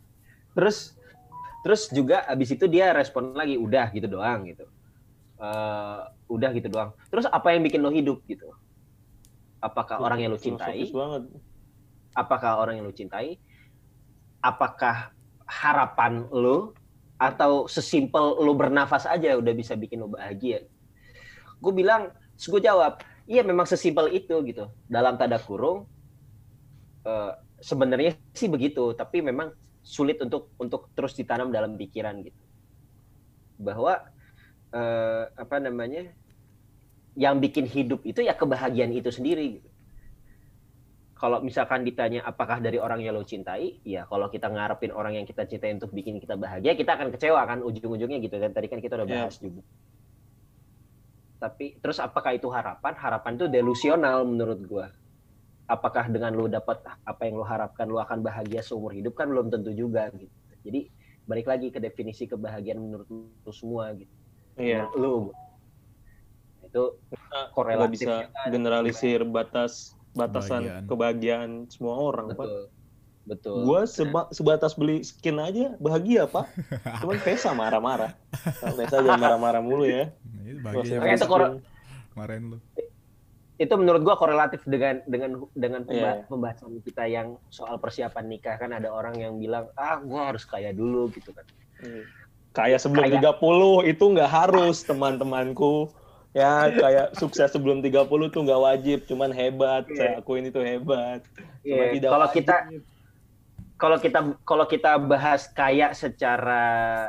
[0.58, 0.98] Terus
[1.62, 4.66] terus juga abis itu dia respon lagi udah gitu doang gitu.
[5.42, 6.94] Eh, udah gitu doang.
[7.10, 8.54] Terus apa yang bikin lo hidup gitu?
[9.58, 10.90] Apakah orang yang lo cintai?
[10.90, 11.24] Banget.
[12.12, 13.40] apakah orang yang lu cintai,
[14.44, 15.16] apakah
[15.48, 16.76] harapan lu,
[17.16, 20.66] atau sesimpel lu bernafas aja udah bisa bikin lu bahagia.
[21.62, 24.68] Gue bilang, gue jawab, iya memang sesimpel itu gitu.
[24.90, 25.86] Dalam tanda kurung,
[27.06, 27.32] eh,
[27.62, 32.44] sebenarnya sih begitu, tapi memang sulit untuk untuk terus ditanam dalam pikiran gitu.
[33.58, 33.98] Bahwa
[34.72, 36.14] eh, apa namanya,
[37.18, 39.60] yang bikin hidup itu ya kebahagiaan itu sendiri.
[39.60, 39.70] Gitu
[41.22, 45.26] kalau misalkan ditanya apakah dari orang yang lo cintai, ya kalau kita ngarepin orang yang
[45.30, 48.42] kita cintai untuk bikin kita bahagia, kita akan kecewa kan ujung-ujungnya gitu.
[48.42, 49.16] Dan tadi kan kita udah Iya.
[49.30, 49.62] bahas juga.
[51.38, 52.98] Tapi terus apakah itu harapan?
[52.98, 54.90] Harapan itu delusional menurut gua.
[55.72, 59.48] Apakah dengan lo dapat apa yang lo harapkan lo akan bahagia seumur hidup kan belum
[59.48, 60.28] tentu juga gitu.
[60.62, 60.92] Jadi
[61.24, 64.12] balik lagi ke definisi kebahagiaan menurut lo semua gitu.
[64.60, 64.92] Iya.
[64.92, 65.16] Menurut Lo
[66.62, 68.16] itu nggak korelatif bisa
[68.48, 70.84] generalisir batas batasan Kebahagiaan.
[70.86, 72.64] kebahagiaan semua orang pak betul
[73.22, 76.52] betul Gua seba- sebatas beli skin aja bahagia pak.
[77.00, 78.12] Cuman Vesa marah-marah.
[78.76, 80.12] Vesa jangan marah-marah mulu ya.
[80.60, 81.64] Bahagia Oke, beli itu kor-
[82.12, 82.58] kemarin lu.
[83.62, 86.26] Itu menurut gua korelatif dengan dengan dengan pemba- Iya.
[86.26, 90.72] pembahasan kita yang soal persiapan nikah kan ada orang yang bilang ah gua harus kaya
[90.72, 91.46] dulu gitu kan
[91.78, 92.06] Hmm.
[92.52, 93.42] Kayak sebelum Kayak- 30
[93.84, 95.90] itu nggak harus teman-temanku.
[96.32, 99.84] Ya kayak sukses sebelum 30 tuh nggak wajib, cuman hebat.
[99.86, 99.96] Iya.
[99.96, 101.26] Saya akuin itu hebat.
[101.60, 102.38] Cuma Iya, tidak kalau wajib.
[102.38, 102.56] kita
[103.76, 106.64] kalau kita kalau kita bahas kaya secara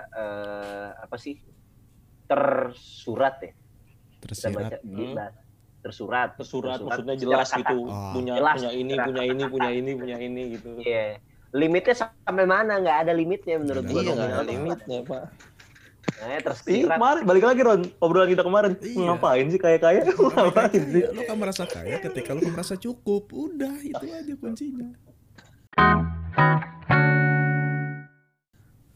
[0.08, 1.36] eh, apa sih
[2.26, 3.52] tersurat ya
[4.22, 4.80] kita baca Tersirat.
[4.80, 5.14] Hmm.
[5.82, 7.58] Bahas- tersurat tersurat, maksudnya jelas kata.
[7.58, 7.76] gitu.
[7.84, 8.12] Oh.
[8.14, 10.68] Punya Jelas, punya ini, punya ini, punya ini, punya ini gitu.
[10.78, 11.06] Iya.
[11.52, 14.48] limitnya sampai mana nggak ada limitnya menurut gua Iya ada nggak ada nominal.
[14.48, 15.24] limitnya pak.
[16.12, 18.72] nah, Ih, tersirat kemarin balik lagi Ron, obrolan kita kemarin.
[18.80, 18.96] Iya.
[19.04, 20.02] Ngapain sih kayak kayak?
[20.16, 21.02] Ngapain sih?
[21.08, 23.28] Lu kan merasa kaya ketika lu merasa cukup.
[23.28, 24.88] Udah, itu aja kuncinya.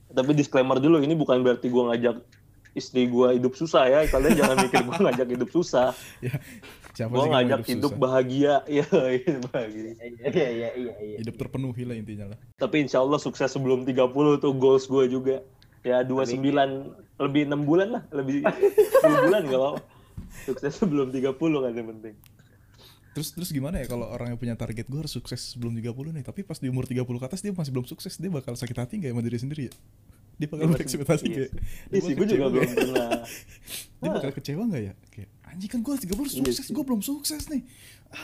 [0.08, 2.24] Tapi disclaimer dulu, ini bukan berarti gua ngajak
[2.76, 4.00] istri gua hidup susah ya.
[4.06, 5.96] Kalian jangan mikir gua ngajak hidup susah.
[6.96, 8.54] Siapa Gua sih yang mau ngajak hidup hidup bahagia.
[8.68, 8.84] Iya,
[9.20, 9.82] hidup bahagia.
[10.00, 12.38] iya iya iya iya Hidup terpenuhi lah intinya lah.
[12.56, 15.44] Tapi insya Allah sukses sebelum 30 tuh goals gua juga.
[15.84, 16.40] Ya 29
[17.16, 19.80] lebih 6 bulan lah, lebih 10 bulan nggak apa-apa.
[20.44, 22.14] Sukses sebelum 30 kan yang penting.
[23.16, 26.24] Terus terus gimana ya kalau orang yang punya target gue harus sukses sebelum 30 nih,
[26.24, 29.00] tapi pas di umur 30 ke atas dia masih belum sukses, dia bakal sakit hati
[29.00, 29.74] nggak sama diri sendiri ya?
[30.36, 31.50] Dia bakal berekspektasi kayak
[31.88, 33.10] Iya sih, gue juga belum pernah.
[34.00, 34.92] Dia bakal kecewa nggak ya?
[35.08, 37.62] Kayak anjing kan gue 30 Iya sukses, gue belum sukses nih.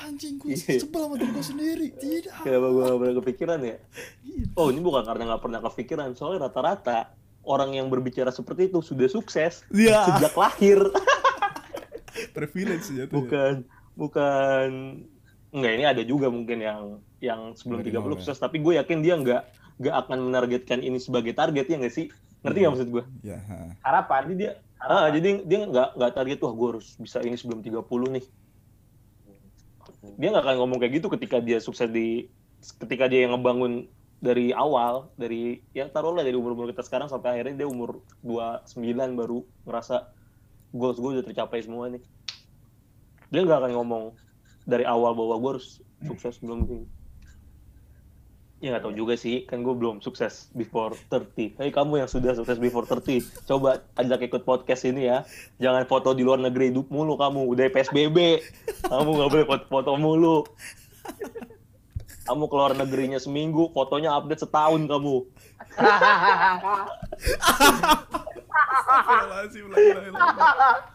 [0.04, 0.78] Anjing gue Iya.
[0.78, 1.86] sebel sama diri gue sendiri.
[1.90, 2.44] Tidak.
[2.44, 3.76] Kenapa gue gak pernah kepikiran ya?
[4.20, 4.52] Gitu.
[4.54, 6.98] Oh ini bukan karena nggak pernah kepikiran, soalnya rata-rata
[7.42, 10.04] orang yang berbicara seperti itu sudah sukses Iya.
[10.06, 10.78] sejak lahir.
[12.36, 13.04] Privilege ya ya.
[13.08, 13.54] bukan,
[13.96, 14.68] bukan.
[15.52, 16.82] Enggak ini ada juga mungkin yang
[17.20, 18.20] yang sebelum 30 nol ya.
[18.20, 19.42] sukses, tapi gue yakin dia nggak
[19.80, 22.06] nggak akan menargetkan ini sebagai target ya nggak sih?
[22.42, 22.62] Ngerti Iya.
[22.66, 23.04] nggak maksud gue?
[23.22, 23.56] Ya, ha.
[23.86, 24.50] harapan Jadi dia,
[24.82, 28.24] ah, jadi dia nggak nggak target wah gue harus bisa ini sebelum 30 nih.
[30.18, 32.26] Dia nggak akan ngomong kayak gitu ketika dia sukses di
[32.82, 33.86] ketika dia yang ngebangun
[34.22, 38.78] dari awal dari ya taruhlah dari umur umur kita sekarang sampai akhirnya dia umur 29
[39.18, 40.06] baru ngerasa
[40.70, 42.02] goals gue udah tercapai semua nih.
[43.30, 44.04] Dia nggak akan ngomong
[44.62, 46.86] dari awal bahwa gue harus sukses belum ini.
[48.62, 51.58] Ya nggak tahu juga sih, kan gue belum sukses before 30.
[51.58, 55.26] Hei kamu yang sudah sukses before 30, coba ajak ikut podcast ini ya.
[55.58, 58.38] Jangan foto di luar negeri hidup mulu kamu, udah PSBB.
[58.86, 60.46] Kamu nggak boleh foto-foto mulu.
[62.22, 65.26] Kamu keluar negerinya seminggu, fotonya update setahun kamu.
[69.42, 70.86] Astagfirullahaladzim.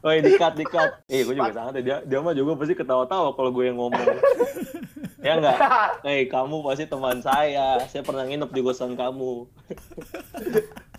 [0.00, 0.90] Woi, dikat, dikat.
[1.12, 4.00] Eh, gue juga sangat dia, dia mah juga pasti ketawa-tawa kalau gue yang ngomong.
[5.26, 5.58] ya enggak?
[6.00, 7.76] Hei, kamu pasti teman saya.
[7.84, 9.44] Saya pernah nginep di kosan kamu.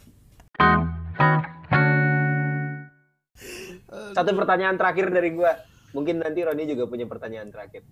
[4.11, 5.55] satu pertanyaan terakhir dari gua
[5.91, 7.83] mungkin nanti Roni juga punya pertanyaan terakhir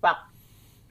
[0.00, 0.18] Pak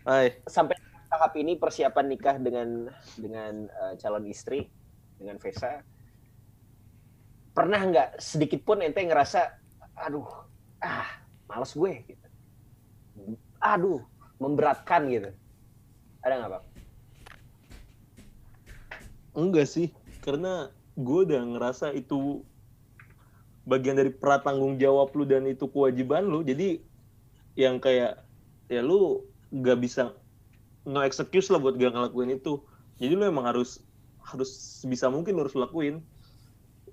[0.06, 0.42] Hai.
[0.46, 0.78] sampai
[1.10, 4.70] tahap ini persiapan nikah dengan dengan eh, calon istri
[5.18, 5.82] dengan Vesa
[7.52, 9.46] pernah nggak sedikit pun ente ngerasa
[10.00, 10.28] aduh
[10.80, 11.10] ah
[11.50, 12.28] males gue gitu
[13.60, 14.00] aduh
[14.40, 15.32] memberatkan gitu
[16.24, 16.64] ada nggak pak
[19.40, 22.44] Enggak sih, karena gue udah ngerasa itu
[23.64, 26.44] bagian dari pratanggung jawab lu dan itu kewajiban lu.
[26.44, 26.84] Jadi
[27.56, 28.20] yang kayak
[28.68, 29.24] ya lu
[29.54, 30.18] nggak bisa
[30.84, 32.60] no excuse lah buat gak ngelakuin itu.
[33.00, 33.80] Jadi lu emang harus
[34.26, 36.04] harus bisa mungkin harus lakuin.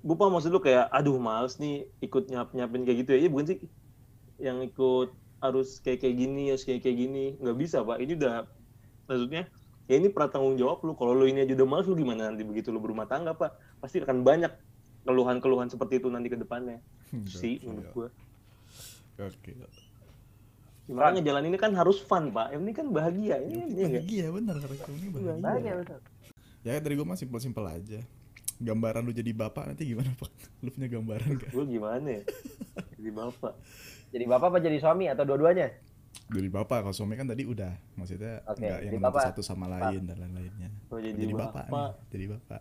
[0.07, 3.19] Gue paham maksud lu kayak aduh males nih ikut nyap nyapin kayak gitu ya.
[3.27, 3.59] Iya bukan sih.
[4.39, 5.11] Yang ikut
[5.43, 7.25] harus kayak kayak gini harus kayak kayak gini.
[7.43, 7.99] Nggak bisa pak.
[7.99, 8.47] Ini udah
[9.11, 9.43] maksudnya
[9.91, 10.95] ya ini pratanggung jawab lu.
[10.95, 13.59] Kalau lu ini aja udah males lu gimana nanti begitu lu berumah tangga pak?
[13.83, 14.55] Pasti akan banyak
[15.03, 16.79] keluhan-keluhan seperti itu nanti ke depannya.
[17.27, 18.09] Sih menurut gua.
[19.19, 19.59] Oke.
[20.87, 22.55] makanya jalan ini kan harus fun pak.
[22.55, 23.43] Ini kan bahagia.
[23.43, 25.73] Ini ini enggak Bahagia benar karakter ini bahagia.
[25.83, 25.99] Betul.
[26.63, 28.01] Ya dari gue mah simpel-simpel aja.
[28.57, 30.33] Gambaran lu jadi bapak nanti gimana pak?
[30.65, 31.51] Lu punya gambaran gak?
[31.53, 32.23] gua gimana ya
[32.97, 33.53] jadi bapak
[34.17, 35.69] jadi bapak apa jadi suami atau dua-duanya
[36.27, 39.25] Dari bapak kalau suami kan tadi udah, maksudnya Oke, nggak yang jadi nanti bapak.
[39.31, 40.73] satu sama lain dan lain-lainnya.
[40.91, 41.91] Oh, jadi jadi bapak, bapak.
[41.93, 42.61] nih, jadi bapak.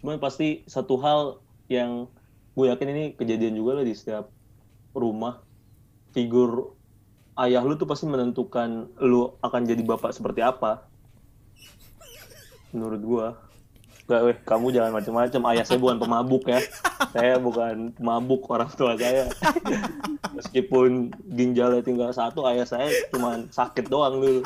[0.00, 1.20] cuman pasti satu hal
[1.68, 2.08] yang
[2.56, 4.32] gue yakin ini kejadian juga lah di setiap
[4.96, 5.44] rumah
[6.16, 6.74] figur
[7.34, 10.86] ayah lu tuh pasti menentukan lu akan jadi bapak seperti apa
[12.70, 13.26] menurut gua
[14.04, 15.40] Gak, weh, kamu jangan macam-macam.
[15.48, 16.60] Ayah saya bukan pemabuk ya.
[17.16, 19.32] Saya bukan pemabuk orang tua saya.
[20.36, 24.42] Meskipun ginjalnya tinggal satu, ayah saya cuma sakit doang dulu.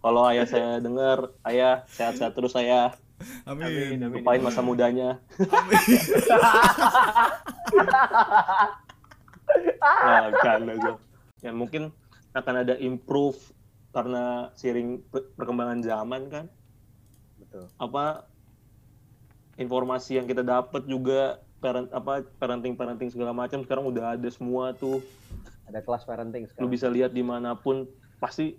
[0.00, 2.96] Kalau ayah saya dengar, ayah sehat-sehat terus saya.
[3.44, 4.00] Amin.
[4.00, 5.20] Lupain masa mudanya.
[9.82, 10.60] Nah, kan.
[11.44, 11.92] Ya mungkin
[12.32, 13.36] akan ada improve
[13.92, 16.46] karena seiring per- perkembangan zaman kan.
[17.52, 17.68] Betul.
[17.76, 18.24] Apa
[19.60, 24.72] informasi yang kita dapat juga parent apa parenting parenting segala macam sekarang udah ada semua
[24.72, 25.04] tuh
[25.68, 26.72] Ada kelas parenting lu sekarang.
[26.72, 27.84] bisa lihat di mana pun
[28.18, 28.56] pasti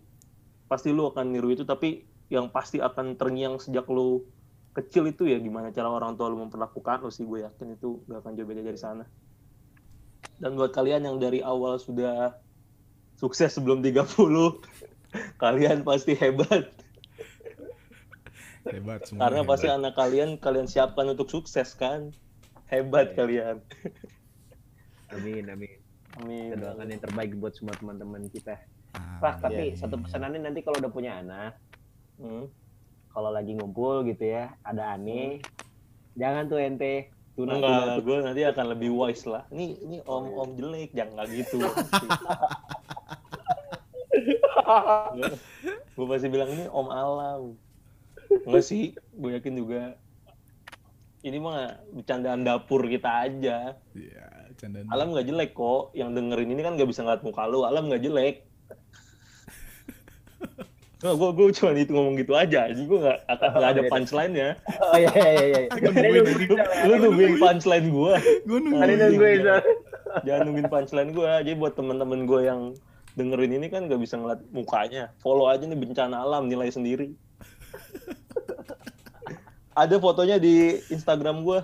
[0.69, 4.23] pasti lu akan niru itu tapi yang pasti akan terngiang sejak lu
[4.73, 8.23] kecil itu ya gimana cara orang tua lu memperlakukan lu sih gue yakin itu gak
[8.25, 9.05] akan jauh beda dari sana
[10.41, 12.33] dan buat kalian yang dari awal sudah
[13.19, 14.09] sukses sebelum 30
[15.43, 16.71] kalian pasti hebat
[18.63, 19.27] Hebat semua.
[19.27, 22.15] karena pasti anak kalian kalian siapkan untuk sukses kan
[22.67, 23.59] hebat kalian
[25.11, 25.77] Amin, amin.
[26.17, 28.57] amin Kita doakan yang terbaik buat semua teman-teman kita.
[28.93, 30.03] Ah, Pak, tapi iya, satu iya.
[30.05, 31.53] pesanannya nanti kalau udah punya anak,
[32.17, 32.49] Hmm.
[33.09, 35.37] kalau lagi ngumpul gitu ya, ada aneh,
[36.13, 37.65] jangan tuh ente tuna tuna
[37.97, 39.45] Enggak, gue nanti akan lebih wise lah.
[39.49, 41.57] Ini ini om om jelek, jangan gitu.
[45.93, 47.41] gue pasti bilang ini om alam.
[48.43, 49.81] Enggak sih, gue yakin juga.
[51.23, 53.79] Ini mah bercandaan dapur kita aja.
[53.95, 54.27] Iya,
[54.59, 54.91] candaan.
[54.91, 55.95] Alam nggak jelek kok.
[55.95, 57.63] Yang dengerin ini kan nggak bisa ngeliat muka lu.
[57.63, 58.35] Alam nggak jelek.
[61.03, 62.71] Nah, gue gue cuma itu ngomong gitu aja.
[62.71, 64.49] Jadi gue nggak akan nggak ada punchline-nya.
[64.71, 65.59] Oh iya iya iya.
[65.67, 66.87] iya.
[66.87, 68.13] Lu nungguin punchline gue.
[68.47, 69.43] Gue nungguin.
[70.21, 72.61] jangan nungguin punchline gue jadi buat teman-teman gue yang
[73.17, 77.17] dengerin ini kan gak bisa ngeliat mukanya follow aja nih bencana alam nilai sendiri
[79.73, 81.59] ada fotonya di Instagram gue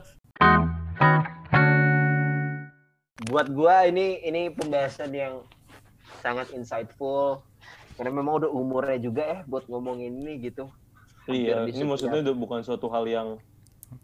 [3.29, 5.45] Buat gua ini ini pembahasan yang
[6.25, 7.45] sangat insightful
[7.93, 10.65] karena memang udah umurnya juga ya buat ngomongin ini gitu.
[11.29, 13.37] iya ini maksudnya udah bukan suatu hal yang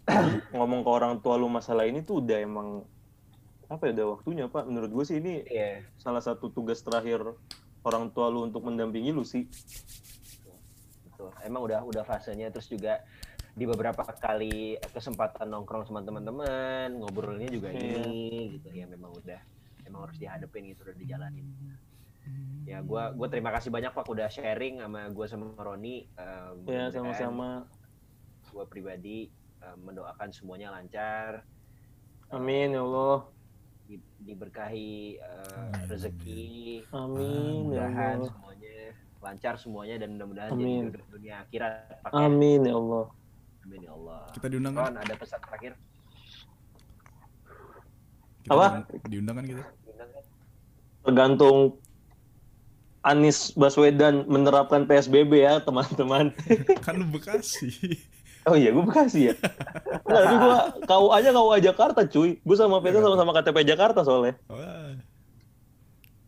[0.56, 2.86] ngomong ke orang tua lu masalah ini tuh udah emang
[3.66, 5.82] apa ya udah waktunya pak menurut gue sih ini Iya.
[5.98, 7.26] salah satu tugas terakhir
[7.82, 9.50] orang tua lu untuk mendampingi lu sih
[11.10, 11.32] Betul.
[11.48, 13.00] Emang udah udah fasenya terus juga
[13.56, 18.04] di beberapa kali kesempatan nongkrong sama teman-teman ngobrolnya juga Iya.
[18.04, 18.68] ini gitu.
[18.70, 19.40] Ya memang udah
[19.84, 21.48] emang harus dihadapin gitu udah dijalanin.
[22.66, 26.92] Ya gua gua terima kasih banyak pak udah sharing sama gua sama Roni eh, ya
[26.92, 27.64] sama-sama.
[28.52, 31.48] gua pribadi eh, mendoakan semuanya lancar.
[32.30, 33.32] Amin ya Allah.
[33.86, 36.82] di- diberkahi eh, Amin, rezeki.
[36.92, 38.28] Amin ya mudahan Allah.
[38.28, 38.76] semuanya
[39.22, 40.74] lancar semuanya dan mudah-mudahan jadi
[41.08, 42.26] dunia akhirat Pak, ya.
[42.26, 43.06] amin ya Allah
[43.66, 44.84] amin ya Allah Kita diundang kan?
[44.86, 45.74] Ron ada pesan terakhir
[48.40, 48.66] Kita Apa?
[48.70, 49.64] diundang- Diundang kan kita?
[49.82, 50.24] Diundang kan?
[51.02, 51.58] tergantung
[53.02, 56.34] Anies Baswedan menerapkan PSBB ya teman-teman.
[56.82, 57.70] Kan lu Bekasi.
[58.46, 59.34] Oh iya, gue Bekasi ya.
[60.06, 62.38] Enggak, tapi gue kau aja kau Jakarta cuy.
[62.40, 64.38] Gue sama Peter sama-sama KTP Jakarta soalnya.
[64.46, 64.94] Wah.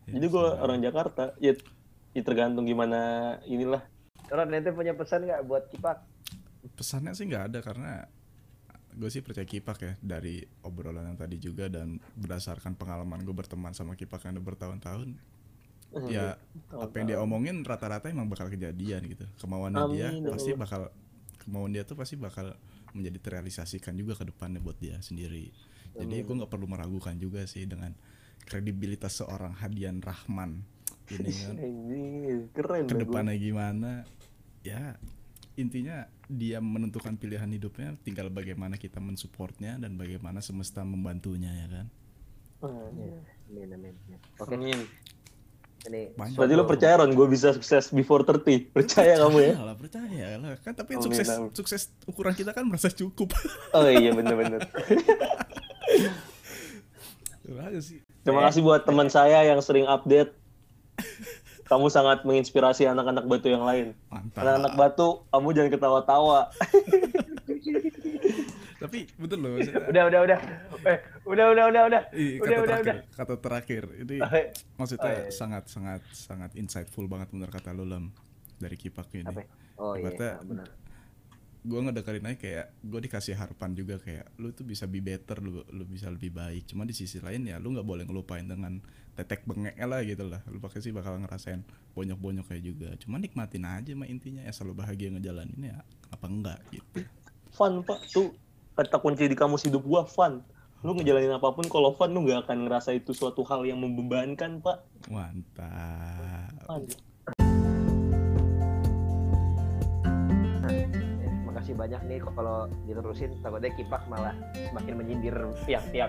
[0.02, 1.38] Ya, Jadi gue orang Jakarta.
[1.38, 1.54] Ya,
[2.10, 2.98] ya tergantung gimana
[3.44, 3.86] inilah.
[4.28, 6.02] Ron nanti punya pesan nggak buat Cipak
[6.74, 8.06] pesannya sih nggak ada karena
[8.98, 13.70] gue sih percaya Kipak ya dari obrolan yang tadi juga dan berdasarkan pengalaman gue berteman
[13.70, 15.08] sama Kipak yang udah bertahun-tahun
[16.12, 16.36] ya
[16.68, 19.24] apa yang dia omongin rata-rata emang bakal kejadian gitu.
[19.40, 20.92] Kemauannya dia Amin, pasti bakal
[21.40, 22.52] kemauan dia tuh pasti bakal
[22.92, 25.48] menjadi terrealisasikan juga ke depannya buat dia sendiri.
[25.96, 27.96] Jadi gue nggak perlu meragukan juga sih dengan
[28.44, 30.64] kredibilitas seorang Hadian Rahman
[31.08, 31.56] ini kan.
[32.56, 32.84] Keren.
[32.84, 33.02] ke dah gua.
[33.04, 33.92] depannya gimana
[34.64, 34.96] ya
[35.58, 41.86] intinya dia menentukan pilihan hidupnya tinggal bagaimana kita mensupportnya dan bagaimana semesta membantunya ya kan
[42.58, 44.18] Ah, amin amin Ya.
[44.36, 44.78] oke Amin.
[45.80, 48.74] ini banyak Berarti lo percaya Ron, gue bisa sukses before 30.
[48.74, 49.54] Percaya kamu ya?
[49.58, 51.54] lah percaya lah kan tapi Amin, sukses amin.
[51.54, 53.30] sukses ukuran kita kan merasa cukup
[53.78, 54.66] Oh iya bener-bener.
[58.20, 60.34] Terima kasih buat teman saya yang sering update.
[61.68, 63.92] Kamu sangat menginspirasi anak-anak batu yang lain.
[64.10, 66.38] Anak-anak batu, kamu jangan ketawa-tawa.
[68.78, 70.38] tapi betul loh maksudnya, udah udah udah.
[70.86, 72.02] Eh, udah udah udah udah.
[72.14, 72.96] Ih, udah kata udah terakhir udah.
[73.12, 73.82] kata terakhir.
[74.00, 74.30] Ini Oh,
[74.78, 75.32] maksudnya iya, iya.
[75.34, 78.14] sangat sangat sangat insightful banget bener kata lo lam
[78.56, 79.26] dari kipak ini.
[79.26, 79.42] Apa?
[79.78, 80.68] oh iya Ibaratnya- benar
[81.58, 85.60] gue ngedengerin aja kayak gue dikasih harapan juga kayak lu tuh bisa be better lu
[85.68, 86.70] lu bisa lebih baik.
[86.70, 88.78] Cuma di sisi lain ya lu nggak boleh ngelupain dengan
[89.18, 91.66] tetek bengeknya lah gitu lah lu pakai sih bakal ngerasain
[91.98, 95.82] bonyok bonyok kayak juga cuma nikmatin aja mah intinya ya selalu bahagia ngejalanin ya
[96.14, 97.02] apa enggak gitu
[97.58, 98.30] Fun pak, tuh
[98.78, 100.44] kata kunci di kamus hidup gua fun.
[100.86, 104.62] Lu ngejalanin apa pun kalau fun lu nggak akan ngerasa itu suatu hal yang membebankan
[104.62, 104.84] pak.
[105.10, 106.86] mantap Fun.
[111.68, 114.32] Makasih banyak nih kalau diterusin takutnya kipak malah
[114.72, 115.36] semakin menyindir
[115.68, 116.08] pihak-pihak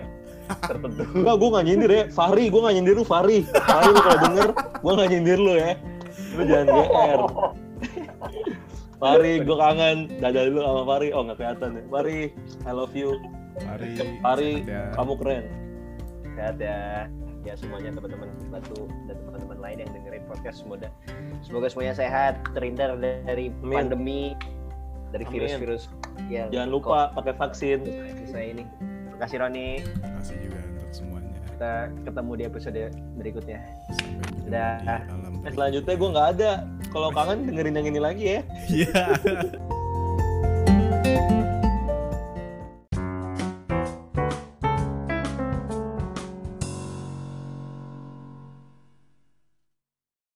[0.64, 1.04] tertentu.
[1.20, 2.02] Enggak, gua nggak nyindir ya.
[2.08, 3.38] Fahri, gua nggak nyindir lu Fahri.
[3.44, 4.48] Fahri lu kalau denger,
[4.80, 5.72] gua nggak nyindir lu ya.
[6.32, 7.20] Lu jangan GR.
[9.04, 9.96] Fahri, gua kangen.
[10.16, 11.08] Dadah dulu sama Fahri.
[11.12, 11.82] Oh nggak kelihatan ya.
[11.92, 12.20] Fahri,
[12.64, 13.10] I love you.
[13.60, 14.82] Fahri, sehat ya.
[14.96, 15.44] kamu keren.
[16.40, 17.04] Sehat ya.
[17.44, 20.92] Ya semuanya teman-teman batu dan teman-teman lain yang dengerin podcast semoga
[21.40, 23.72] semoga semuanya sehat, terhindar dari Amin.
[23.72, 24.36] pandemi,
[25.10, 25.90] dari virus-virus
[26.30, 27.78] yang Jangan lupa pakai vaksin.
[28.30, 28.64] saya ini.
[29.14, 29.84] Makasih Roni.
[30.00, 31.72] kasih juga untuk semuanya Kita
[32.08, 32.82] ketemu di episode
[33.18, 33.58] berikutnya.
[34.48, 34.78] Dah.
[34.80, 36.52] di alam Eh, selanjutnya gua nggak ada.
[36.90, 38.40] Kalau kangen dengerin yang ini lagi ya.
[38.68, 39.02] Iya.